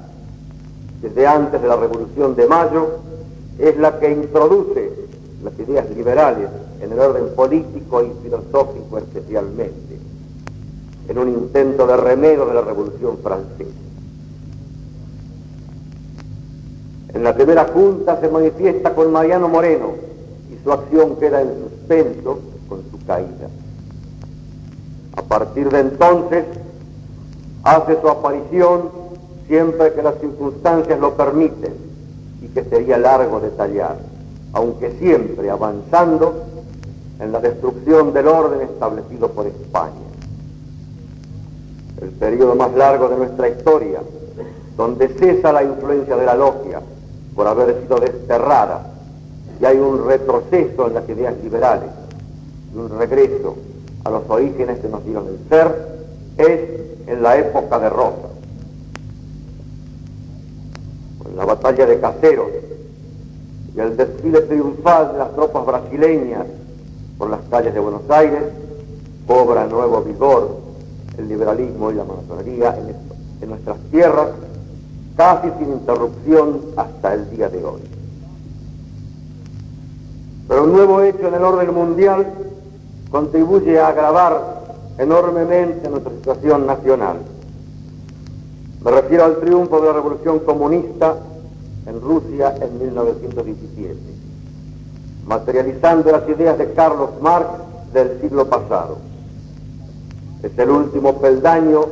desde 1.02 1.26
antes 1.26 1.60
de 1.60 1.68
la 1.68 1.76
Revolución 1.76 2.34
de 2.34 2.46
Mayo, 2.46 2.98
es 3.58 3.76
la 3.78 3.98
que 3.98 4.10
introduce 4.10 4.92
las 5.42 5.58
ideas 5.58 5.88
liberales 5.90 6.48
en 6.80 6.92
el 6.92 6.98
orden 6.98 7.34
político 7.34 8.02
y 8.02 8.12
filosófico 8.22 8.98
especialmente 8.98 9.98
en 11.08 11.18
un 11.18 11.28
intento 11.28 11.86
de 11.86 11.96
remedio 11.96 12.46
de 12.46 12.54
la 12.54 12.62
Revolución 12.62 13.18
Francesa. 13.22 13.70
En 17.14 17.22
la 17.22 17.34
primera 17.34 17.64
junta 17.66 18.20
se 18.20 18.28
manifiesta 18.28 18.94
con 18.94 19.12
Mariano 19.12 19.48
Moreno 19.48 19.94
su 20.66 20.72
acción 20.72 21.14
queda 21.14 21.42
en 21.42 21.50
suspenso 21.60 22.40
con 22.68 22.82
su 22.90 23.06
caída. 23.06 23.48
A 25.16 25.22
partir 25.22 25.70
de 25.70 25.78
entonces 25.78 26.44
hace 27.62 28.00
su 28.00 28.08
aparición 28.08 28.90
siempre 29.46 29.92
que 29.92 30.02
las 30.02 30.18
circunstancias 30.18 30.98
lo 30.98 31.14
permiten 31.14 31.72
y 32.42 32.48
que 32.48 32.64
sería 32.64 32.98
largo 32.98 33.38
detallar. 33.38 33.96
aunque 34.52 34.90
siempre 34.98 35.50
avanzando 35.50 36.44
en 37.20 37.30
la 37.30 37.40
destrucción 37.40 38.14
del 38.14 38.26
orden 38.26 38.62
establecido 38.62 39.30
por 39.32 39.46
España. 39.46 40.06
El 42.00 42.08
periodo 42.10 42.54
más 42.54 42.72
largo 42.74 43.08
de 43.08 43.16
nuestra 43.18 43.50
historia, 43.50 44.00
donde 44.76 45.08
cesa 45.08 45.52
la 45.52 45.62
influencia 45.62 46.16
de 46.16 46.24
la 46.24 46.34
logia 46.34 46.80
por 47.34 47.46
haber 47.46 47.82
sido 47.82 48.00
desterrada 48.00 48.95
y 49.60 49.64
hay 49.64 49.78
un 49.78 50.06
retroceso 50.06 50.86
en 50.86 50.94
las 50.94 51.08
ideas 51.08 51.34
liberales 51.42 51.90
un 52.78 52.98
regreso 52.98 53.56
a 54.04 54.10
los 54.10 54.22
orígenes 54.28 54.78
que 54.80 54.88
nos 54.88 55.04
dieron 55.04 55.26
el 55.28 55.38
ser, 55.48 55.96
es 56.36 57.08
en 57.08 57.22
la 57.22 57.38
época 57.38 57.78
de 57.78 57.88
Rosa. 57.88 58.28
En 61.28 61.36
la 61.36 61.44
batalla 61.44 61.86
de 61.86 62.00
Caseros 62.00 62.48
y 63.74 63.80
el 63.80 63.96
desfile 63.96 64.42
triunfal 64.42 65.12
de 65.12 65.18
las 65.18 65.34
tropas 65.34 65.66
brasileñas 65.66 66.46
por 67.18 67.30
las 67.30 67.40
calles 67.50 67.74
de 67.74 67.80
Buenos 67.80 68.08
Aires, 68.08 68.42
cobra 69.26 69.66
nuevo 69.66 70.02
vigor 70.02 70.60
el 71.18 71.28
liberalismo 71.28 71.90
y 71.90 71.94
la 71.94 72.04
masonería 72.04 72.76
en 73.40 73.48
nuestras 73.48 73.78
tierras, 73.90 74.28
casi 75.16 75.48
sin 75.58 75.72
interrupción 75.72 76.60
hasta 76.76 77.14
el 77.14 77.30
día 77.30 77.48
de 77.48 77.64
hoy. 77.64 77.95
Pero 80.48 80.64
un 80.64 80.72
nuevo 80.72 81.00
hecho 81.02 81.26
en 81.28 81.34
el 81.34 81.42
orden 81.42 81.74
mundial 81.74 82.26
contribuye 83.10 83.78
a 83.80 83.88
agravar 83.88 84.56
enormemente 84.98 85.88
nuestra 85.88 86.12
situación 86.12 86.66
nacional. 86.66 87.16
Me 88.82 88.90
refiero 88.90 89.24
al 89.24 89.38
triunfo 89.38 89.80
de 89.80 89.86
la 89.88 89.92
revolución 89.94 90.38
comunista 90.40 91.16
en 91.86 92.00
Rusia 92.00 92.54
en 92.60 92.78
1917, 92.78 93.96
materializando 95.26 96.12
las 96.12 96.28
ideas 96.28 96.58
de 96.58 96.72
Carlos 96.72 97.10
Marx 97.20 97.48
del 97.92 98.20
siglo 98.20 98.46
pasado. 98.46 98.98
Es 100.42 100.56
el 100.58 100.70
último 100.70 101.14
peldaño 101.20 101.86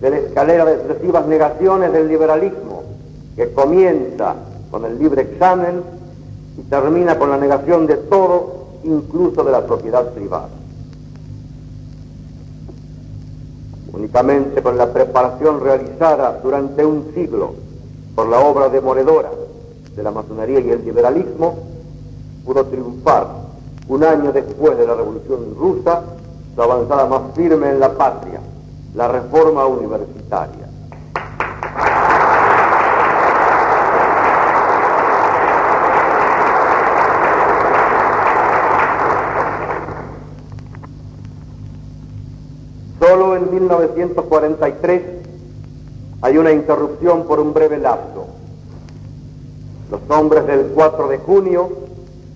de 0.00 0.10
la 0.10 0.18
escalera 0.18 0.64
de 0.64 0.74
excesivas 0.74 1.26
negaciones 1.26 1.92
del 1.92 2.08
liberalismo, 2.08 2.84
que 3.34 3.52
comienza 3.52 4.34
con 4.70 4.84
el 4.84 4.98
libre 4.98 5.22
examen 5.22 5.82
y 6.60 6.62
termina 6.64 7.18
con 7.18 7.30
la 7.30 7.38
negación 7.38 7.86
de 7.86 7.96
todo, 7.96 8.66
incluso 8.84 9.42
de 9.42 9.52
la 9.52 9.66
propiedad 9.66 10.12
privada. 10.12 10.50
Únicamente 13.92 14.62
con 14.62 14.76
la 14.76 14.92
preparación 14.92 15.60
realizada 15.60 16.38
durante 16.42 16.84
un 16.84 17.12
siglo 17.14 17.54
por 18.14 18.28
la 18.28 18.40
obra 18.40 18.68
demoledora 18.68 19.30
de 19.96 20.02
la 20.02 20.10
masonería 20.10 20.60
y 20.60 20.70
el 20.70 20.84
liberalismo, 20.84 21.56
pudo 22.44 22.64
triunfar 22.66 23.26
un 23.88 24.04
año 24.04 24.32
después 24.32 24.76
de 24.78 24.86
la 24.86 24.94
Revolución 24.94 25.54
Rusa 25.58 26.02
su 26.54 26.62
avanzada 26.62 27.06
más 27.06 27.22
firme 27.34 27.70
en 27.70 27.80
la 27.80 27.92
patria, 27.96 28.40
la 28.94 29.08
reforma 29.08 29.66
universitaria. 29.66 30.68
Solo 43.00 43.36
en 43.36 43.50
1943 43.88 45.02
hay 46.22 46.38
una 46.38 46.52
interrupción 46.52 47.24
por 47.24 47.40
un 47.40 47.54
breve 47.54 47.78
lapso. 47.78 48.26
Los 49.90 50.00
hombres 50.08 50.46
del 50.46 50.66
4 50.74 51.08
de 51.08 51.18
junio 51.18 51.70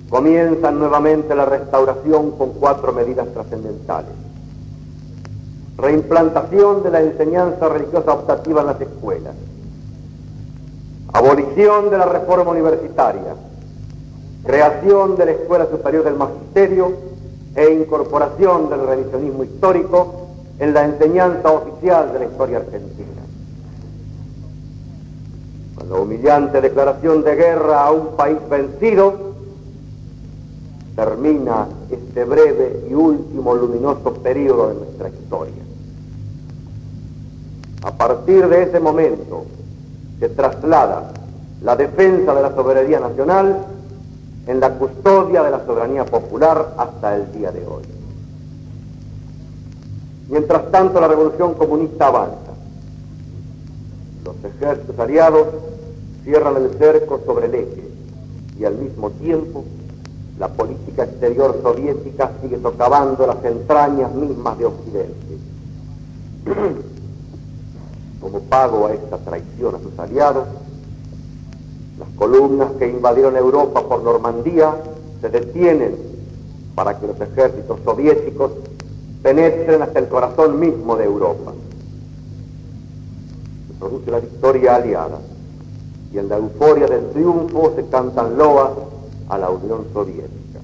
comienzan 0.09 0.79
nuevamente 0.79 1.35
la 1.35 1.45
restauración 1.45 2.33
con 2.33 2.51
cuatro 2.53 2.93
medidas 2.93 3.29
trascendentales. 3.33 4.13
Reimplantación 5.77 6.83
de 6.83 6.91
la 6.91 7.01
enseñanza 7.03 7.69
religiosa 7.69 8.13
optativa 8.13 8.61
en 8.61 8.67
las 8.67 8.81
escuelas. 8.81 9.35
Abolición 11.13 11.91
de 11.91 11.99
la 11.99 12.07
reforma 12.07 12.53
universitaria. 12.53 13.35
Creación 14.45 15.17
de 15.17 15.27
la 15.27 15.33
Escuela 15.33 15.67
Superior 15.67 16.05
del 16.05 16.15
Magisterio 16.15 16.93
e 17.55 17.73
incorporación 17.73 18.69
del 18.69 18.87
revisionismo 18.87 19.45
histórico 19.45 20.24
en 20.59 20.75
la 20.75 20.85
enseñanza 20.85 21.51
oficial 21.51 22.13
de 22.13 22.19
la 22.21 22.25
historia 22.27 22.59
argentina. 22.59 23.23
Con 25.77 25.89
la 25.89 25.97
humillante 25.97 26.61
declaración 26.61 27.25
de 27.25 27.35
guerra 27.35 27.85
a 27.85 27.91
un 27.91 28.17
país 28.17 28.39
vencido, 28.49 29.35
termina 30.95 31.67
este 31.91 32.25
breve 32.25 32.87
y 32.89 32.95
último 32.95 33.55
luminoso 33.55 34.15
periodo 34.15 34.69
de 34.69 34.75
nuestra 34.77 35.09
historia. 35.09 35.63
A 37.83 37.91
partir 37.91 38.49
de 38.49 38.63
ese 38.63 38.81
momento 38.81 39.45
se 40.21 40.29
traslada 40.29 41.11
la 41.63 41.77
defensa 41.77 42.35
de 42.35 42.43
la 42.43 42.55
soberanía 42.55 43.01
nacional 43.01 43.67
en 44.47 44.61
la 44.61 44.71
custodia 44.71 45.43
de 45.43 45.51
la 45.51 45.65
soberanía 45.67 46.05
popular 46.05 46.75
hasta 46.77 47.17
el 47.17 47.33
día 47.33 47.51
de 47.51 47.67
hoy. 47.67 47.83
Mientras 50.29 50.71
tanto, 50.71 51.01
la 51.01 51.09
revolución 51.09 51.55
comunista 51.55 52.07
avanza. 52.07 52.55
Los 54.25 54.37
ejércitos 54.45 54.99
aliados 54.99 55.47
cierran 56.25 56.57
el 56.57 56.71
cerco 56.79 57.21
sobre 57.27 57.47
el 57.47 57.55
eje 57.55 57.85
y 58.59 58.65
al 58.65 58.77
mismo 58.77 59.11
tiempo 59.11 59.65
la 60.39 60.49
política 60.49 61.05
exterior 61.05 61.61
soviética 61.63 62.33
sigue 62.43 62.61
socavando 62.61 63.27
las 63.27 63.45
entrañas 63.45 64.13
mismas 64.15 64.59
de 64.59 64.65
Occidente. 64.67 65.39
Como 68.21 68.41
pago 68.41 68.87
a 68.87 68.95
esta 68.95 69.19
traición 69.19 69.75
a 69.75 69.79
sus 69.79 69.99
aliados, 69.99 70.47
las 71.99 72.09
columnas 72.17 72.73
que 72.79 72.89
invadieron 72.89 73.37
Europa 73.37 73.87
por 73.87 74.03
Normandía 74.03 74.75
se 75.21 75.29
detienen 75.29 75.97
para 76.75 76.99
que 76.99 77.07
los 77.07 77.21
ejércitos 77.21 77.79
soviéticos 77.85 78.51
penetren 79.25 79.81
hasta 79.81 79.99
el 80.01 80.09
corazón 80.09 80.61
mismo 80.61 80.97
de 80.97 81.07
Europa. 81.07 81.55
Se 83.69 83.75
produce 83.79 84.11
la 84.11 84.21
victoria 84.21 84.77
aliada 84.77 85.19
y 86.13 86.19
en 86.19 86.29
la 86.29 86.37
euforia 86.37 86.87
del 86.87 87.09
triunfo 87.09 87.73
se 87.75 87.87
cantan 87.87 88.37
loas 88.37 88.73
a 89.31 89.39
la 89.39 89.49
Unión 89.49 89.87
Soviética. 89.95 90.61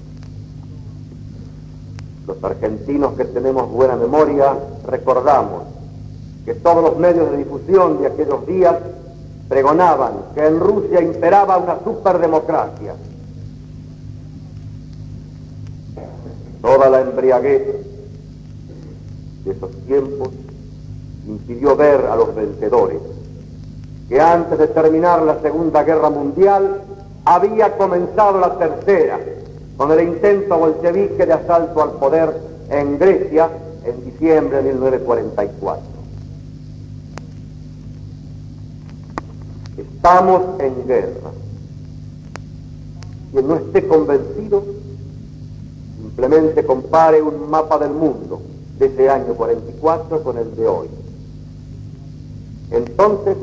Los 2.27 2.43
argentinos 2.43 3.13
que 3.13 3.25
tenemos 3.25 3.67
buena 3.71 3.95
memoria 3.95 4.55
recordamos 4.85 5.63
que 6.45 6.53
todos 6.53 6.83
los 6.83 6.97
medios 6.97 7.31
de 7.31 7.37
difusión 7.37 7.99
de 7.99 8.07
aquellos 8.07 8.45
días 8.45 8.75
pregonaban 9.49 10.13
que 10.35 10.45
en 10.45 10.59
Rusia 10.59 11.01
imperaba 11.01 11.57
una 11.57 11.79
superdemocracia. 11.83 12.93
Toda 16.61 16.89
la 16.91 17.01
embriaguez 17.01 17.90
de 19.43 19.51
esos 19.51 19.71
tiempos 19.85 20.29
impidió 21.27 21.75
ver 21.75 22.05
a 22.05 22.15
los 22.15 22.33
vencedores 22.35 22.99
que 24.11 24.19
antes 24.19 24.59
de 24.59 24.67
terminar 24.67 25.21
la 25.23 25.39
Segunda 25.39 25.83
Guerra 25.83 26.09
Mundial 26.09 26.81
había 27.23 27.77
comenzado 27.77 28.39
la 28.41 28.57
tercera, 28.57 29.17
con 29.77 29.89
el 29.91 30.01
intento 30.01 30.57
bolchevique 30.57 31.25
de 31.25 31.31
asalto 31.31 31.81
al 31.81 31.91
poder 31.91 32.35
en 32.69 32.99
Grecia 32.99 33.49
en 33.85 34.03
diciembre 34.03 34.57
de 34.57 34.73
1944. 34.73 35.83
Estamos 39.77 40.41
en 40.59 40.87
guerra. 40.87 41.31
Quien 43.31 43.47
no 43.47 43.55
esté 43.55 43.87
convencido, 43.87 44.61
simplemente 46.01 46.65
compare 46.65 47.21
un 47.21 47.49
mapa 47.49 47.77
del 47.77 47.91
mundo 47.91 48.41
de 48.81 48.87
ese 48.87 49.09
año 49.09 49.35
44 49.35 50.23
con 50.23 50.37
el 50.39 50.55
de 50.55 50.67
hoy. 50.67 50.87
Entonces, 52.71 53.37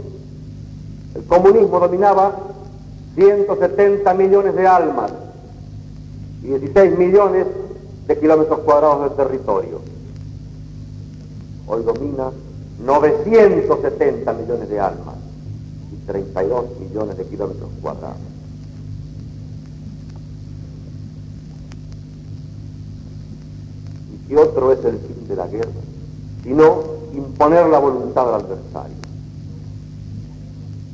el 1.15 1.25
comunismo 1.25 1.79
dominaba 1.79 2.35
170 3.15 4.15
millones 4.15 4.57
de 4.57 4.67
almas 4.67 5.13
y 6.43 6.49
16 6.49 6.99
millones 6.99 7.47
de 8.09 8.19
kilómetros 8.19 8.59
cuadrados 8.61 9.11
de 9.11 9.25
territorio. 9.25 9.81
Hoy 11.69 11.85
domina 11.85 12.31
970 12.85 14.33
millones 14.33 14.69
de 14.69 14.81
almas 14.81 15.15
y 15.93 16.07
32 16.07 16.65
millones 16.81 17.17
de 17.17 17.25
kilómetros 17.27 17.71
cuadrados. 17.81 18.38
¿Y 24.29 24.37
otro 24.37 24.73
es 24.73 24.85
el 24.85 24.99
fin 24.99 25.27
de 25.27 25.37
la 25.37 25.47
guerra? 25.47 25.71
Sino 26.43 26.83
imponer 27.15 27.67
la 27.67 27.79
voluntad 27.79 28.29
al 28.29 28.41
adversario. 28.43 28.97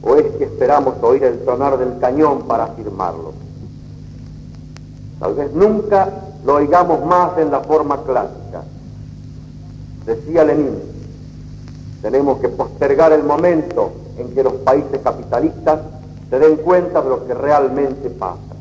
¿O 0.03 0.17
es 0.17 0.27
que 0.37 0.45
esperamos 0.45 0.95
oír 1.03 1.25
el 1.25 1.45
sonar 1.45 1.79
del 1.79 1.99
cañón 1.99 2.43
para 2.43 2.65
afirmarlo? 2.65 3.33
Tal 5.19 5.35
vez 5.35 5.53
nunca 5.53 6.11
lo 6.45 6.57
oigamos 6.57 7.05
más 7.07 7.39
en 7.39 7.51
la 7.51 7.61
forma 7.61 8.03
clásica. 8.03 8.63
Decía 10.05 10.45
Lenin, 10.45 10.79
tenemos 12.03 12.39
que 12.39 12.51
postergar 12.51 13.13
el 13.13 13.25
momento 13.25 13.93
en 14.19 14.35
que 14.35 14.43
los 14.43 14.53
países 14.55 15.01
capitalistas 15.03 15.81
se 16.29 16.39
den 16.39 16.57
cuenta 16.57 17.01
de 17.01 17.09
lo 17.09 17.27
que 17.27 17.33
realmente 17.33 18.11
pasa. 18.11 18.54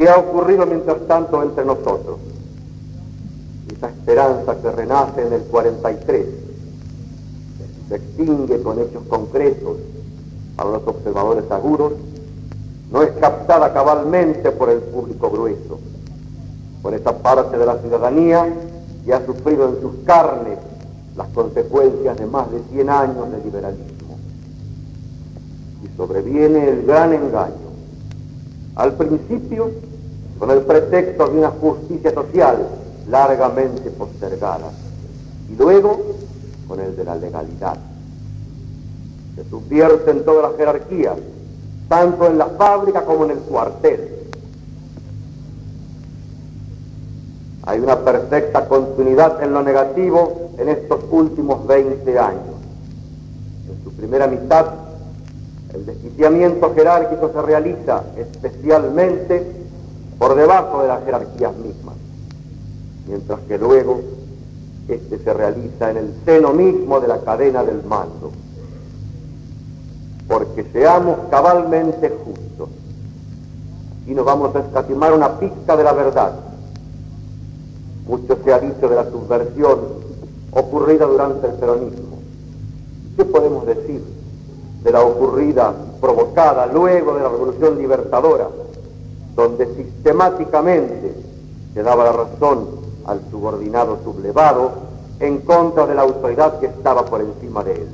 ¿Y 0.00 0.02
qué 0.02 0.08
ha 0.08 0.16
ocurrido 0.16 0.64
mientras 0.64 1.06
tanto 1.06 1.42
entre 1.42 1.62
nosotros? 1.62 2.16
Esa 3.70 3.90
esperanza 3.90 4.56
que 4.56 4.70
renace 4.70 5.26
en 5.26 5.32
el 5.34 5.42
43 5.42 6.26
se 7.86 7.94
extingue 7.96 8.62
con 8.62 8.80
hechos 8.80 9.02
concretos 9.10 9.76
para 10.56 10.70
los 10.70 10.86
observadores 10.86 11.44
agudos, 11.50 11.92
no 12.90 13.02
es 13.02 13.10
captada 13.20 13.74
cabalmente 13.74 14.50
por 14.52 14.70
el 14.70 14.78
público 14.78 15.28
grueso, 15.28 15.78
por 16.80 16.94
esa 16.94 17.18
parte 17.18 17.58
de 17.58 17.66
la 17.66 17.76
ciudadanía 17.76 18.50
que 19.04 19.12
ha 19.12 19.26
sufrido 19.26 19.68
en 19.68 19.82
sus 19.82 19.92
carnes 20.06 20.58
las 21.14 21.28
consecuencias 21.28 22.16
de 22.16 22.24
más 22.24 22.50
de 22.50 22.62
100 22.72 22.88
años 22.88 23.30
de 23.32 23.44
liberalismo. 23.44 24.16
Y 25.84 25.94
sobreviene 25.94 26.70
el 26.70 26.86
gran 26.86 27.12
engaño. 27.12 27.68
Al 28.76 28.94
principio, 28.94 29.70
con 30.40 30.50
el 30.50 30.62
pretexto 30.62 31.28
de 31.28 31.38
una 31.38 31.50
justicia 31.50 32.12
social 32.14 32.66
largamente 33.08 33.90
postergada, 33.90 34.70
y 35.50 35.54
luego 35.54 36.00
con 36.66 36.80
el 36.80 36.96
de 36.96 37.04
la 37.04 37.14
legalidad. 37.14 37.76
Se 39.36 39.44
subvierten 39.50 40.24
todas 40.24 40.50
las 40.50 40.56
jerarquías, 40.56 41.16
tanto 41.88 42.26
en 42.26 42.38
la 42.38 42.46
fábrica 42.46 43.04
como 43.04 43.26
en 43.26 43.32
el 43.32 43.38
cuartel. 43.38 44.16
Hay 47.64 47.78
una 47.80 47.98
perfecta 47.98 48.66
continuidad 48.66 49.42
en 49.42 49.52
lo 49.52 49.62
negativo 49.62 50.52
en 50.56 50.70
estos 50.70 51.00
últimos 51.10 51.66
20 51.66 52.18
años. 52.18 52.56
En 53.68 53.84
su 53.84 53.92
primera 53.92 54.26
mitad, 54.26 54.66
el 55.74 55.84
desquiciamiento 55.84 56.72
jerárquico 56.74 57.30
se 57.30 57.42
realiza 57.42 58.04
especialmente 58.16 59.59
por 60.20 60.34
debajo 60.34 60.82
de 60.82 60.88
las 60.88 61.02
jerarquías 61.02 61.56
mismas, 61.56 61.94
mientras 63.08 63.40
que 63.48 63.56
luego 63.56 64.02
este 64.86 65.18
se 65.18 65.32
realiza 65.32 65.90
en 65.90 65.96
el 65.96 66.14
seno 66.26 66.52
mismo 66.52 67.00
de 67.00 67.08
la 67.08 67.20
cadena 67.22 67.64
del 67.64 67.82
mando. 67.84 68.30
Porque 70.28 70.66
seamos 70.74 71.16
cabalmente 71.30 72.10
justos 72.10 72.68
y 74.06 74.10
nos 74.12 74.26
vamos 74.26 74.54
a 74.54 74.58
escatimar 74.58 75.14
una 75.14 75.38
pista 75.38 75.74
de 75.74 75.84
la 75.84 75.94
verdad. 75.94 76.34
Mucho 78.06 78.36
se 78.44 78.52
ha 78.52 78.58
dicho 78.58 78.90
de 78.90 78.96
la 78.96 79.10
subversión 79.10 79.80
ocurrida 80.50 81.06
durante 81.06 81.46
el 81.46 81.54
peronismo. 81.54 82.18
¿Qué 83.16 83.24
podemos 83.24 83.64
decir 83.64 84.04
de 84.84 84.92
la 84.92 85.00
ocurrida, 85.00 85.72
provocada 85.98 86.66
luego 86.66 87.14
de 87.14 87.22
la 87.22 87.28
Revolución 87.30 87.78
Libertadora, 87.78 88.48
donde 89.40 89.74
sistemáticamente 89.74 91.14
se 91.74 91.82
daba 91.82 92.04
la 92.04 92.12
razón 92.12 92.68
al 93.06 93.20
subordinado 93.30 93.98
sublevado 94.04 94.72
en 95.18 95.38
contra 95.38 95.86
de 95.86 95.94
la 95.94 96.02
autoridad 96.02 96.60
que 96.60 96.66
estaba 96.66 97.04
por 97.04 97.20
encima 97.20 97.64
de 97.64 97.72
él? 97.72 97.88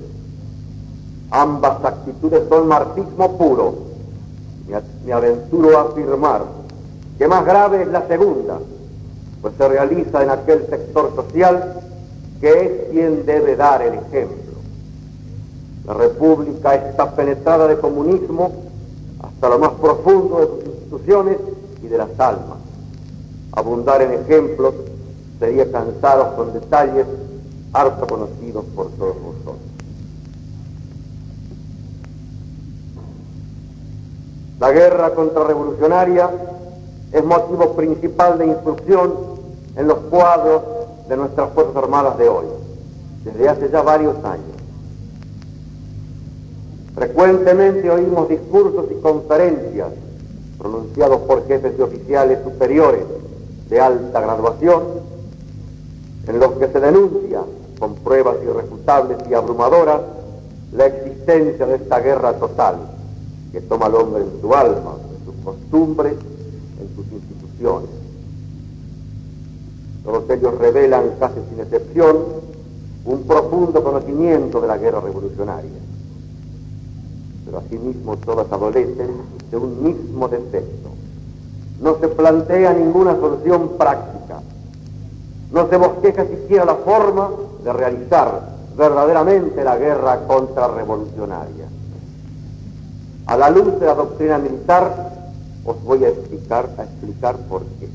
Ambas 1.31 1.85
actitudes 1.85 2.49
son 2.49 2.69
marxismo 2.69 3.37
puro. 3.37 3.75
Me, 5.05 5.13
aventuro 5.13 5.79
a 5.79 5.83
afirmar 5.83 6.43
que 7.19 7.29
más 7.29 7.45
grave 7.45 7.83
es 7.83 7.89
la 7.89 8.07
segunda, 8.09 8.59
pues 9.41 9.55
se 9.57 9.69
realiza 9.69 10.23
en 10.23 10.31
aquel 10.31 10.67
sector 10.69 11.15
social 11.15 11.81
que 12.41 12.51
es 12.51 12.91
quien 12.91 13.25
debe 13.25 13.57
dar 13.57 13.83
el 13.83 13.95
ejemplo. 13.95 14.55
La 15.87 15.95
República 15.95 16.75
está 16.75 17.13
penetrada 17.13 17.69
de 17.69 17.79
comunismo 17.79 18.51
hasta 19.23 19.49
lo 19.49 19.59
más 19.59 19.71
profundo 19.73 20.41
de 20.41 20.47
sus 20.47 20.76
instituciones 20.87 21.39
y 21.83 21.89
de 21.89 21.99
las 21.99 22.09
almas. 22.19 22.59
Abundar 23.53 24.03
en 24.03 24.13
ejemplos 24.13 24.75
sería 25.39 25.71
cansaros 25.71 26.29
con 26.35 26.53
detalles 26.53 27.07
harto 27.73 28.07
conocidos 28.07 28.65
por 28.75 28.89
todos 28.93 29.17
vosotros. 29.21 29.57
La 34.61 34.71
guerra 34.71 35.11
contrarrevolucionaria 35.15 36.31
es 37.13 37.25
motivo 37.25 37.75
principal 37.77 38.39
de 38.39 38.47
instrucción 38.47 39.13
en 39.77 39.89
los 39.89 39.99
cuadros 40.11 40.63
de 41.09 41.17
nuestras 41.17 41.53
Fuerzas 41.53 41.77
Armadas 41.77 42.17
de 42.17 42.29
hoy, 42.29 42.47
desde 43.25 43.49
hace 43.49 43.71
ya 43.71 43.83
varios 43.83 44.17
años. 44.25 44.57
Frecuentemente 46.95 47.91
oímos 47.91 48.29
discursos 48.31 48.87
y 48.91 48.95
conferencias 49.03 49.89
pronunciados 50.71 51.21
por 51.23 51.47
jefes 51.47 51.77
de 51.77 51.83
oficiales 51.83 52.39
superiores 52.43 53.05
de 53.69 53.81
alta 53.81 54.21
graduación, 54.21 54.83
en 56.27 56.41
los 56.41 56.53
que 56.53 56.69
se 56.69 56.81
denuncia 56.81 57.41
con 57.79 57.95
pruebas 57.97 58.37
irrefutables 58.43 59.19
y 59.31 59.35
abrumadoras 59.35 60.01
la 60.73 60.87
existencia 60.87 61.67
de 61.67 61.77
esta 61.77 62.01
guerra 62.01 62.33
total 62.35 62.77
que 63.53 63.61
toma 63.61 63.87
al 63.87 63.95
hombre 63.95 64.23
en 64.23 64.41
su 64.41 64.53
alma, 64.55 64.95
en 65.19 65.25
sus 65.25 65.45
costumbres, 65.45 66.15
en 66.81 66.97
sus 66.97 67.13
instituciones. 67.13 67.91
Todos 70.05 70.29
ellos 70.31 70.59
revelan, 70.59 71.13
casi 71.21 71.41
sin 71.49 71.61
excepción, 71.61 72.17
un 73.05 73.23
profundo 73.23 73.83
conocimiento 73.83 74.61
de 74.61 74.67
la 74.67 74.79
guerra 74.79 75.01
revolucionaria. 75.01 75.71
Pero 77.47 77.59
asimismo 77.59 78.17
todas 78.17 78.51
adolecen 78.53 79.23
de 79.51 79.57
un 79.57 79.83
mismo 79.83 80.29
defecto. 80.29 80.91
No 81.81 81.97
se 82.01 82.09
plantea 82.09 82.75
ninguna 82.75 83.15
solución 83.15 83.71
práctica. 83.79 84.41
No 85.53 85.69
se 85.69 85.77
bosqueja 85.77 86.27
siquiera 86.27 86.65
la 86.65 86.75
forma 86.75 87.31
de 87.63 87.73
realizar 87.73 88.57
verdaderamente 88.77 89.65
la 89.65 89.77
guerra 89.77 90.27
contrarrevolucionaria. 90.27 91.67
A 93.27 93.37
la 93.37 93.51
luz 93.51 93.79
de 93.81 93.87
la 93.87 93.95
doctrina 93.95 94.39
militar, 94.39 95.13
os 95.65 95.83
voy 95.83 96.05
a 96.05 96.09
explicar, 96.09 96.69
a 96.79 96.83
explicar 96.83 97.37
por 97.49 97.63
qué. 97.81 97.89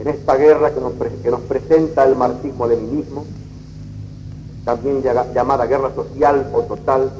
En 0.00 0.08
esta 0.08 0.34
guerra 0.34 0.72
que 0.72 0.80
nos, 0.80 1.40
presenta 1.42 2.04
el 2.04 2.16
marxismo-leninismo, 2.16 3.26
también 4.64 5.02
llamada 5.02 5.66
guerra 5.66 5.94
social 5.94 6.50
o 6.54 6.62
total, 6.62 7.10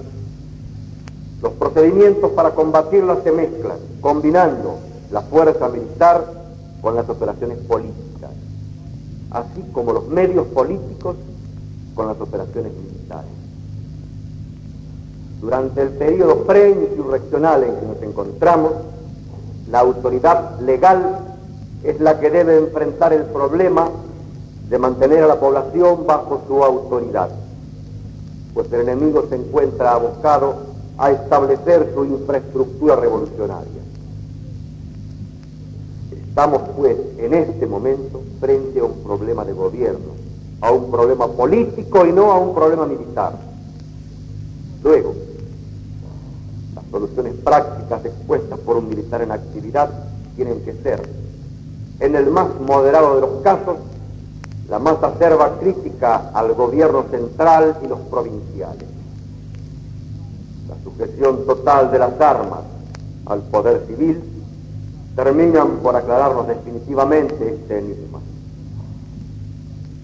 los 1.43 1.53
procedimientos 1.53 2.31
para 2.31 2.53
combatirla 2.53 3.19
se 3.23 3.33
mezclan, 3.33 3.77
combinando 4.01 4.79
la 5.11 5.21
fuerza 5.21 5.69
militar 5.69 6.25
con 6.81 6.97
las 6.97 7.07
operaciones 7.07 7.59
políticas, 7.59 8.31
así 9.31 9.63
como 9.75 9.93
los 9.93 10.09
medios 10.09 10.47
políticos 10.47 11.17
con 11.95 12.07
las 12.07 12.19
operaciones 12.19 12.73
militares. 12.73 13.31
Durante 15.43 15.83
el 15.83 15.91
periodo 15.91 16.45
pre-insurreccional 16.45 17.63
en 17.63 17.77
que 17.77 17.87
nos 17.87 18.03
encontramos, 18.03 18.73
la 19.71 19.81
autoridad 19.81 20.59
legal 20.61 21.30
es 21.83 22.01
la 22.01 22.21
que 22.21 22.31
debe 22.31 22.59
enfrentar 22.59 23.13
el 23.13 23.25
problema 23.25 23.91
de 24.69 24.79
mantener 24.79 25.25
a 25.25 25.27
la 25.27 25.41
población 25.41 26.07
bajo 26.07 26.43
su 26.47 26.63
autoridad, 26.63 27.31
pues 28.55 28.73
el 28.73 28.83
enemigo 28.83 29.25
se 29.29 29.37
encuentra 29.37 29.95
abocado 29.95 30.55
a 30.99 31.11
establecer 31.11 31.93
su 31.95 32.05
infraestructura 32.05 32.97
revolucionaria. 32.97 33.81
Estamos 36.13 36.63
pues 36.77 36.97
en 37.19 37.35
este 37.35 37.67
momento 37.67 38.23
frente 38.39 38.81
a 38.81 38.85
un 38.85 39.03
problema 39.03 39.45
de 39.45 39.53
gobierno, 39.53 40.13
a 40.61 40.71
un 40.71 40.91
problema 40.91 41.27
político 41.27 42.07
y 42.07 42.13
no 42.13 42.31
a 42.31 42.39
un 42.39 42.55
problema 42.55 42.87
militar. 42.87 43.33
Luego, 44.85 45.15
las 46.75 46.85
soluciones 46.91 47.35
prácticas 47.43 48.05
expuestas 48.05 48.59
por 48.61 48.77
un 48.77 48.89
militar 48.89 49.23
en 49.23 49.33
actividad 49.33 49.91
tienen 50.37 50.61
que 50.63 50.75
ser 50.75 51.30
en 52.01 52.17
el 52.17 52.31
más 52.31 52.49
moderado 52.67 53.15
de 53.15 53.21
los 53.21 53.43
casos, 53.43 53.77
la 54.69 54.79
más 54.79 55.03
acerba 55.03 55.59
crítica 55.59 56.31
al 56.33 56.55
gobierno 56.55 57.05
central 57.11 57.77
y 57.85 57.89
los 57.89 58.01
provinciales. 58.01 58.89
La 60.69 60.77
sujeción 60.83 61.45
total 61.45 61.91
de 61.91 61.99
las 61.99 62.21
armas 62.21 62.61
al 63.27 63.41
poder 63.43 63.85
civil 63.87 64.23
terminan 65.15 65.79
por 65.83 65.95
aclararnos 65.95 66.49
definitivamente 66.49 67.55
este 67.55 67.79
enigma. 67.79 68.21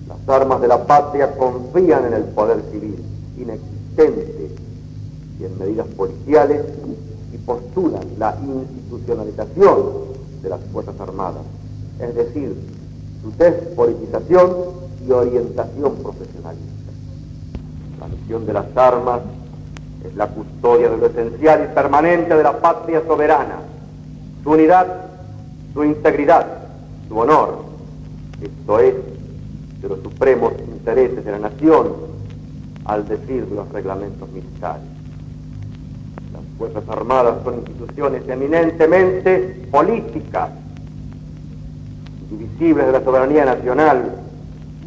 La 0.08 0.16
Las 0.26 0.40
armas 0.40 0.60
de 0.60 0.68
la 0.68 0.84
patria 0.84 1.36
confían 1.36 2.06
en 2.06 2.14
el 2.14 2.24
poder 2.24 2.60
civil, 2.72 2.96
inexistente, 3.38 4.50
y 5.38 5.44
en 5.44 5.58
medidas 5.58 5.86
policiales, 5.88 6.64
y 7.32 7.38
postulan 7.38 8.02
la 8.18 8.36
institucionalización 8.42 9.76
de 10.42 10.48
las 10.48 10.60
Fuerzas 10.72 10.98
Armadas, 10.98 11.42
es 12.00 12.14
decir, 12.14 12.54
su 13.22 13.32
despolitización 13.36 14.52
y 15.06 15.10
orientación 15.10 15.96
profesionalista. 15.96 16.92
La 18.00 18.08
misión 18.08 18.46
de 18.46 18.52
las 18.52 18.76
armas 18.76 19.20
es 20.04 20.14
la 20.14 20.28
custodia 20.28 20.90
de 20.90 20.96
lo 20.98 21.06
esencial 21.06 21.68
y 21.70 21.74
permanente 21.74 22.34
de 22.34 22.42
la 22.42 22.58
patria 22.58 23.02
soberana, 23.06 23.60
su 24.42 24.50
unidad, 24.50 24.86
su 25.72 25.84
integridad, 25.84 26.46
su 27.08 27.18
honor, 27.18 27.64
esto 28.42 28.78
es, 28.80 28.94
de 29.80 29.88
los 29.88 30.00
supremos 30.02 30.52
intereses 30.68 31.24
de 31.24 31.30
la 31.32 31.38
nación, 31.38 31.88
al 32.84 33.06
decir 33.06 33.48
los 33.52 33.70
reglamentos 33.72 34.28
militares. 34.30 34.82
Las 36.32 36.42
Fuerzas 36.58 36.84
Armadas 36.88 37.36
son 37.44 37.56
instituciones 37.56 38.28
eminentemente 38.28 39.66
políticas, 39.70 40.50
divisibles 42.30 42.86
de 42.86 42.92
la 42.92 43.04
soberanía 43.04 43.44
nacional, 43.44 44.12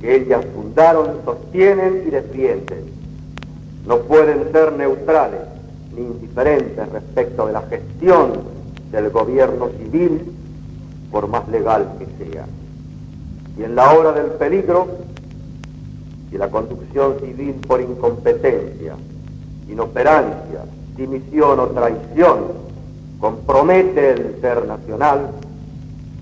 que 0.01 0.15
ellas 0.15 0.45
fundaron, 0.55 1.17
sostienen 1.25 2.03
y 2.07 2.11
defienden. 2.11 2.85
No 3.85 3.99
pueden 3.99 4.51
ser 4.51 4.73
neutrales 4.73 5.41
ni 5.95 6.01
indiferentes 6.01 6.89
respecto 6.89 7.47
de 7.47 7.53
la 7.53 7.61
gestión 7.63 8.33
del 8.91 9.09
gobierno 9.09 9.69
civil, 9.77 10.33
por 11.11 11.27
más 11.27 11.47
legal 11.49 11.87
que 11.97 12.05
sea 12.25 12.45
y 13.59 13.63
en 13.65 13.75
la 13.75 13.91
hora 13.93 14.13
del 14.13 14.27
peligro, 14.31 14.87
si 16.29 16.37
la 16.37 16.49
conducción 16.49 17.19
civil 17.19 17.55
por 17.67 17.81
incompetencia, 17.81 18.95
inoperancia, 19.67 20.61
dimisión 20.95 21.59
o 21.59 21.67
traición 21.67 22.37
compromete 23.19 24.11
el 24.11 24.37
ser 24.39 24.65
nacional, 24.65 25.31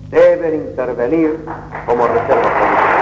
deben 0.09 0.55
intervenir 0.55 1.45
como 1.85 2.07
reserva 2.07 2.41
política. 2.41 2.97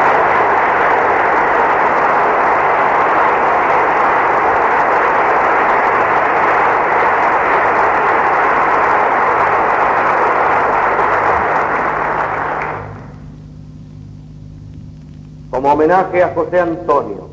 como 15.55 15.71
homenaje 15.71 16.21
a 16.21 16.33
José 16.33 16.59
Antonio 16.59 17.29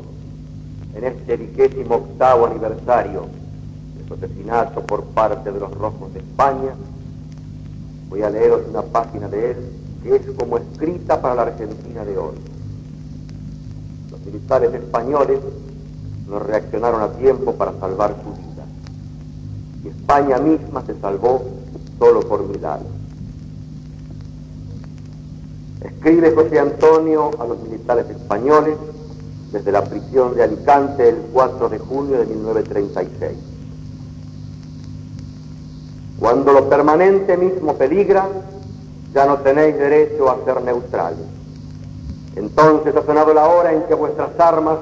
en 0.95 1.03
este 1.03 1.35
vigésimo 1.35 1.95
octavo 1.95 2.45
aniversario 2.45 3.27
de 3.97 4.07
su 4.07 4.13
asesinato 4.13 4.81
por 4.81 5.03
parte 5.03 5.51
de 5.51 5.59
los 5.59 5.69
rojos 5.71 6.13
de 6.13 6.19
España, 6.21 6.73
voy 8.13 8.21
a 8.21 8.29
leeros 8.29 8.61
una 8.69 8.83
página 8.83 9.27
de 9.27 9.51
él 9.51 9.57
que 10.03 10.15
es 10.17 10.21
como 10.37 10.59
escrita 10.59 11.19
para 11.19 11.33
la 11.33 11.41
Argentina 11.41 12.05
de 12.05 12.15
hoy. 12.15 12.35
Los 14.11 14.19
militares 14.23 14.71
españoles 14.71 15.39
no 16.29 16.37
reaccionaron 16.37 17.01
a 17.01 17.07
tiempo 17.13 17.55
para 17.55 17.73
salvar 17.79 18.15
su 18.23 18.29
vida. 18.39 18.65
Y 19.83 19.87
España 19.87 20.37
misma 20.37 20.85
se 20.85 20.93
salvó 20.99 21.41
solo 21.97 22.19
por 22.19 22.47
milagro. 22.47 22.85
Escribe 25.81 26.35
José 26.35 26.59
Antonio 26.59 27.31
a 27.39 27.45
los 27.47 27.59
militares 27.63 28.07
españoles 28.11 28.77
desde 29.51 29.71
la 29.71 29.83
prisión 29.85 30.35
de 30.35 30.43
Alicante 30.43 31.09
el 31.09 31.17
4 31.33 31.67
de 31.67 31.79
junio 31.79 32.19
de 32.19 32.27
1936. 32.27 33.52
Cuando 36.23 36.53
lo 36.53 36.69
permanente 36.69 37.35
mismo 37.35 37.73
peligra, 37.75 38.25
ya 39.13 39.25
no 39.25 39.39
tenéis 39.39 39.77
derecho 39.77 40.31
a 40.31 40.37
ser 40.45 40.61
neutrales. 40.61 41.25
Entonces 42.37 42.95
ha 42.95 43.03
sonado 43.03 43.33
la 43.33 43.45
hora 43.45 43.73
en 43.73 43.83
que 43.83 43.93
vuestras 43.93 44.29
armas 44.39 44.77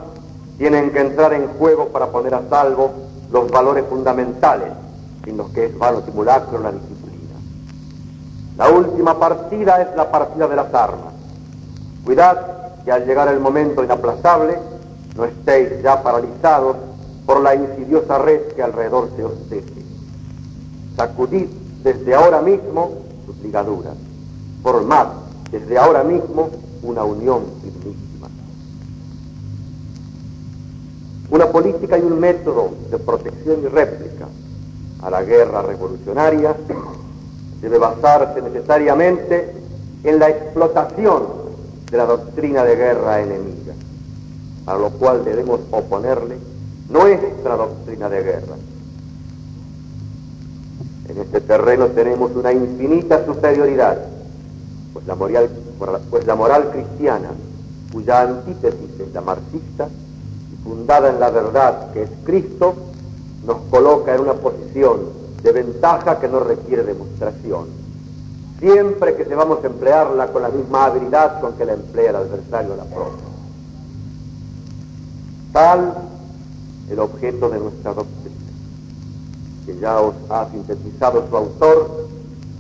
tienen 0.60 0.92
que 0.92 1.00
entrar 1.00 1.34
en 1.34 1.48
juego 1.58 1.88
para 1.88 2.12
poner 2.12 2.36
a 2.36 2.44
salvo 2.48 2.92
los 3.32 3.50
valores 3.50 3.86
fundamentales 3.90 4.72
sin 5.26 5.36
los 5.36 5.50
que 5.50 5.66
es 5.66 5.78
vano 5.80 6.04
simulacro 6.06 6.60
la 6.60 6.74
disciplina. 6.74 7.34
La 8.56 8.70
última 8.70 9.18
partida 9.18 9.82
es 9.82 9.96
la 9.96 10.12
partida 10.12 10.48
de 10.48 10.56
las 10.56 10.72
armas. 10.72 11.12
Cuidad 12.06 12.84
que 12.86 12.92
al 12.92 13.04
llegar 13.08 13.30
el 13.30 13.40
momento 13.40 13.84
inaplazable 13.84 14.60
no 15.16 15.26
estéis 15.26 15.82
ya 15.82 16.04
paralizados 16.04 16.76
por 17.26 17.42
la 17.42 17.56
insidiosa 17.56 18.20
red 18.20 18.42
que 18.54 18.62
alrededor 18.62 19.10
se 19.16 19.24
os 19.24 19.50
teje. 19.50 19.81
Sacudid 21.02 21.48
desde 21.84 22.14
ahora 22.14 22.44
mismo 22.44 22.92
sus 23.26 23.36
ligaduras. 23.38 23.96
Formad 24.62 25.08
desde 25.52 25.76
ahora 25.76 26.04
mismo 26.04 26.52
una 26.84 27.04
unión 27.04 27.42
firmísima. 27.64 28.28
Una 31.32 31.48
política 31.48 31.98
y 31.98 32.04
un 32.04 32.20
método 32.20 32.70
de 32.92 33.00
protección 33.00 33.64
y 33.64 33.68
réplica 33.68 34.28
a 35.02 35.10
la 35.10 35.24
guerra 35.24 35.64
revolucionaria 35.64 36.56
debe 37.62 37.80
basarse 37.80 38.40
necesariamente 38.40 39.56
en 40.04 40.20
la 40.20 40.30
explotación 40.30 41.24
de 41.90 41.98
la 41.98 42.06
doctrina 42.06 42.64
de 42.64 42.76
guerra 42.76 43.22
enemiga, 43.22 43.74
a 44.68 44.76
lo 44.76 44.92
cual 44.92 45.26
debemos 45.26 45.62
oponerle 45.72 46.38
nuestra 46.90 47.56
doctrina 47.56 48.08
de 48.08 48.22
guerra. 48.22 48.56
En 51.12 51.18
este 51.18 51.42
terreno 51.42 51.88
tenemos 51.88 52.32
una 52.38 52.54
infinita 52.54 53.26
superioridad, 53.26 53.98
pues 54.94 55.06
la 55.06 55.16
moral, 55.16 55.50
pues 56.10 56.26
la 56.26 56.36
moral 56.36 56.72
cristiana, 56.72 57.32
cuya 57.92 58.22
antítesis 58.22 58.98
es 58.98 59.14
la 59.14 59.20
marxista, 59.20 59.90
fundada 60.64 61.10
en 61.10 61.20
la 61.20 61.30
verdad 61.30 61.92
que 61.92 62.04
es 62.04 62.10
Cristo, 62.24 62.76
nos 63.46 63.58
coloca 63.70 64.16
en 64.16 64.22
una 64.22 64.36
posición 64.36 65.02
de 65.44 65.52
ventaja 65.52 66.18
que 66.18 66.30
no 66.30 66.40
requiere 66.40 66.84
demostración, 66.84 67.66
siempre 68.60 69.14
que 69.18 69.26
a 69.64 69.68
emplearla 69.68 70.28
con 70.28 70.44
la 70.44 70.50
misma 70.50 70.86
habilidad 70.86 71.42
con 71.42 71.54
que 71.56 71.66
la 71.66 71.74
emplea 71.74 72.12
el 72.12 72.16
adversario 72.16 72.76
la 72.78 72.86
propia. 72.86 73.26
Tal 75.52 75.94
el 76.90 77.00
objeto 77.00 77.50
de 77.50 77.60
nuestra 77.60 77.94
doctrina, 77.94 78.21
que 79.66 79.78
ya 79.78 80.00
os 80.00 80.16
ha 80.30 80.48
sintetizado 80.50 81.28
su 81.30 81.38
autor, 81.38 82.08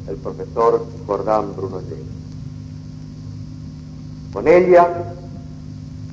el 0.07 0.15
profesor 0.17 0.85
Jordán 1.07 1.55
Bruno 1.55 1.79
Con 4.33 4.47
ella, 4.47 4.87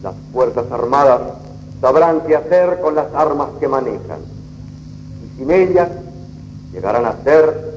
las 0.02 0.15
Fuerzas 0.32 0.70
Armadas 0.70 1.20
sabrán 1.81 2.23
qué 2.27 2.36
hacer 2.36 2.81
con 2.81 2.94
las 2.94 3.12
armas 3.15 3.48
que 3.60 3.69
manejan, 3.69 4.20
y 5.24 5.39
sin 5.39 5.51
ellas 5.51 5.89
llegarán 6.73 7.06
a 7.06 7.16
ser 7.23 7.69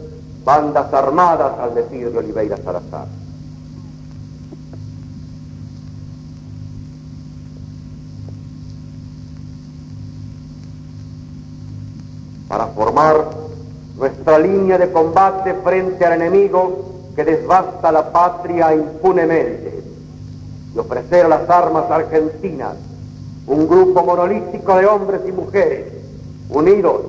bandas 0.43 0.93
armadas 0.93 1.53
al 1.59 1.75
decir 1.75 2.11
de 2.11 2.17
Oliveira 2.17 2.57
Salazar. 2.57 3.20
Para 12.51 12.67
formar 12.67 13.15
nuestra 13.97 14.37
línea 14.37 14.77
de 14.77 14.91
combate 14.91 15.53
frente 15.63 16.05
al 16.05 16.21
enemigo 16.21 17.13
que 17.15 17.23
desbasta 17.23 17.93
la 17.93 18.11
patria 18.11 18.75
impunemente 18.75 19.81
y 20.75 20.77
ofrecer 20.77 21.27
a 21.27 21.29
las 21.29 21.49
armas 21.49 21.89
argentinas 21.89 22.73
un 23.47 23.69
grupo 23.69 24.03
monolítico 24.03 24.75
de 24.75 24.85
hombres 24.85 25.21
y 25.25 25.31
mujeres 25.31 25.93
unidos 26.49 27.03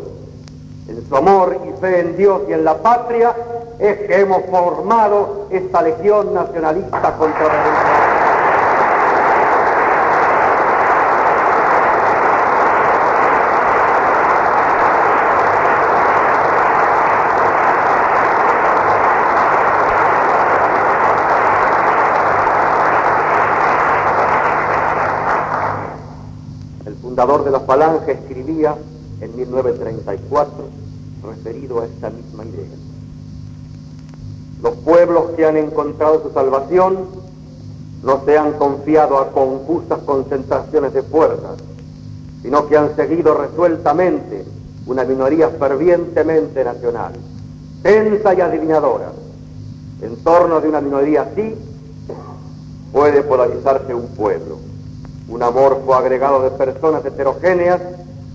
en 0.86 1.08
su 1.08 1.16
amor 1.16 1.58
y 1.68 1.80
fe 1.80 1.98
en 1.98 2.16
Dios 2.16 2.42
y 2.48 2.52
en 2.52 2.64
la 2.64 2.78
patria, 2.78 3.34
es 3.80 3.98
que 3.98 4.20
hemos 4.20 4.44
formado 4.44 5.48
esta 5.50 5.82
legión 5.82 6.34
nacionalista 6.34 7.16
contra 7.16 8.11
fundador 27.22 27.44
de 27.44 27.52
la 27.52 27.60
falange 27.60 28.12
escribía 28.12 28.74
en 29.20 29.36
1934 29.36 30.52
referido 31.22 31.80
a 31.80 31.84
esta 31.84 32.10
misma 32.10 32.44
idea. 32.44 32.76
Los 34.60 34.74
pueblos 34.78 35.30
que 35.36 35.46
han 35.46 35.56
encontrado 35.56 36.20
su 36.24 36.32
salvación 36.32 36.98
no 38.02 38.24
se 38.24 38.36
han 38.36 38.54
confiado 38.54 39.18
a 39.18 39.30
confusas 39.30 40.00
concentraciones 40.00 40.94
de 40.94 41.02
fuerzas, 41.04 41.58
sino 42.42 42.66
que 42.66 42.76
han 42.76 42.96
seguido 42.96 43.34
resueltamente 43.34 44.44
una 44.86 45.04
minoría 45.04 45.48
fervientemente 45.50 46.64
nacional, 46.64 47.12
tensa 47.84 48.34
y 48.34 48.40
adivinadora. 48.40 49.12
En 50.00 50.16
torno 50.24 50.60
de 50.60 50.68
una 50.68 50.80
minoría 50.80 51.22
así 51.22 51.54
puede 52.92 53.22
polarizarse 53.22 53.94
un 53.94 54.08
pueblo. 54.08 54.71
Un 55.28 55.42
amorfo 55.42 55.94
agregado 55.94 56.42
de 56.42 56.50
personas 56.50 57.04
heterogéneas 57.04 57.80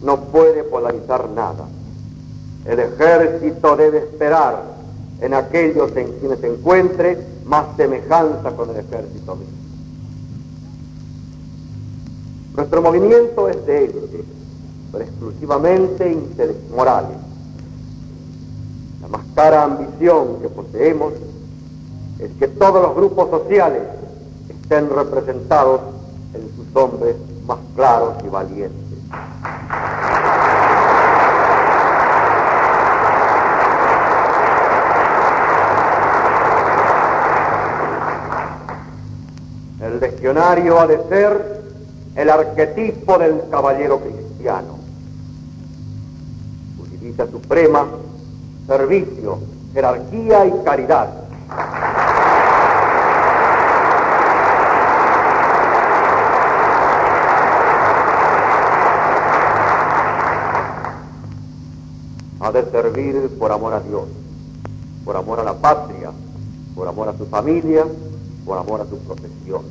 no 0.01 0.21
puede 0.25 0.63
polarizar 0.63 1.29
nada. 1.29 1.65
El 2.65 2.79
ejército 2.79 3.75
debe 3.75 3.99
esperar 3.99 4.63
en 5.21 5.33
aquellos 5.33 5.95
en 5.95 6.11
quienes 6.19 6.43
encuentre 6.43 7.17
más 7.45 7.65
semejanza 7.75 8.51
con 8.51 8.69
el 8.69 8.77
ejército 8.77 9.35
mismo. 9.35 9.57
Nuestro 12.55 12.81
movimiento 12.81 13.49
es 13.49 13.65
de 13.65 13.85
élite, 13.85 14.23
pero 14.91 15.03
exclusivamente 15.03 16.11
interés 16.11 16.57
morales. 16.75 17.17
La 19.01 19.07
más 19.07 19.21
cara 19.35 19.63
ambición 19.63 20.41
que 20.41 20.49
poseemos 20.49 21.13
es 22.19 22.31
que 22.39 22.47
todos 22.47 22.81
los 22.81 22.95
grupos 22.95 23.29
sociales 23.29 23.83
estén 24.49 24.89
representados 24.89 25.81
en 26.37 26.55
sus 26.55 26.75
hombres 26.75 27.15
más 27.45 27.57
claros 27.75 28.15
y 28.23 28.29
valientes. 28.29 28.87
El 39.79 39.99
legionario 39.99 40.79
ha 40.79 40.87
de 40.87 41.01
ser 41.07 41.61
el 42.15 42.29
arquetipo 42.29 43.17
del 43.17 43.41
caballero 43.49 43.99
cristiano. 43.99 44.79
Su 46.77 46.85
divisa 46.87 47.27
suprema, 47.27 47.85
servicio, 48.65 49.39
jerarquía 49.73 50.45
y 50.45 50.53
caridad. 50.65 51.09
Ha 62.39 62.51
de 62.51 62.71
por 63.37 63.51
amor 63.51 63.73
a 63.73 63.79
Dios, 63.79 64.05
por 65.05 65.15
amor 65.15 65.39
a 65.39 65.43
la 65.43 65.53
patria, 65.53 66.11
por 66.75 66.87
amor 66.87 67.09
a 67.09 67.17
su 67.17 67.27
familia, 67.27 67.85
por 68.43 68.57
amor 68.57 68.81
a 68.81 68.85
su 68.85 68.97
profesión. 68.97 69.61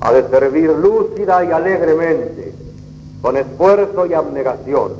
Ha 0.00 0.12
de 0.12 0.28
servir 0.30 0.70
lúcida 0.70 1.44
y 1.44 1.52
alegremente, 1.52 2.54
con 3.20 3.36
esfuerzo 3.36 4.06
y 4.06 4.14
abnegación, 4.14 4.92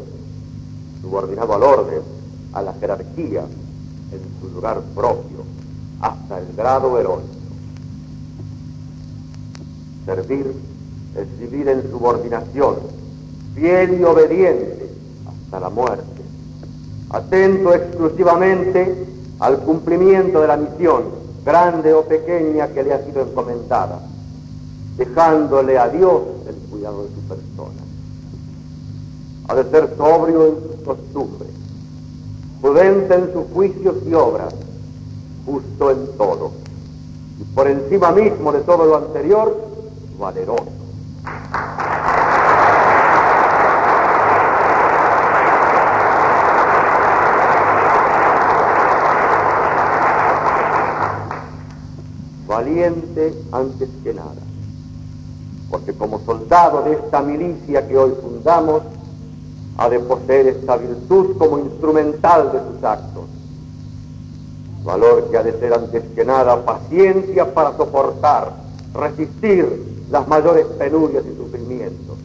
subordinado 1.00 1.54
al 1.54 1.62
orden, 1.62 2.02
a 2.52 2.62
la 2.62 2.74
jerarquía, 2.74 3.44
en 4.12 4.20
su 4.40 4.54
lugar 4.54 4.82
propio, 4.94 5.38
hasta 6.02 6.38
el 6.38 6.54
grado 6.54 6.98
heroico. 6.98 7.28
Servir 10.04 10.54
es 11.16 11.38
vivir 11.38 11.66
en 11.68 11.90
subordinación, 11.90 12.76
fiel 13.54 14.00
y 14.00 14.04
obediente 14.04 14.90
hasta 15.26 15.60
la 15.60 15.70
muerte, 15.70 16.09
atento 17.10 17.74
exclusivamente 17.74 19.06
al 19.40 19.58
cumplimiento 19.58 20.40
de 20.40 20.46
la 20.46 20.56
misión, 20.56 21.04
grande 21.44 21.92
o 21.92 22.04
pequeña, 22.04 22.68
que 22.68 22.82
le 22.82 22.94
ha 22.94 23.04
sido 23.04 23.22
encomendada, 23.22 24.00
dejándole 24.96 25.78
a 25.78 25.88
Dios 25.88 26.22
el 26.48 26.54
cuidado 26.70 27.04
de 27.04 27.08
su 27.08 27.20
persona. 27.22 27.80
Ha 29.48 29.54
de 29.54 29.70
ser 29.70 29.96
sobrio 29.96 30.46
en 30.46 30.54
sus 30.54 30.84
costumbres, 30.84 31.50
prudente 32.60 33.14
en 33.14 33.32
sus 33.32 33.44
juicios 33.52 33.96
y 34.06 34.14
obras, 34.14 34.54
justo 35.46 35.90
en 35.90 36.06
todo, 36.16 36.52
y 37.40 37.44
por 37.54 37.66
encima 37.66 38.12
mismo 38.12 38.52
de 38.52 38.60
todo 38.60 38.84
lo 38.84 38.96
anterior, 38.98 39.56
valeroso. 40.18 40.69
Antes 53.52 53.88
que 54.04 54.14
nada, 54.14 54.42
porque 55.68 55.92
como 55.92 56.20
soldado 56.20 56.82
de 56.82 56.92
esta 56.92 57.20
milicia 57.20 57.86
que 57.88 57.98
hoy 57.98 58.12
fundamos, 58.22 58.82
ha 59.78 59.88
de 59.88 59.98
poseer 59.98 60.46
esta 60.46 60.76
virtud 60.76 61.36
como 61.36 61.58
instrumental 61.58 62.52
de 62.52 62.58
sus 62.60 62.84
actos. 62.84 63.24
Valor 64.84 65.28
que 65.28 65.38
ha 65.38 65.42
de 65.42 65.58
ser 65.58 65.74
antes 65.74 66.04
que 66.14 66.24
nada 66.24 66.64
paciencia 66.64 67.52
para 67.52 67.76
soportar, 67.76 68.52
resistir 68.94 70.06
las 70.08 70.28
mayores 70.28 70.66
penurias 70.78 71.24
y 71.26 71.36
sufrimientos 71.36 72.16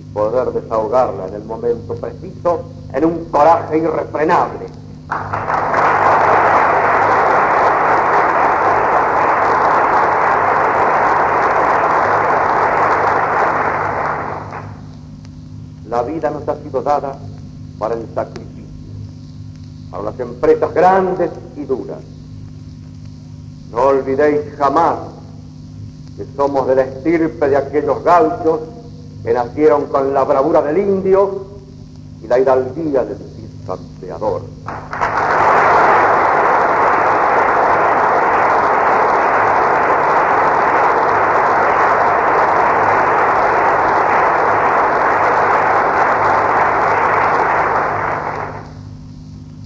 y 0.00 0.12
poder 0.12 0.50
desahogarla 0.50 1.28
en 1.28 1.34
el 1.34 1.44
momento 1.44 1.94
preciso 1.94 2.64
en 2.92 3.04
un 3.04 3.24
coraje 3.26 3.78
irrefrenable. 3.78 4.66
La 15.94 16.02
vida 16.02 16.28
nos 16.28 16.48
ha 16.48 16.56
sido 16.60 16.82
dada 16.82 17.16
para 17.78 17.94
el 17.94 18.04
sacrificio, 18.12 18.64
para 19.92 20.02
las 20.02 20.18
empresas 20.18 20.74
grandes 20.74 21.30
y 21.54 21.64
duras. 21.64 22.00
No 23.70 23.80
olvidéis 23.80 24.40
jamás 24.58 24.96
que 26.16 26.26
somos 26.34 26.66
de 26.66 26.74
la 26.74 26.82
estirpe 26.82 27.48
de 27.48 27.56
aquellos 27.56 28.02
gauchos 28.02 28.58
que 29.22 29.32
nacieron 29.32 29.86
con 29.86 30.12
la 30.12 30.24
bravura 30.24 30.62
del 30.62 30.78
indio 30.78 31.46
y 32.24 32.26
la 32.26 32.40
hidalguía 32.40 33.04
del 33.04 33.18
Cid 33.18 33.64
campeador. 33.64 34.42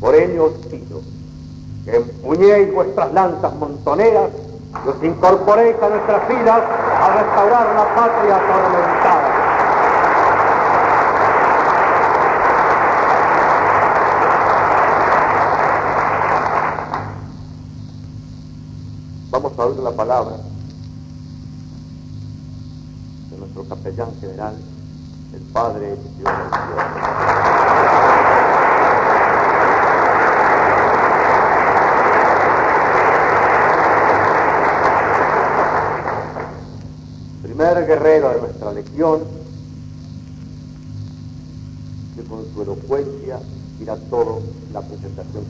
Por 0.09 0.15
ello 0.15 0.45
os 0.45 0.67
pido 0.69 1.03
que 1.85 2.03
vuestras 2.49 3.12
lanzas 3.12 3.55
montoneras 3.57 4.31
y 4.85 4.89
os 4.89 5.05
incorporéis 5.05 5.77
a 5.83 5.89
nuestras 5.89 6.27
filas 6.29 6.62
a 7.01 7.12
restaurar 7.12 7.75
la 7.75 7.95
patria 7.95 8.37
atormentada. 8.37 9.35
Vamos 19.31 19.59
a 19.59 19.66
oír 19.66 19.79
la 19.81 19.91
palabra 19.91 20.37
de 23.31 23.37
nuestro 23.37 23.65
capellán 23.69 24.11
general, 24.20 24.55
el 25.35 25.43
padre 25.53 25.99
Isidoro 26.15 26.38
de 37.99 38.41
nuestra 38.41 38.73
legión, 38.73 39.20
que 42.15 42.23
con 42.23 42.45
su 42.55 42.62
elocuencia 42.62 43.41
dirá 43.79 43.97
todo 44.09 44.41
la 44.73 44.81
presentación 44.83 45.48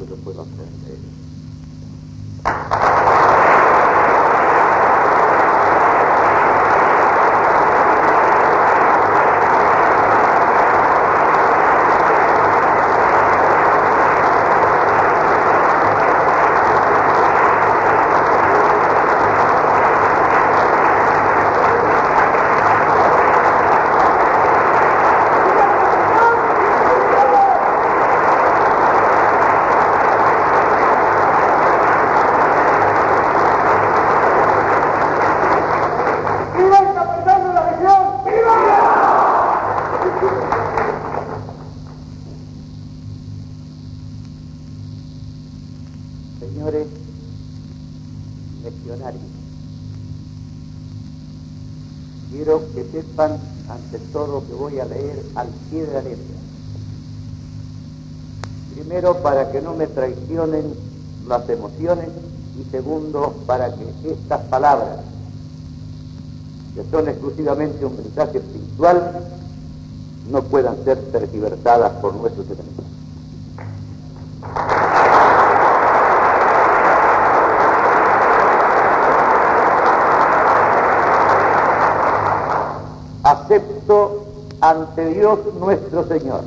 me 59.79 59.87
traicionen 59.87 60.75
las 61.29 61.49
emociones 61.49 62.09
y 62.59 62.69
segundo, 62.71 63.33
para 63.47 63.73
que 63.73 63.85
estas 64.11 64.41
palabras, 64.47 64.99
que 66.75 66.83
son 66.91 67.09
exclusivamente 67.09 67.85
un 67.85 67.97
mensaje 67.97 68.39
espiritual, 68.39 69.25
no 70.29 70.43
puedan 70.43 70.85
ser 70.85 70.99
tergiversadas 71.13 71.93
por 72.01 72.15
nuestros 72.15 72.47
enemigos. 72.47 72.85
Acepto 83.23 84.25
ante 84.61 85.07
Dios 85.15 85.39
nuestro 85.61 86.07
Señor 86.09 86.43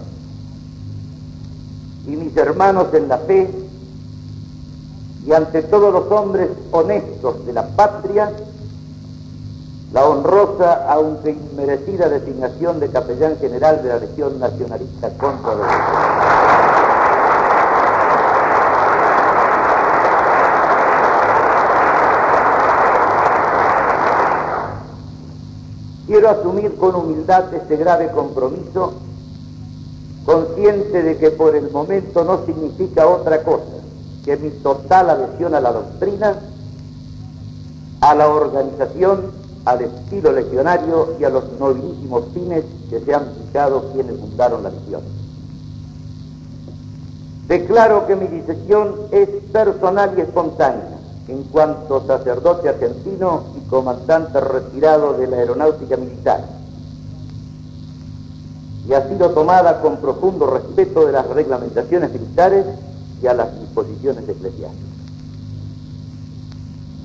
y 2.08 2.12
mis 2.12 2.36
hermanos 2.38 2.94
en 2.94 3.08
la 3.08 3.18
fe 3.18 3.50
y 5.26 5.34
ante 5.34 5.62
todos 5.64 5.94
los 5.94 6.12
hombres 6.12 6.50
honestos 6.72 7.46
de 7.46 7.54
la 7.54 7.68
patria 7.68 8.32
la 9.94 10.06
honrosa, 10.06 10.86
aunque 10.90 11.32
inmerecida 11.32 12.08
designación 12.08 12.80
de 12.80 12.90
capellán 12.90 13.38
general 13.40 13.84
de 13.84 13.90
la 13.90 14.00
Legión 14.00 14.40
Nacionalista 14.40 15.10
contra 15.18 15.54
la 15.56 16.72
Quiero 26.08 26.30
asumir 26.30 26.76
con 26.78 26.96
humildad 26.96 27.54
este 27.54 27.78
grave 27.78 28.12
compromiso, 28.12 28.94
consciente 30.62 31.04
de 31.04 31.18
que 31.18 31.32
por 31.32 31.56
el 31.56 31.70
momento 31.72 32.24
no 32.24 32.46
significa 32.46 33.08
otra 33.08 33.44
cosa 33.44 33.64
que 34.24 34.38
mi 34.38 34.50
total 34.50 35.10
adhesión 35.10 35.56
a 35.56 35.60
la 35.60 35.72
doctrina, 35.72 36.36
a 38.02 38.16
la 38.16 38.28
organización, 38.30 39.32
al 39.66 39.82
estilo 39.82 40.32
legionario 40.32 41.16
y 41.20 41.24
a 41.24 41.30
los 41.30 41.52
nobilísimos 41.60 42.26
fines 42.34 42.64
que 42.90 43.00
se 43.00 43.14
han 43.14 43.26
fijado 43.34 43.92
quienes 43.94 44.20
fundaron 44.20 44.64
la 44.64 44.70
misión. 44.70 45.02
Declaro 47.48 48.08
que 48.08 48.16
mi 48.16 48.28
decisión 48.28 48.96
es 49.12 49.28
personal 49.52 50.14
y 50.18 50.22
espontánea 50.22 50.98
en 51.28 51.44
cuanto 51.44 52.06
sacerdote 52.06 52.70
argentino 52.70 53.44
y 53.58 53.68
comandante 53.68 54.40
retirado 54.40 55.14
de 55.14 55.28
la 55.28 55.38
aeronáutica 55.38 55.98
militar. 55.98 56.61
Y 58.88 58.94
ha 58.94 59.08
sido 59.08 59.30
tomada 59.30 59.82
con 59.82 59.98
profundo 59.98 60.48
respeto 60.48 61.06
de 61.06 61.12
las 61.12 61.28
reglamentaciones 61.28 62.12
militares 62.12 62.66
y 63.22 63.28
a 63.28 63.34
las 63.34 63.60
disposiciones 63.60 64.28
eclesiásticas. 64.28 64.90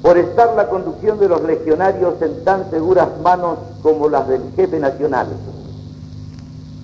Por 0.02 0.18
estar 0.18 0.54
la 0.54 0.68
conducción 0.68 1.18
de 1.18 1.28
los 1.28 1.42
legionarios 1.42 2.14
en 2.22 2.44
tan 2.44 2.70
seguras 2.70 3.08
manos 3.22 3.58
como 3.82 4.08
las 4.08 4.28
del 4.28 4.42
jefe 4.54 4.78
nacional 4.78 5.26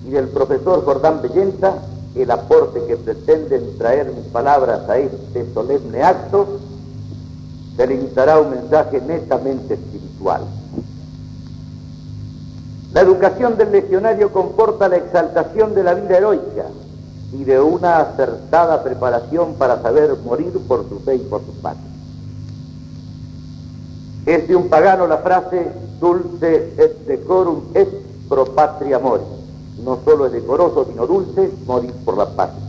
y 0.05 0.11
del 0.11 0.27
profesor 0.27 0.83
Jordán 0.83 1.21
Bellenta, 1.21 1.75
el 2.15 2.29
aporte 2.29 2.85
que 2.85 2.97
pretenden 2.97 3.77
traer 3.77 4.11
mis 4.11 4.25
palabras 4.25 4.87
a 4.89 4.97
este 4.97 5.51
solemne 5.53 6.03
acto 6.03 6.59
delimitará 7.77 8.39
un 8.39 8.51
mensaje 8.51 9.01
netamente 9.01 9.73
espiritual. 9.75 10.43
La 12.93 13.01
educación 13.01 13.57
del 13.57 13.71
legionario 13.71 14.31
comporta 14.31 14.87
la 14.87 14.97
exaltación 14.97 15.73
de 15.73 15.83
la 15.83 15.95
vida 15.95 16.17
heroica 16.17 16.65
y 17.31 17.43
de 17.43 17.59
una 17.59 17.97
acertada 17.97 18.83
preparación 18.83 19.55
para 19.55 19.81
saber 19.81 20.15
morir 20.23 20.53
por 20.67 20.87
su 20.87 20.99
fe 20.99 21.15
y 21.15 21.19
por 21.19 21.41
su 21.41 21.53
patria. 21.59 21.89
Es 24.27 24.47
de 24.47 24.55
un 24.55 24.69
pagano 24.69 25.07
la 25.07 25.17
frase 25.17 25.71
dulce 25.99 26.73
et 26.77 27.07
decorum 27.07 27.63
est 27.73 27.91
pro 28.29 28.45
patria 28.45 28.99
mori. 28.99 29.23
No 29.83 29.97
solo 30.05 30.27
es 30.27 30.31
decoroso, 30.31 30.85
sino 30.85 31.07
dulce 31.07 31.51
morir 31.65 31.93
por 32.05 32.15
la 32.15 32.27
patria. 32.27 32.61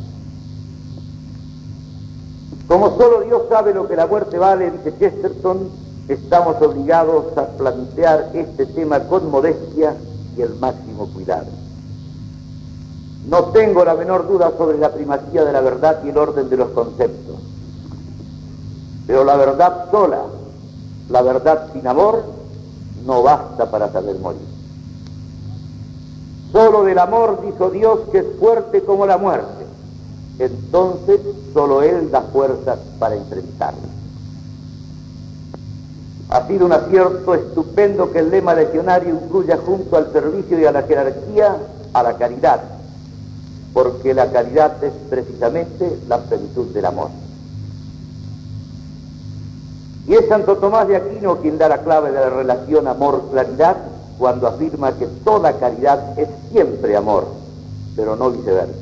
Como 2.67 2.97
solo 2.97 3.21
Dios 3.21 3.43
sabe 3.51 3.75
lo 3.75 3.87
que 3.87 3.95
la 3.95 4.07
muerte 4.07 4.39
vale, 4.39 4.71
dice 4.71 4.95
Chesterton, 4.99 5.69
estamos 6.09 6.61
obligados 6.63 7.37
a 7.37 7.47
plantear 7.59 8.31
este 8.33 8.65
tema 8.65 9.01
con 9.01 9.31
modestia 9.31 9.95
y 10.37 10.43
el 10.43 10.55
máximo 10.57 11.07
cuidado. 11.13 11.47
No 13.29 13.45
tengo 13.47 13.85
la 13.85 13.95
menor 13.95 14.29
duda 14.29 14.53
sobre 14.57 14.79
la 14.79 14.93
primacía 14.93 15.45
de 15.45 15.53
la 15.53 15.61
verdad 15.61 16.01
y 16.05 16.11
el 16.11 16.19
orden 16.19 16.49
de 16.51 16.57
los 16.57 16.71
conceptos, 16.71 17.37
pero 19.07 19.25
la 19.25 19.37
verdad 19.37 19.91
sola, 19.91 20.23
la 21.09 21.23
verdad 21.23 21.69
sin 21.73 21.87
amor, 21.87 22.23
no 23.07 23.23
basta 23.23 23.71
para 23.71 23.91
saber 23.91 24.19
morir. 24.19 24.55
Solo 26.53 26.85
del 26.85 26.99
amor 26.99 27.41
dijo 27.45 27.71
Dios 27.71 28.01
que 28.13 28.19
es 28.19 28.27
fuerte 28.39 28.83
como 28.83 29.07
la 29.07 29.19
muerte 29.19 29.65
entonces 30.39 31.21
solo 31.53 31.83
Él 31.83 32.11
da 32.11 32.23
fuerzas 32.23 32.79
para 32.99 33.15
enfrentarlo. 33.15 33.94
Ha 36.35 36.49
sido 36.49 36.67
un 36.67 36.73
acierto 36.73 37.33
estupendo 37.33 38.11
que 38.11 38.19
el 38.19 38.29
lema 38.29 38.55
legionario 38.55 39.15
incluya 39.15 39.57
junto 39.65 39.97
al 39.97 40.13
servicio 40.13 40.59
y 40.59 40.65
a 40.65 40.73
la 40.73 40.83
jerarquía 40.83 41.57
a 41.93 42.03
la 42.03 42.17
caridad, 42.17 42.61
porque 43.73 44.13
la 44.15 44.33
caridad 44.33 44.83
es 44.83 44.93
precisamente 45.09 45.97
la 46.09 46.19
plenitud 46.19 46.67
del 46.75 46.87
amor. 46.87 47.11
Y 50.09 50.15
es 50.15 50.27
Santo 50.27 50.57
Tomás 50.57 50.89
de 50.89 50.97
Aquino 50.97 51.37
quien 51.37 51.57
da 51.57 51.69
la 51.69 51.83
clave 51.83 52.11
de 52.11 52.19
la 52.19 52.31
relación 52.31 52.89
amor-claridad 52.89 53.77
cuando 54.19 54.49
afirma 54.49 54.91
que 54.95 55.07
toda 55.07 55.53
caridad 55.53 56.19
es 56.19 56.29
siempre 56.51 56.97
amor, 56.97 57.29
pero 57.95 58.17
no 58.17 58.33
viceversa. 58.33 58.75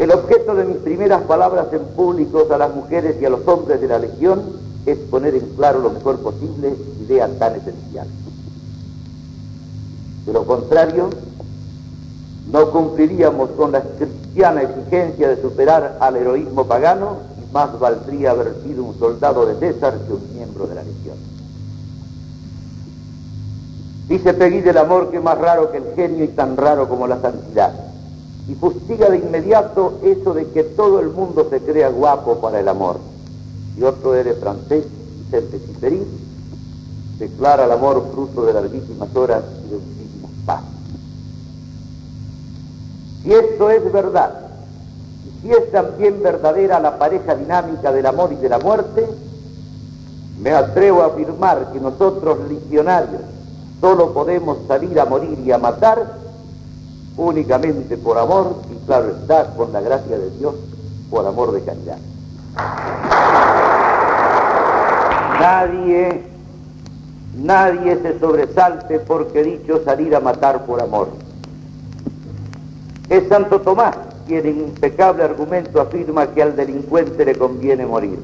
El 0.00 0.10
objeto 0.10 0.56
de 0.56 0.64
mis 0.64 0.78
primeras 0.78 1.22
palabras 1.22 1.68
en 1.72 1.84
público 1.94 2.48
a 2.50 2.58
las 2.58 2.74
mujeres 2.74 3.14
y 3.22 3.24
a 3.24 3.30
los 3.30 3.46
hombres 3.46 3.80
de 3.80 3.86
la 3.86 4.00
Legión 4.00 4.63
es 4.86 4.98
poner 4.98 5.34
en 5.34 5.46
claro 5.56 5.80
lo 5.80 5.90
mejor 5.90 6.18
posible 6.18 6.74
ideas 7.04 7.30
tan 7.38 7.54
esenciales. 7.54 8.12
De 10.26 10.32
lo 10.32 10.44
contrario, 10.46 11.10
no 12.50 12.70
cumpliríamos 12.70 13.50
con 13.50 13.72
la 13.72 13.82
cristiana 13.82 14.62
exigencia 14.62 15.28
de 15.28 15.40
superar 15.40 15.98
al 16.00 16.16
heroísmo 16.16 16.66
pagano 16.66 17.18
y 17.42 17.52
más 17.52 17.78
valdría 17.78 18.32
haber 18.32 18.54
sido 18.62 18.84
un 18.84 18.98
soldado 18.98 19.46
de 19.46 19.54
César 19.56 19.98
que 20.06 20.12
un 20.12 20.34
miembro 20.34 20.66
de 20.66 20.74
la 20.74 20.82
Legión. 20.82 21.16
Dice 24.08 24.34
Pegui 24.34 24.60
del 24.60 24.76
amor 24.76 25.10
que 25.10 25.16
es 25.16 25.22
más 25.22 25.38
raro 25.38 25.70
que 25.70 25.78
el 25.78 25.94
genio 25.94 26.24
y 26.24 26.28
tan 26.28 26.56
raro 26.56 26.88
como 26.88 27.06
la 27.06 27.20
santidad 27.20 27.72
y 28.48 28.54
fustiga 28.54 29.08
de 29.08 29.18
inmediato 29.18 30.00
eso 30.02 30.34
de 30.34 30.46
que 30.48 30.64
todo 30.64 31.00
el 31.00 31.08
mundo 31.08 31.46
se 31.48 31.60
crea 31.60 31.88
guapo 31.88 32.36
para 32.40 32.60
el 32.60 32.68
amor. 32.68 32.98
Y 33.76 33.82
otro 33.82 34.14
eres 34.14 34.38
francés, 34.38 34.84
Vicente 35.18 35.58
Ciperín, 35.58 36.06
declara 37.18 37.64
el 37.64 37.72
amor 37.72 38.06
fruto 38.12 38.44
de 38.44 38.52
larguísimas 38.52 39.14
horas 39.14 39.42
y 39.66 39.70
de 39.70 39.76
muchísimos 39.76 40.30
pasos. 40.46 40.68
Si 43.22 43.32
esto 43.32 43.70
es 43.70 43.92
verdad, 43.92 44.32
y 45.26 45.42
si 45.42 45.52
es 45.52 45.72
también 45.72 46.22
verdadera 46.22 46.78
la 46.80 46.98
pareja 46.98 47.34
dinámica 47.34 47.90
del 47.90 48.06
amor 48.06 48.32
y 48.32 48.36
de 48.36 48.48
la 48.48 48.58
muerte, 48.58 49.08
me 50.40 50.50
atrevo 50.50 51.02
a 51.02 51.06
afirmar 51.06 51.72
que 51.72 51.80
nosotros 51.80 52.38
legionarios 52.48 53.22
solo 53.80 54.12
podemos 54.12 54.58
salir 54.68 54.98
a 54.98 55.04
morir 55.04 55.38
y 55.44 55.52
a 55.52 55.58
matar 55.58 56.24
únicamente 57.16 57.96
por 57.96 58.18
amor 58.18 58.56
y 58.70 58.86
claro 58.86 59.10
está, 59.10 59.54
con 59.54 59.72
la 59.72 59.80
gracia 59.80 60.18
de 60.18 60.30
Dios, 60.30 60.54
por 61.10 61.26
amor 61.26 61.52
de 61.52 61.62
caridad. 61.62 61.98
Nadie, 65.44 66.22
nadie 67.36 67.98
se 68.00 68.18
sobresalte 68.18 68.98
porque 69.00 69.42
dicho 69.42 69.84
salir 69.84 70.16
a 70.16 70.20
matar 70.20 70.64
por 70.64 70.80
amor. 70.80 71.08
Es 73.10 73.28
Santo 73.28 73.60
Tomás 73.60 73.94
quien 74.26 74.46
en 74.46 74.60
impecable 74.60 75.22
argumento 75.22 75.82
afirma 75.82 76.28
que 76.28 76.42
al 76.42 76.56
delincuente 76.56 77.26
le 77.26 77.34
conviene 77.36 77.84
morir. 77.84 78.18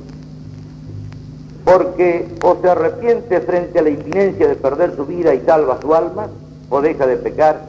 Porque 1.62 2.26
o 2.42 2.56
se 2.62 2.70
arrepiente 2.70 3.38
frente 3.42 3.78
a 3.78 3.82
la 3.82 3.90
inminencia 3.90 4.48
de 4.48 4.55
perder 4.55 4.97
su 4.97 5.05
vida 5.05 5.34
y 5.34 5.40
salva 5.40 5.78
su 5.78 5.94
alma, 5.94 6.28
o 6.70 6.80
deja 6.80 7.06
de 7.06 7.18
pecar 7.18 7.60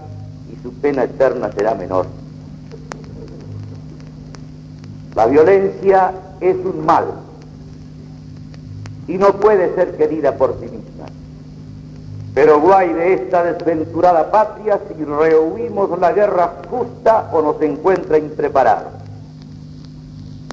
y 0.49 0.63
su 0.63 0.71
pena 0.75 1.03
eterna 1.03 1.51
será 1.51 1.75
menor. 1.75 2.05
La 5.13 5.25
violencia 5.25 6.13
es 6.39 6.55
un 6.55 6.85
mal 6.85 7.03
y 9.11 9.17
no 9.17 9.33
puede 9.33 9.75
ser 9.75 9.97
querida 9.97 10.37
por 10.37 10.55
sí 10.61 10.67
misma. 10.67 11.05
Pero 12.33 12.61
guay 12.61 12.93
de 12.93 13.13
esta 13.15 13.43
desventurada 13.43 14.31
patria 14.31 14.79
si 14.87 15.03
rehuimos 15.03 15.99
la 15.99 16.13
guerra 16.13 16.53
justa 16.69 17.29
o 17.33 17.41
nos 17.41 17.61
encuentra 17.61 18.17
impreparados. 18.17 18.93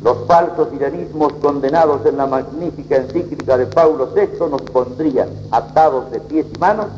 Los 0.02 0.26
falsos 0.26 0.68
iranismos 0.74 1.34
condenados 1.34 2.04
en 2.04 2.16
la 2.16 2.26
magnífica 2.26 2.96
encíclica 2.96 3.56
de 3.56 3.66
Paulo 3.66 4.08
VI 4.12 4.50
nos 4.50 4.62
pondrían 4.62 5.28
atados 5.52 6.10
de 6.10 6.18
pies 6.18 6.46
y 6.52 6.58
manos 6.58 6.88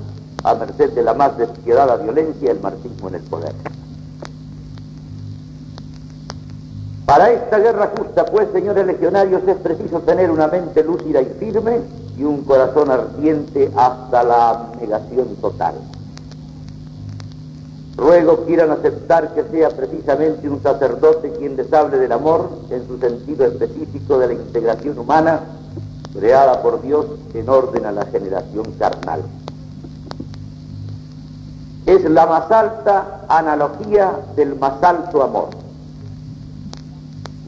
a 0.45 0.55
merced 0.55 0.93
de 0.93 1.03
la 1.03 1.12
más 1.12 1.37
despiadada 1.37 1.97
violencia 1.97 2.49
y 2.49 2.53
el 2.53 2.61
marxismo 2.61 3.09
en 3.09 3.16
el 3.16 3.23
poder. 3.23 3.53
Para 7.11 7.32
esta 7.32 7.59
guerra 7.59 7.91
justa, 7.99 8.24
pues, 8.24 8.53
señores 8.53 8.87
legionarios, 8.87 9.43
es 9.45 9.57
preciso 9.57 9.99
tener 10.03 10.31
una 10.31 10.47
mente 10.47 10.85
lúcida 10.85 11.20
y 11.20 11.24
firme 11.41 11.81
y 12.16 12.23
un 12.23 12.45
corazón 12.45 12.89
ardiente 12.89 13.69
hasta 13.77 14.23
la 14.23 14.51
abnegación 14.51 15.35
total. 15.41 15.74
Ruego 17.97 18.45
quieran 18.45 18.70
aceptar 18.70 19.35
que 19.35 19.43
sea 19.43 19.70
precisamente 19.70 20.49
un 20.49 20.62
sacerdote 20.62 21.32
quien 21.32 21.57
les 21.57 21.73
hable 21.73 21.99
del 21.99 22.12
amor 22.12 22.49
en 22.70 22.87
su 22.87 22.97
sentido 23.01 23.45
específico 23.45 24.16
de 24.16 24.28
la 24.28 24.35
integración 24.35 24.97
humana 24.97 25.41
creada 26.16 26.62
por 26.62 26.81
Dios 26.81 27.07
en 27.35 27.49
orden 27.49 27.87
a 27.87 27.91
la 27.91 28.07
generación 28.07 28.66
carnal. 28.78 29.23
Es 31.87 32.09
la 32.09 32.27
más 32.27 32.49
alta 32.53 33.23
analogía 33.28 34.12
del 34.37 34.55
más 34.55 34.81
alto 34.81 35.24
amor 35.24 35.60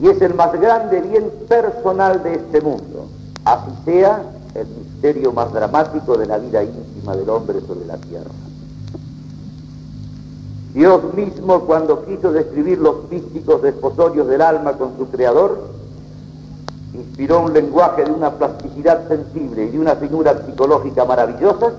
y 0.02 0.08
es 0.08 0.20
el 0.20 0.34
más 0.34 0.52
grande 0.60 1.00
bien 1.00 1.30
personal 1.48 2.24
de 2.24 2.34
este 2.34 2.60
mundo. 2.60 3.06
Así 3.44 3.70
sea 3.84 4.20
el 4.52 4.66
misterio 4.66 5.32
más 5.32 5.52
dramático 5.52 6.16
de 6.16 6.26
la 6.26 6.38
vida 6.38 6.64
íntima 6.64 7.14
del 7.14 7.30
hombre 7.30 7.60
sobre 7.60 7.86
la 7.86 7.96
tierra. 7.98 8.30
Dios 10.74 11.14
mismo, 11.14 11.60
cuando 11.60 12.04
quiso 12.04 12.32
describir 12.32 12.78
los 12.78 13.08
místicos 13.10 13.62
desposorios 13.62 14.26
del 14.26 14.42
alma 14.42 14.72
con 14.72 14.98
su 14.98 15.08
creador, 15.08 15.68
inspiró 16.94 17.40
un 17.40 17.52
lenguaje 17.52 18.04
de 18.04 18.10
una 18.10 18.32
plasticidad 18.32 19.06
sensible 19.06 19.66
y 19.66 19.70
de 19.70 19.78
una 19.78 19.94
finura 19.94 20.44
psicológica 20.44 21.04
maravillosa, 21.04 21.74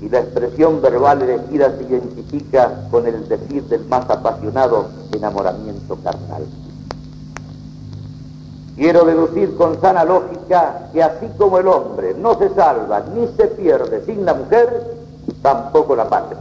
y 0.00 0.08
la 0.08 0.20
expresión 0.20 0.80
verbal 0.80 1.20
elegida 1.20 1.76
se 1.76 1.84
identifica 1.84 2.88
con 2.90 3.06
el 3.06 3.28
decir 3.28 3.64
del 3.64 3.84
más 3.86 4.08
apasionado 4.08 4.86
enamoramiento 5.12 5.96
carnal. 5.96 6.44
Quiero 8.78 9.04
deducir 9.04 9.56
con 9.56 9.80
sana 9.80 10.04
lógica 10.04 10.88
que 10.92 11.02
así 11.02 11.26
como 11.36 11.58
el 11.58 11.66
hombre 11.66 12.14
no 12.14 12.38
se 12.38 12.48
salva 12.54 13.02
ni 13.12 13.26
se 13.36 13.48
pierde 13.48 14.04
sin 14.06 14.24
la 14.24 14.34
mujer, 14.34 14.94
tampoco 15.42 15.96
la 15.96 16.08
patria. 16.08 16.38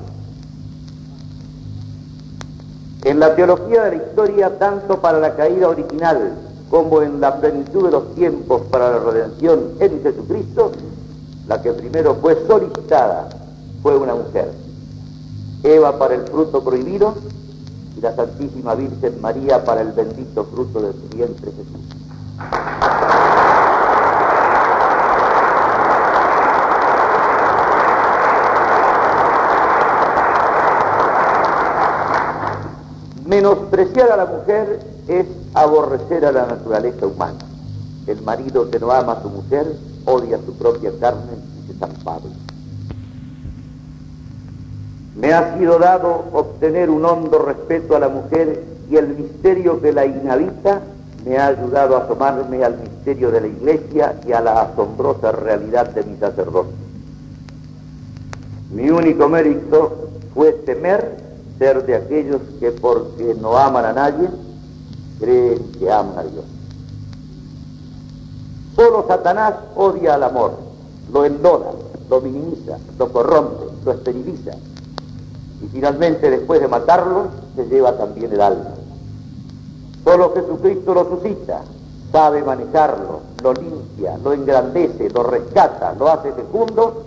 En 3.06 3.20
la 3.20 3.36
teología 3.36 3.86
de 3.86 3.98
la 3.98 4.04
historia, 4.04 4.60
tanto 4.60 5.02
para 5.02 5.20
la 5.20 5.36
caída 5.36 5.68
original 5.68 6.34
como 6.70 7.02
en 7.02 7.20
la 7.20 7.38
plenitud 7.38 7.86
de 7.86 7.92
los 7.92 8.14
tiempos 8.14 8.62
para 8.70 8.92
la 8.92 9.00
redención 9.00 9.72
en 9.80 10.04
Jesucristo, 10.04 10.74
la 11.48 11.60
que 11.64 11.74
primero 11.74 12.18
fue 12.22 12.38
solicitada 12.46 13.30
fue 13.82 13.98
una 13.98 14.14
mujer. 14.14 14.52
Eva 15.64 15.98
para 15.98 16.14
el 16.14 16.22
fruto 16.28 16.64
prohibido 16.64 17.16
y 17.98 18.02
la 18.02 18.16
Santísima 18.16 18.76
Virgen 18.76 19.20
María 19.22 19.66
para 19.66 19.82
el 19.82 19.92
bendito 19.94 20.44
fruto 20.44 20.82
de 20.82 20.94
su 20.94 21.18
vientre 21.18 21.52
Jesús. 21.52 21.97
Menospreciar 33.26 34.12
a 34.12 34.18
la 34.18 34.26
mujer 34.26 34.80
es 35.08 35.26
aborrecer 35.54 36.26
a 36.26 36.32
la 36.32 36.46
naturaleza 36.46 37.06
humana. 37.06 37.40
El 38.08 38.22
marido 38.22 38.70
que 38.72 38.80
no 38.80 38.92
ama 38.92 39.14
a 39.14 39.22
su 39.22 39.30
mujer 39.30 39.76
odia 40.06 40.40
su 40.46 40.54
propia 40.56 40.92
carne, 41.00 41.34
dice 41.62 41.78
San 41.78 41.92
Pablo. 42.04 42.30
Me 45.16 45.34
ha 45.34 45.58
sido 45.58 45.78
dado 45.78 46.26
obtener 46.32 46.90
un 46.90 47.04
hondo 47.04 47.40
respeto 47.40 47.96
a 47.96 48.00
la 48.00 48.08
mujer 48.08 48.64
y 48.90 48.96
el 48.96 49.10
misterio 49.10 49.82
que 49.82 49.92
la 49.92 50.06
inhabita 50.06 50.82
me 51.28 51.38
ha 51.38 51.48
ayudado 51.48 51.98
a 51.98 52.04
asomarme 52.04 52.64
al 52.64 52.78
misterio 52.78 53.32
de 53.32 53.42
la 53.42 53.48
iglesia 53.48 54.16
y 54.26 54.32
a 54.32 54.40
la 54.40 54.62
asombrosa 54.62 55.34
realidad 55.34 55.90
de 55.90 56.04
mi 56.04 56.18
sacerdocio. 56.18 56.72
Mi 58.72 58.90
único 58.90 59.28
mérito 59.28 60.10
fue 60.34 60.54
temer 60.54 61.18
ser 61.60 61.86
de 61.86 61.96
aquellos 61.96 62.42
que 62.60 62.72
porque 62.72 63.36
no 63.42 63.58
aman 63.58 63.86
a 63.86 63.94
nadie, 63.94 64.30
creen 65.20 65.72
que 65.78 65.92
aman 65.92 66.18
a 66.18 66.24
Dios. 66.24 66.46
Solo 68.76 69.06
Satanás 69.08 69.56
odia 69.76 70.14
al 70.14 70.24
amor, 70.24 70.54
lo 71.12 71.26
enloda, 71.26 71.72
lo 72.10 72.22
minimiza, 72.22 72.78
lo 72.98 73.12
corrompe, 73.12 73.66
lo 73.84 73.92
esteriliza 73.92 74.52
y 75.62 75.68
finalmente 75.68 76.30
después 76.30 76.62
de 76.62 76.68
matarlo 76.68 77.28
se 77.56 77.66
lleva 77.66 77.98
también 77.98 78.32
el 78.32 78.40
alma. 78.40 78.77
Solo 80.08 80.34
Jesucristo 80.34 80.94
lo 80.94 81.04
suscita, 81.04 81.64
sabe 82.14 82.42
manejarlo, 82.42 83.20
lo 83.44 83.52
limpia, 83.52 84.18
lo 84.24 84.32
engrandece, 84.32 85.10
lo 85.10 85.22
rescata, 85.24 85.94
lo 86.00 86.08
hace 86.08 86.32
fecundo 86.32 87.04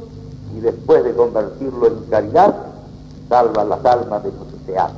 y 0.54 0.60
después 0.60 1.02
de 1.04 1.14
convertirlo 1.14 1.86
en 1.86 1.94
caridad, 2.10 2.54
salva 3.26 3.64
las 3.64 3.82
almas 3.86 4.22
de 4.22 4.32
los 4.32 4.46
que 4.48 4.66
se 4.66 4.78
aman. 4.78 4.96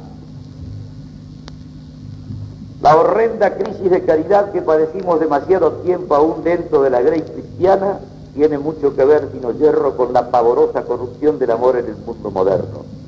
La 2.80 2.96
horrenda 2.96 3.56
crisis 3.56 3.88
de 3.88 4.02
caridad 4.04 4.50
que 4.50 4.62
padecimos 4.62 5.20
demasiado 5.20 5.70
tiempo 5.84 6.16
aún 6.16 6.42
dentro 6.42 6.82
de 6.82 6.90
la 6.90 7.02
grey 7.02 7.22
cristiana 7.22 8.00
tiene 8.34 8.58
mucho 8.58 8.96
que 8.96 9.04
ver, 9.04 9.28
sino 9.32 9.52
hierro, 9.52 9.96
con 9.96 10.12
la 10.12 10.28
pavorosa 10.28 10.82
corrupción 10.82 11.38
del 11.38 11.52
amor 11.52 11.76
en 11.76 11.86
el 11.86 11.96
mundo 11.98 12.32
moderno. 12.32 13.01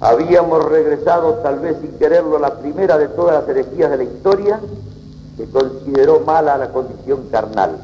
Habíamos 0.00 0.64
regresado, 0.64 1.34
tal 1.42 1.58
vez 1.58 1.76
sin 1.80 1.92
quererlo, 1.92 2.38
a 2.38 2.40
la 2.40 2.58
primera 2.58 2.96
de 2.96 3.08
todas 3.08 3.38
las 3.38 3.48
herejías 3.48 3.90
de 3.90 3.96
la 3.98 4.04
historia, 4.04 4.60
que 5.36 5.44
consideró 5.44 6.20
mala 6.20 6.56
la 6.56 6.72
condición 6.72 7.28
carnal. 7.30 7.76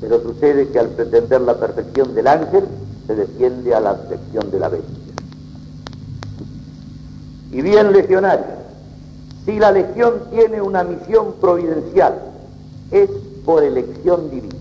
Pero 0.00 0.20
sucede 0.20 0.68
que 0.70 0.78
al 0.80 0.88
pretender 0.88 1.40
la 1.40 1.54
perfección 1.54 2.14
del 2.14 2.26
ángel, 2.26 2.64
se 3.06 3.14
defiende 3.14 3.74
a 3.74 3.80
la 3.80 3.94
perfección 3.94 4.50
de 4.50 4.58
la 4.58 4.68
bestia. 4.68 5.14
Y 7.52 7.62
bien, 7.62 7.92
legionario, 7.92 8.46
si 9.44 9.58
la 9.60 9.70
legión 9.70 10.14
tiene 10.30 10.60
una 10.60 10.82
misión 10.82 11.34
providencial, 11.40 12.18
es 12.90 13.08
por 13.44 13.62
elección 13.62 14.30
divina. 14.30 14.54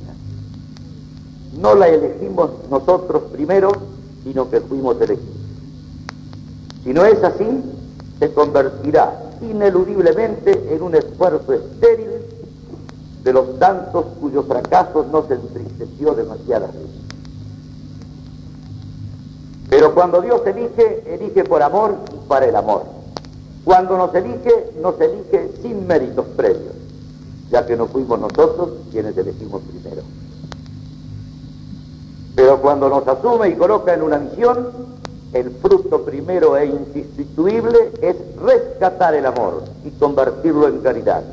No 1.59 1.73
la 1.73 1.88
elegimos 1.88 2.51
nosotros 2.69 3.23
primero, 3.31 3.71
sino 4.23 4.49
que 4.51 4.61
fuimos 4.61 5.01
elegidos. 5.01 5.43
Si 6.84 6.93
no 6.93 7.05
es 7.05 7.23
así, 7.23 7.45
se 8.19 8.34
convertirá 8.34 9.31
ineludiblemente 9.41 10.73
en 10.73 10.81
un 10.81 10.95
esfuerzo 10.95 11.53
estéril 11.53 12.10
de 13.23 13.34
los 13.34 13.57
tantos 13.60 14.05
cuyos 14.19 14.45
fracasos 14.45 15.07
no 15.07 15.26
se 15.27 15.35
entristeció 15.35 16.14
demasiadas 16.14 16.73
veces. 16.73 16.89
Pero 19.69 19.93
cuando 19.95 20.22
Dios 20.22 20.45
elige, 20.45 21.03
elige 21.07 21.43
por 21.45 21.64
amor 21.64 21.95
y 22.14 22.27
para 22.27 22.45
el 22.45 22.55
amor. 22.55 22.84
Cuando 23.64 23.97
nos 23.97 24.14
elige, 24.14 24.72
nos 24.81 24.99
elige 24.99 25.51
sin 25.61 25.88
méritos 25.88 26.26
previos, 26.35 26.76
ya 27.49 27.65
que 27.65 27.77
no 27.77 27.88
fuimos 27.88 28.19
nosotros 28.19 28.69
quienes 28.91 29.18
elegimos 29.18 29.61
primero. 29.61 30.03
Pero 32.35 32.61
cuando 32.61 32.89
nos 32.89 33.07
asume 33.07 33.49
y 33.49 33.55
coloca 33.55 33.93
en 33.93 34.01
una 34.01 34.19
misión, 34.19 34.68
el 35.34 35.49
fruto 35.49 36.03
primero 36.03 36.55
e 36.57 36.68
insustituible 36.68 37.91
es 38.01 38.15
rescatar 38.39 39.15
el 39.15 39.26
amor 39.26 39.64
y 39.84 39.89
convertirlo 39.91 40.68
en 40.68 40.80
caridad. 40.80 41.23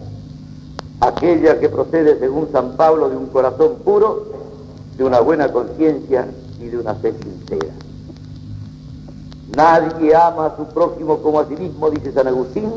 Aquella 1.00 1.58
que 1.60 1.68
procede, 1.68 2.18
según 2.18 2.50
San 2.50 2.76
Pablo, 2.76 3.08
de 3.10 3.16
un 3.16 3.26
corazón 3.26 3.76
puro, 3.84 4.26
de 4.96 5.04
una 5.04 5.20
buena 5.20 5.52
conciencia 5.52 6.28
y 6.60 6.66
de 6.66 6.78
una 6.78 6.94
fe 6.94 7.12
sincera. 7.12 7.72
Nadie 9.54 10.14
ama 10.14 10.46
a 10.46 10.56
su 10.56 10.64
prójimo 10.66 11.18
como 11.18 11.40
a 11.40 11.46
sí 11.46 11.56
mismo, 11.56 11.90
dice 11.90 12.12
San 12.12 12.26
Agustín, 12.26 12.70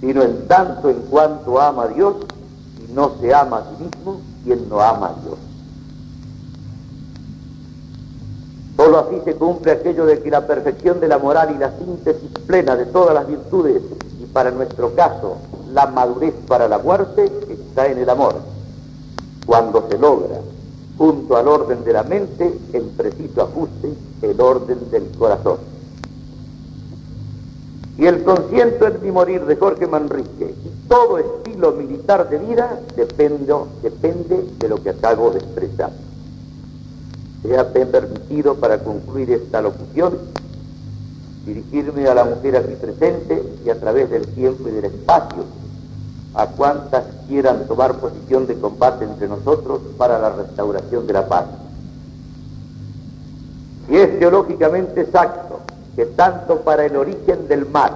sino 0.00 0.22
en 0.22 0.46
tanto 0.46 0.90
en 0.90 1.00
cuanto 1.02 1.60
ama 1.60 1.84
a 1.84 1.88
Dios 1.88 2.16
y 2.86 2.92
no 2.92 3.12
se 3.20 3.34
ama 3.34 3.58
a 3.58 3.64
sí 3.64 3.84
mismo 3.84 4.20
quien 4.44 4.68
no 4.68 4.80
ama 4.80 5.08
a 5.08 5.22
Dios. 5.22 5.38
Solo 8.86 9.00
así 9.00 9.20
se 9.24 9.34
cumple 9.34 9.72
aquello 9.72 10.06
de 10.06 10.22
que 10.22 10.30
la 10.30 10.46
perfección 10.46 11.00
de 11.00 11.08
la 11.08 11.18
moral 11.18 11.52
y 11.52 11.58
la 11.58 11.76
síntesis 11.76 12.30
plena 12.46 12.76
de 12.76 12.86
todas 12.86 13.14
las 13.14 13.26
virtudes 13.26 13.82
y 14.22 14.26
para 14.26 14.52
nuestro 14.52 14.94
caso 14.94 15.38
la 15.72 15.88
madurez 15.88 16.32
para 16.46 16.68
la 16.68 16.78
muerte 16.78 17.28
está 17.48 17.88
en 17.88 17.98
el 17.98 18.08
amor. 18.08 18.36
Cuando 19.44 19.88
se 19.90 19.98
logra, 19.98 20.36
junto 20.96 21.36
al 21.36 21.48
orden 21.48 21.82
de 21.82 21.92
la 21.92 22.04
mente, 22.04 22.56
en 22.72 22.90
preciso 22.90 23.42
ajuste, 23.42 23.92
el 24.22 24.40
orden 24.40 24.88
del 24.88 25.10
corazón. 25.18 25.58
Y 27.98 28.06
el 28.06 28.22
consiento 28.22 28.86
en 28.86 29.02
mi 29.02 29.10
morir 29.10 29.46
de 29.46 29.56
Jorge 29.56 29.88
Manrique 29.88 30.54
y 30.64 30.88
todo 30.88 31.18
estilo 31.18 31.72
militar 31.72 32.30
de 32.30 32.38
vida 32.38 32.78
depende, 32.94 33.52
depende 33.82 34.46
de 34.60 34.68
lo 34.68 34.80
que 34.80 34.90
acabo 34.90 35.32
de 35.32 35.40
expresar. 35.40 35.90
Sea 37.46 37.72
permitido 37.72 38.56
para 38.56 38.78
concluir 38.78 39.30
esta 39.30 39.62
locución 39.62 40.18
dirigirme 41.44 42.08
a 42.08 42.14
la 42.14 42.24
mujer 42.24 42.56
aquí 42.56 42.74
presente 42.74 43.40
y 43.64 43.70
a 43.70 43.78
través 43.78 44.10
del 44.10 44.26
tiempo 44.26 44.68
y 44.68 44.72
del 44.72 44.86
espacio 44.86 45.44
a 46.34 46.48
cuantas 46.48 47.04
quieran 47.28 47.66
tomar 47.68 47.94
posición 47.98 48.48
de 48.48 48.58
combate 48.58 49.04
entre 49.04 49.28
nosotros 49.28 49.80
para 49.96 50.18
la 50.18 50.30
restauración 50.30 51.06
de 51.06 51.12
la 51.12 51.28
paz. 51.28 51.46
Y 53.88 53.96
es 53.96 54.18
teológicamente 54.18 55.02
exacto 55.02 55.60
que 55.94 56.04
tanto 56.06 56.62
para 56.62 56.84
el 56.84 56.96
origen 56.96 57.46
del 57.46 57.64
mal 57.64 57.92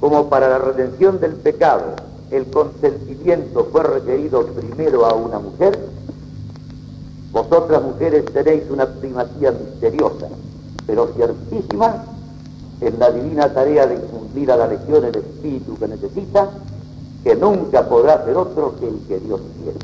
como 0.00 0.28
para 0.28 0.48
la 0.48 0.58
redención 0.58 1.18
del 1.18 1.32
pecado 1.32 1.96
el 2.30 2.46
consentimiento 2.46 3.68
fue 3.72 3.82
requerido 3.82 4.46
primero 4.46 5.04
a 5.06 5.14
una 5.14 5.38
mujer, 5.38 5.78
vosotras 7.32 7.82
mujeres 7.82 8.24
tenéis 8.26 8.64
una 8.70 8.86
primacía 8.86 9.52
misteriosa, 9.52 10.28
pero 10.86 11.08
ciertísima 11.14 12.04
en 12.82 12.98
la 12.98 13.10
divina 13.10 13.52
tarea 13.52 13.86
de 13.86 13.94
infundir 13.94 14.50
a 14.50 14.56
la 14.56 14.66
legión 14.66 15.04
el 15.04 15.16
espíritu 15.16 15.78
que 15.78 15.88
necesita, 15.88 16.50
que 17.22 17.36
nunca 17.36 17.88
podrá 17.88 18.24
ser 18.24 18.36
otro 18.36 18.74
que 18.78 18.88
el 18.88 18.98
que 19.06 19.20
Dios 19.20 19.40
quiere. 19.62 19.78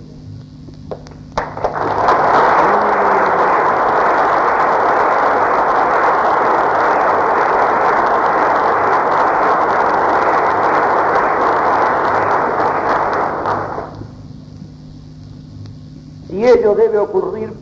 Si 16.29 16.45
ello 16.45 16.75
debe 16.75 16.99
ocurrir 16.99 17.53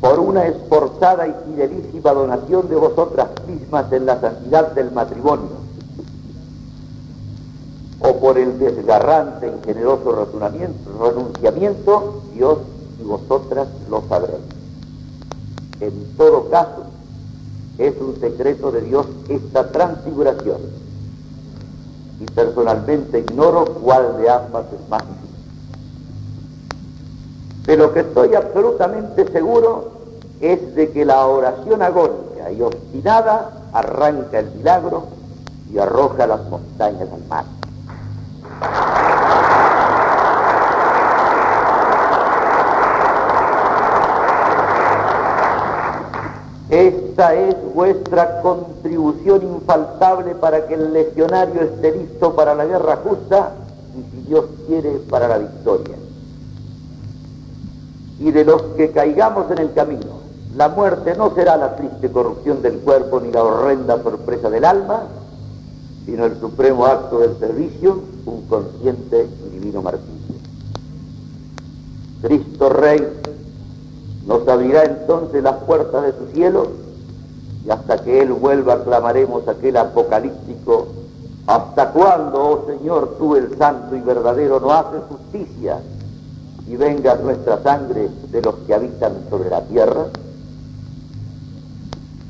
por 0.00 0.18
una 0.18 0.46
esforzada 0.74 1.28
y 1.28 1.34
fidelísima 1.46 2.12
donación 2.12 2.68
de 2.68 2.76
vosotras 2.76 3.28
mismas 3.46 3.92
en 3.92 4.06
la 4.06 4.20
santidad 4.20 4.72
del 4.72 4.90
matrimonio, 4.90 5.50
o 8.00 8.16
por 8.18 8.38
el 8.38 8.58
desgarrante 8.58 9.48
y 9.48 9.66
generoso 9.66 10.28
renunciamiento, 11.00 12.22
Dios 12.34 12.58
y 13.00 13.04
vosotras 13.04 13.68
lo 13.88 14.02
sabréis. 14.08 14.42
En 15.80 16.16
todo 16.16 16.50
caso, 16.50 16.84
es 17.78 17.94
un 18.00 18.18
secreto 18.20 18.72
de 18.72 18.80
Dios 18.82 19.06
esta 19.28 19.70
transfiguración, 19.70 20.58
y 22.20 22.24
personalmente 22.26 23.20
ignoro 23.20 23.64
cuál 23.64 24.18
de 24.18 24.28
ambas 24.28 24.64
es 24.72 24.88
más 24.88 25.02
difícil. 25.02 25.24
De 27.66 27.76
lo 27.76 27.92
que 27.92 28.00
estoy 28.00 28.34
absolutamente 28.34 29.30
seguro 29.32 29.93
es 30.52 30.74
de 30.74 30.90
que 30.90 31.06
la 31.06 31.26
oración 31.26 31.80
agónica 31.80 32.52
y 32.52 32.60
obstinada 32.60 33.50
arranca 33.72 34.40
el 34.40 34.50
milagro 34.52 35.04
y 35.72 35.78
arroja 35.78 36.26
las 36.26 36.44
montañas 36.50 37.08
al 37.10 37.24
mar. 37.28 37.44
Esta 46.68 47.34
es 47.34 47.56
vuestra 47.74 48.42
contribución 48.42 49.42
infaltable 49.42 50.34
para 50.34 50.66
que 50.66 50.74
el 50.74 50.92
legionario 50.92 51.62
esté 51.62 51.92
listo 51.92 52.34
para 52.34 52.54
la 52.54 52.66
guerra 52.66 52.96
justa 52.96 53.52
y 53.96 54.10
si 54.10 54.28
Dios 54.28 54.44
quiere 54.66 54.90
para 55.08 55.28
la 55.28 55.38
victoria. 55.38 55.96
Y 58.18 58.30
de 58.30 58.44
los 58.44 58.60
que 58.76 58.90
caigamos 58.90 59.50
en 59.50 59.58
el 59.58 59.72
camino, 59.72 60.23
la 60.56 60.68
muerte 60.68 61.16
no 61.16 61.34
será 61.34 61.56
la 61.56 61.74
triste 61.74 62.10
corrupción 62.12 62.62
del 62.62 62.78
cuerpo 62.78 63.18
ni 63.18 63.32
la 63.32 63.42
horrenda 63.42 64.00
sorpresa 64.00 64.48
del 64.50 64.64
alma, 64.64 65.02
sino 66.06 66.26
el 66.26 66.38
supremo 66.38 66.86
acto 66.86 67.18
del 67.18 67.36
servicio, 67.38 68.00
un 68.26 68.42
consciente 68.42 69.26
y 69.46 69.58
divino 69.58 69.82
martirio. 69.82 70.14
Cristo 72.22 72.68
Rey 72.68 73.04
nos 74.26 74.46
abrirá 74.46 74.84
entonces 74.84 75.42
las 75.42 75.56
puertas 75.64 76.04
de 76.04 76.12
su 76.12 76.32
cielo 76.32 76.68
y 77.66 77.70
hasta 77.70 77.98
que 77.98 78.22
Él 78.22 78.32
vuelva 78.32 78.84
clamaremos 78.84 79.48
aquel 79.48 79.76
apocalíptico, 79.76 80.86
¿hasta 81.48 81.90
cuándo, 81.90 82.38
oh 82.38 82.66
Señor, 82.66 83.16
tú 83.18 83.34
el 83.34 83.58
santo 83.58 83.96
y 83.96 84.00
verdadero 84.00 84.60
no 84.60 84.70
haces 84.70 85.00
justicia 85.08 85.80
y 86.68 86.76
venga 86.76 87.16
nuestra 87.16 87.60
sangre 87.62 88.08
de 88.30 88.40
los 88.40 88.54
que 88.66 88.74
habitan 88.74 89.14
sobre 89.28 89.50
la 89.50 89.60
tierra? 89.62 90.06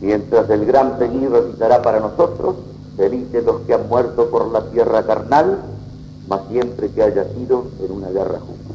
Mientras 0.04 0.50
el 0.50 0.66
gran 0.66 0.98
peligro 0.98 1.40
recitará 1.40 1.80
para 1.80 1.98
nosotros, 1.98 2.56
felices 2.94 3.42
los 3.42 3.62
que 3.62 3.72
han 3.72 3.88
muerto 3.88 4.28
por 4.28 4.52
la 4.52 4.60
tierra 4.66 5.02
carnal, 5.02 5.60
mas 6.28 6.42
siempre 6.50 6.90
que 6.90 7.02
haya 7.02 7.24
sido 7.32 7.64
en 7.82 7.90
una 7.90 8.10
guerra 8.10 8.38
justa. 8.38 8.74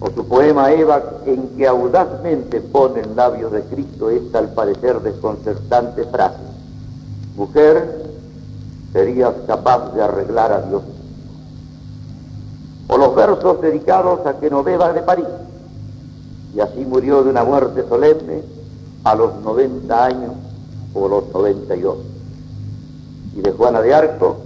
O 0.00 0.10
su 0.10 0.28
poema 0.28 0.70
Eva, 0.70 1.02
en 1.24 1.48
que 1.56 1.66
audazmente 1.66 2.60
pone 2.60 3.00
en 3.00 3.16
labios 3.16 3.52
de 3.52 3.62
Cristo 3.62 4.10
esta 4.10 4.40
al 4.40 4.52
parecer 4.52 5.00
desconcertante 5.00 6.04
frase, 6.04 6.44
mujer, 7.34 8.04
serías 8.92 9.32
capaz 9.46 9.94
de 9.94 10.02
arreglar 10.02 10.52
a 10.52 10.60
Dios. 10.60 10.82
O 12.88 12.98
los 12.98 13.14
versos 13.14 13.62
dedicados 13.62 14.26
a 14.26 14.34
Genoveva 14.34 14.92
de 14.92 15.00
París, 15.00 15.24
y 16.54 16.60
así 16.60 16.84
murió 16.84 17.24
de 17.24 17.30
una 17.30 17.44
muerte 17.44 17.82
solemne 17.88 18.42
a 19.04 19.14
los 19.14 19.34
90 19.42 20.04
años 20.04 20.32
o 20.94 21.08
los 21.08 21.32
92. 21.32 21.98
Y 23.36 23.40
de 23.40 23.52
Juana 23.52 23.80
de 23.80 23.94
Arco, 23.94 24.36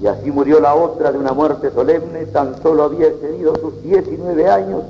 y 0.00 0.06
así 0.06 0.30
murió 0.30 0.60
la 0.60 0.74
otra 0.74 1.12
de 1.12 1.18
una 1.18 1.32
muerte 1.32 1.70
solemne, 1.72 2.26
tan 2.26 2.60
solo 2.62 2.84
había 2.84 3.08
excedido 3.08 3.54
sus 3.56 3.82
19 3.82 4.48
años 4.48 4.82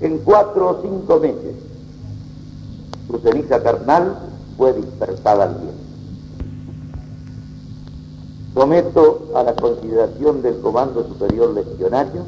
en 0.00 0.18
cuatro 0.18 0.68
o 0.68 0.82
cinco 0.82 1.18
meses. 1.20 1.56
Su 3.08 3.18
ceniza 3.18 3.62
carnal 3.62 4.16
fue 4.56 4.72
dispersada 4.72 5.44
al 5.44 5.54
viento. 5.54 5.74
Someto 8.54 9.32
a 9.34 9.42
la 9.42 9.54
consideración 9.56 10.40
del 10.42 10.60
Comando 10.60 11.02
Superior 11.02 11.52
Legionario 11.52 12.22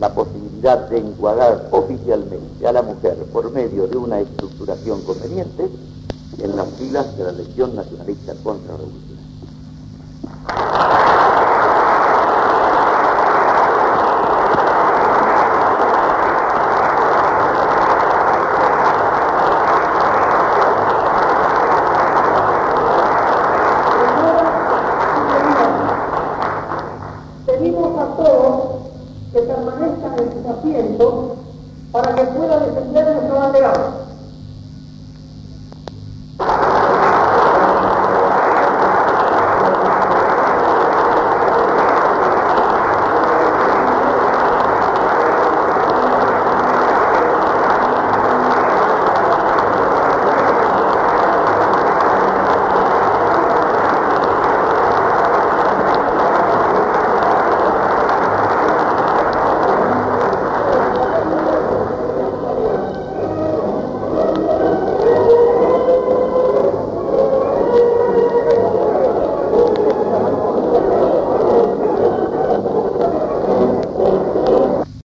la 0.00 0.14
posibilidad 0.14 0.88
de 0.88 0.98
encuadrar 0.98 1.68
oficialmente 1.72 2.66
a 2.66 2.72
la 2.72 2.82
mujer 2.82 3.16
por 3.32 3.50
medio 3.52 3.86
de 3.86 3.96
una 3.96 4.20
estructuración 4.20 5.02
conveniente 5.02 5.68
en 6.38 6.56
las 6.56 6.68
filas 6.78 7.16
de 7.16 7.24
la 7.24 7.32
Legión 7.32 7.74
Nacionalista 7.74 8.34
Contrarrevolucionaria. 8.42 10.97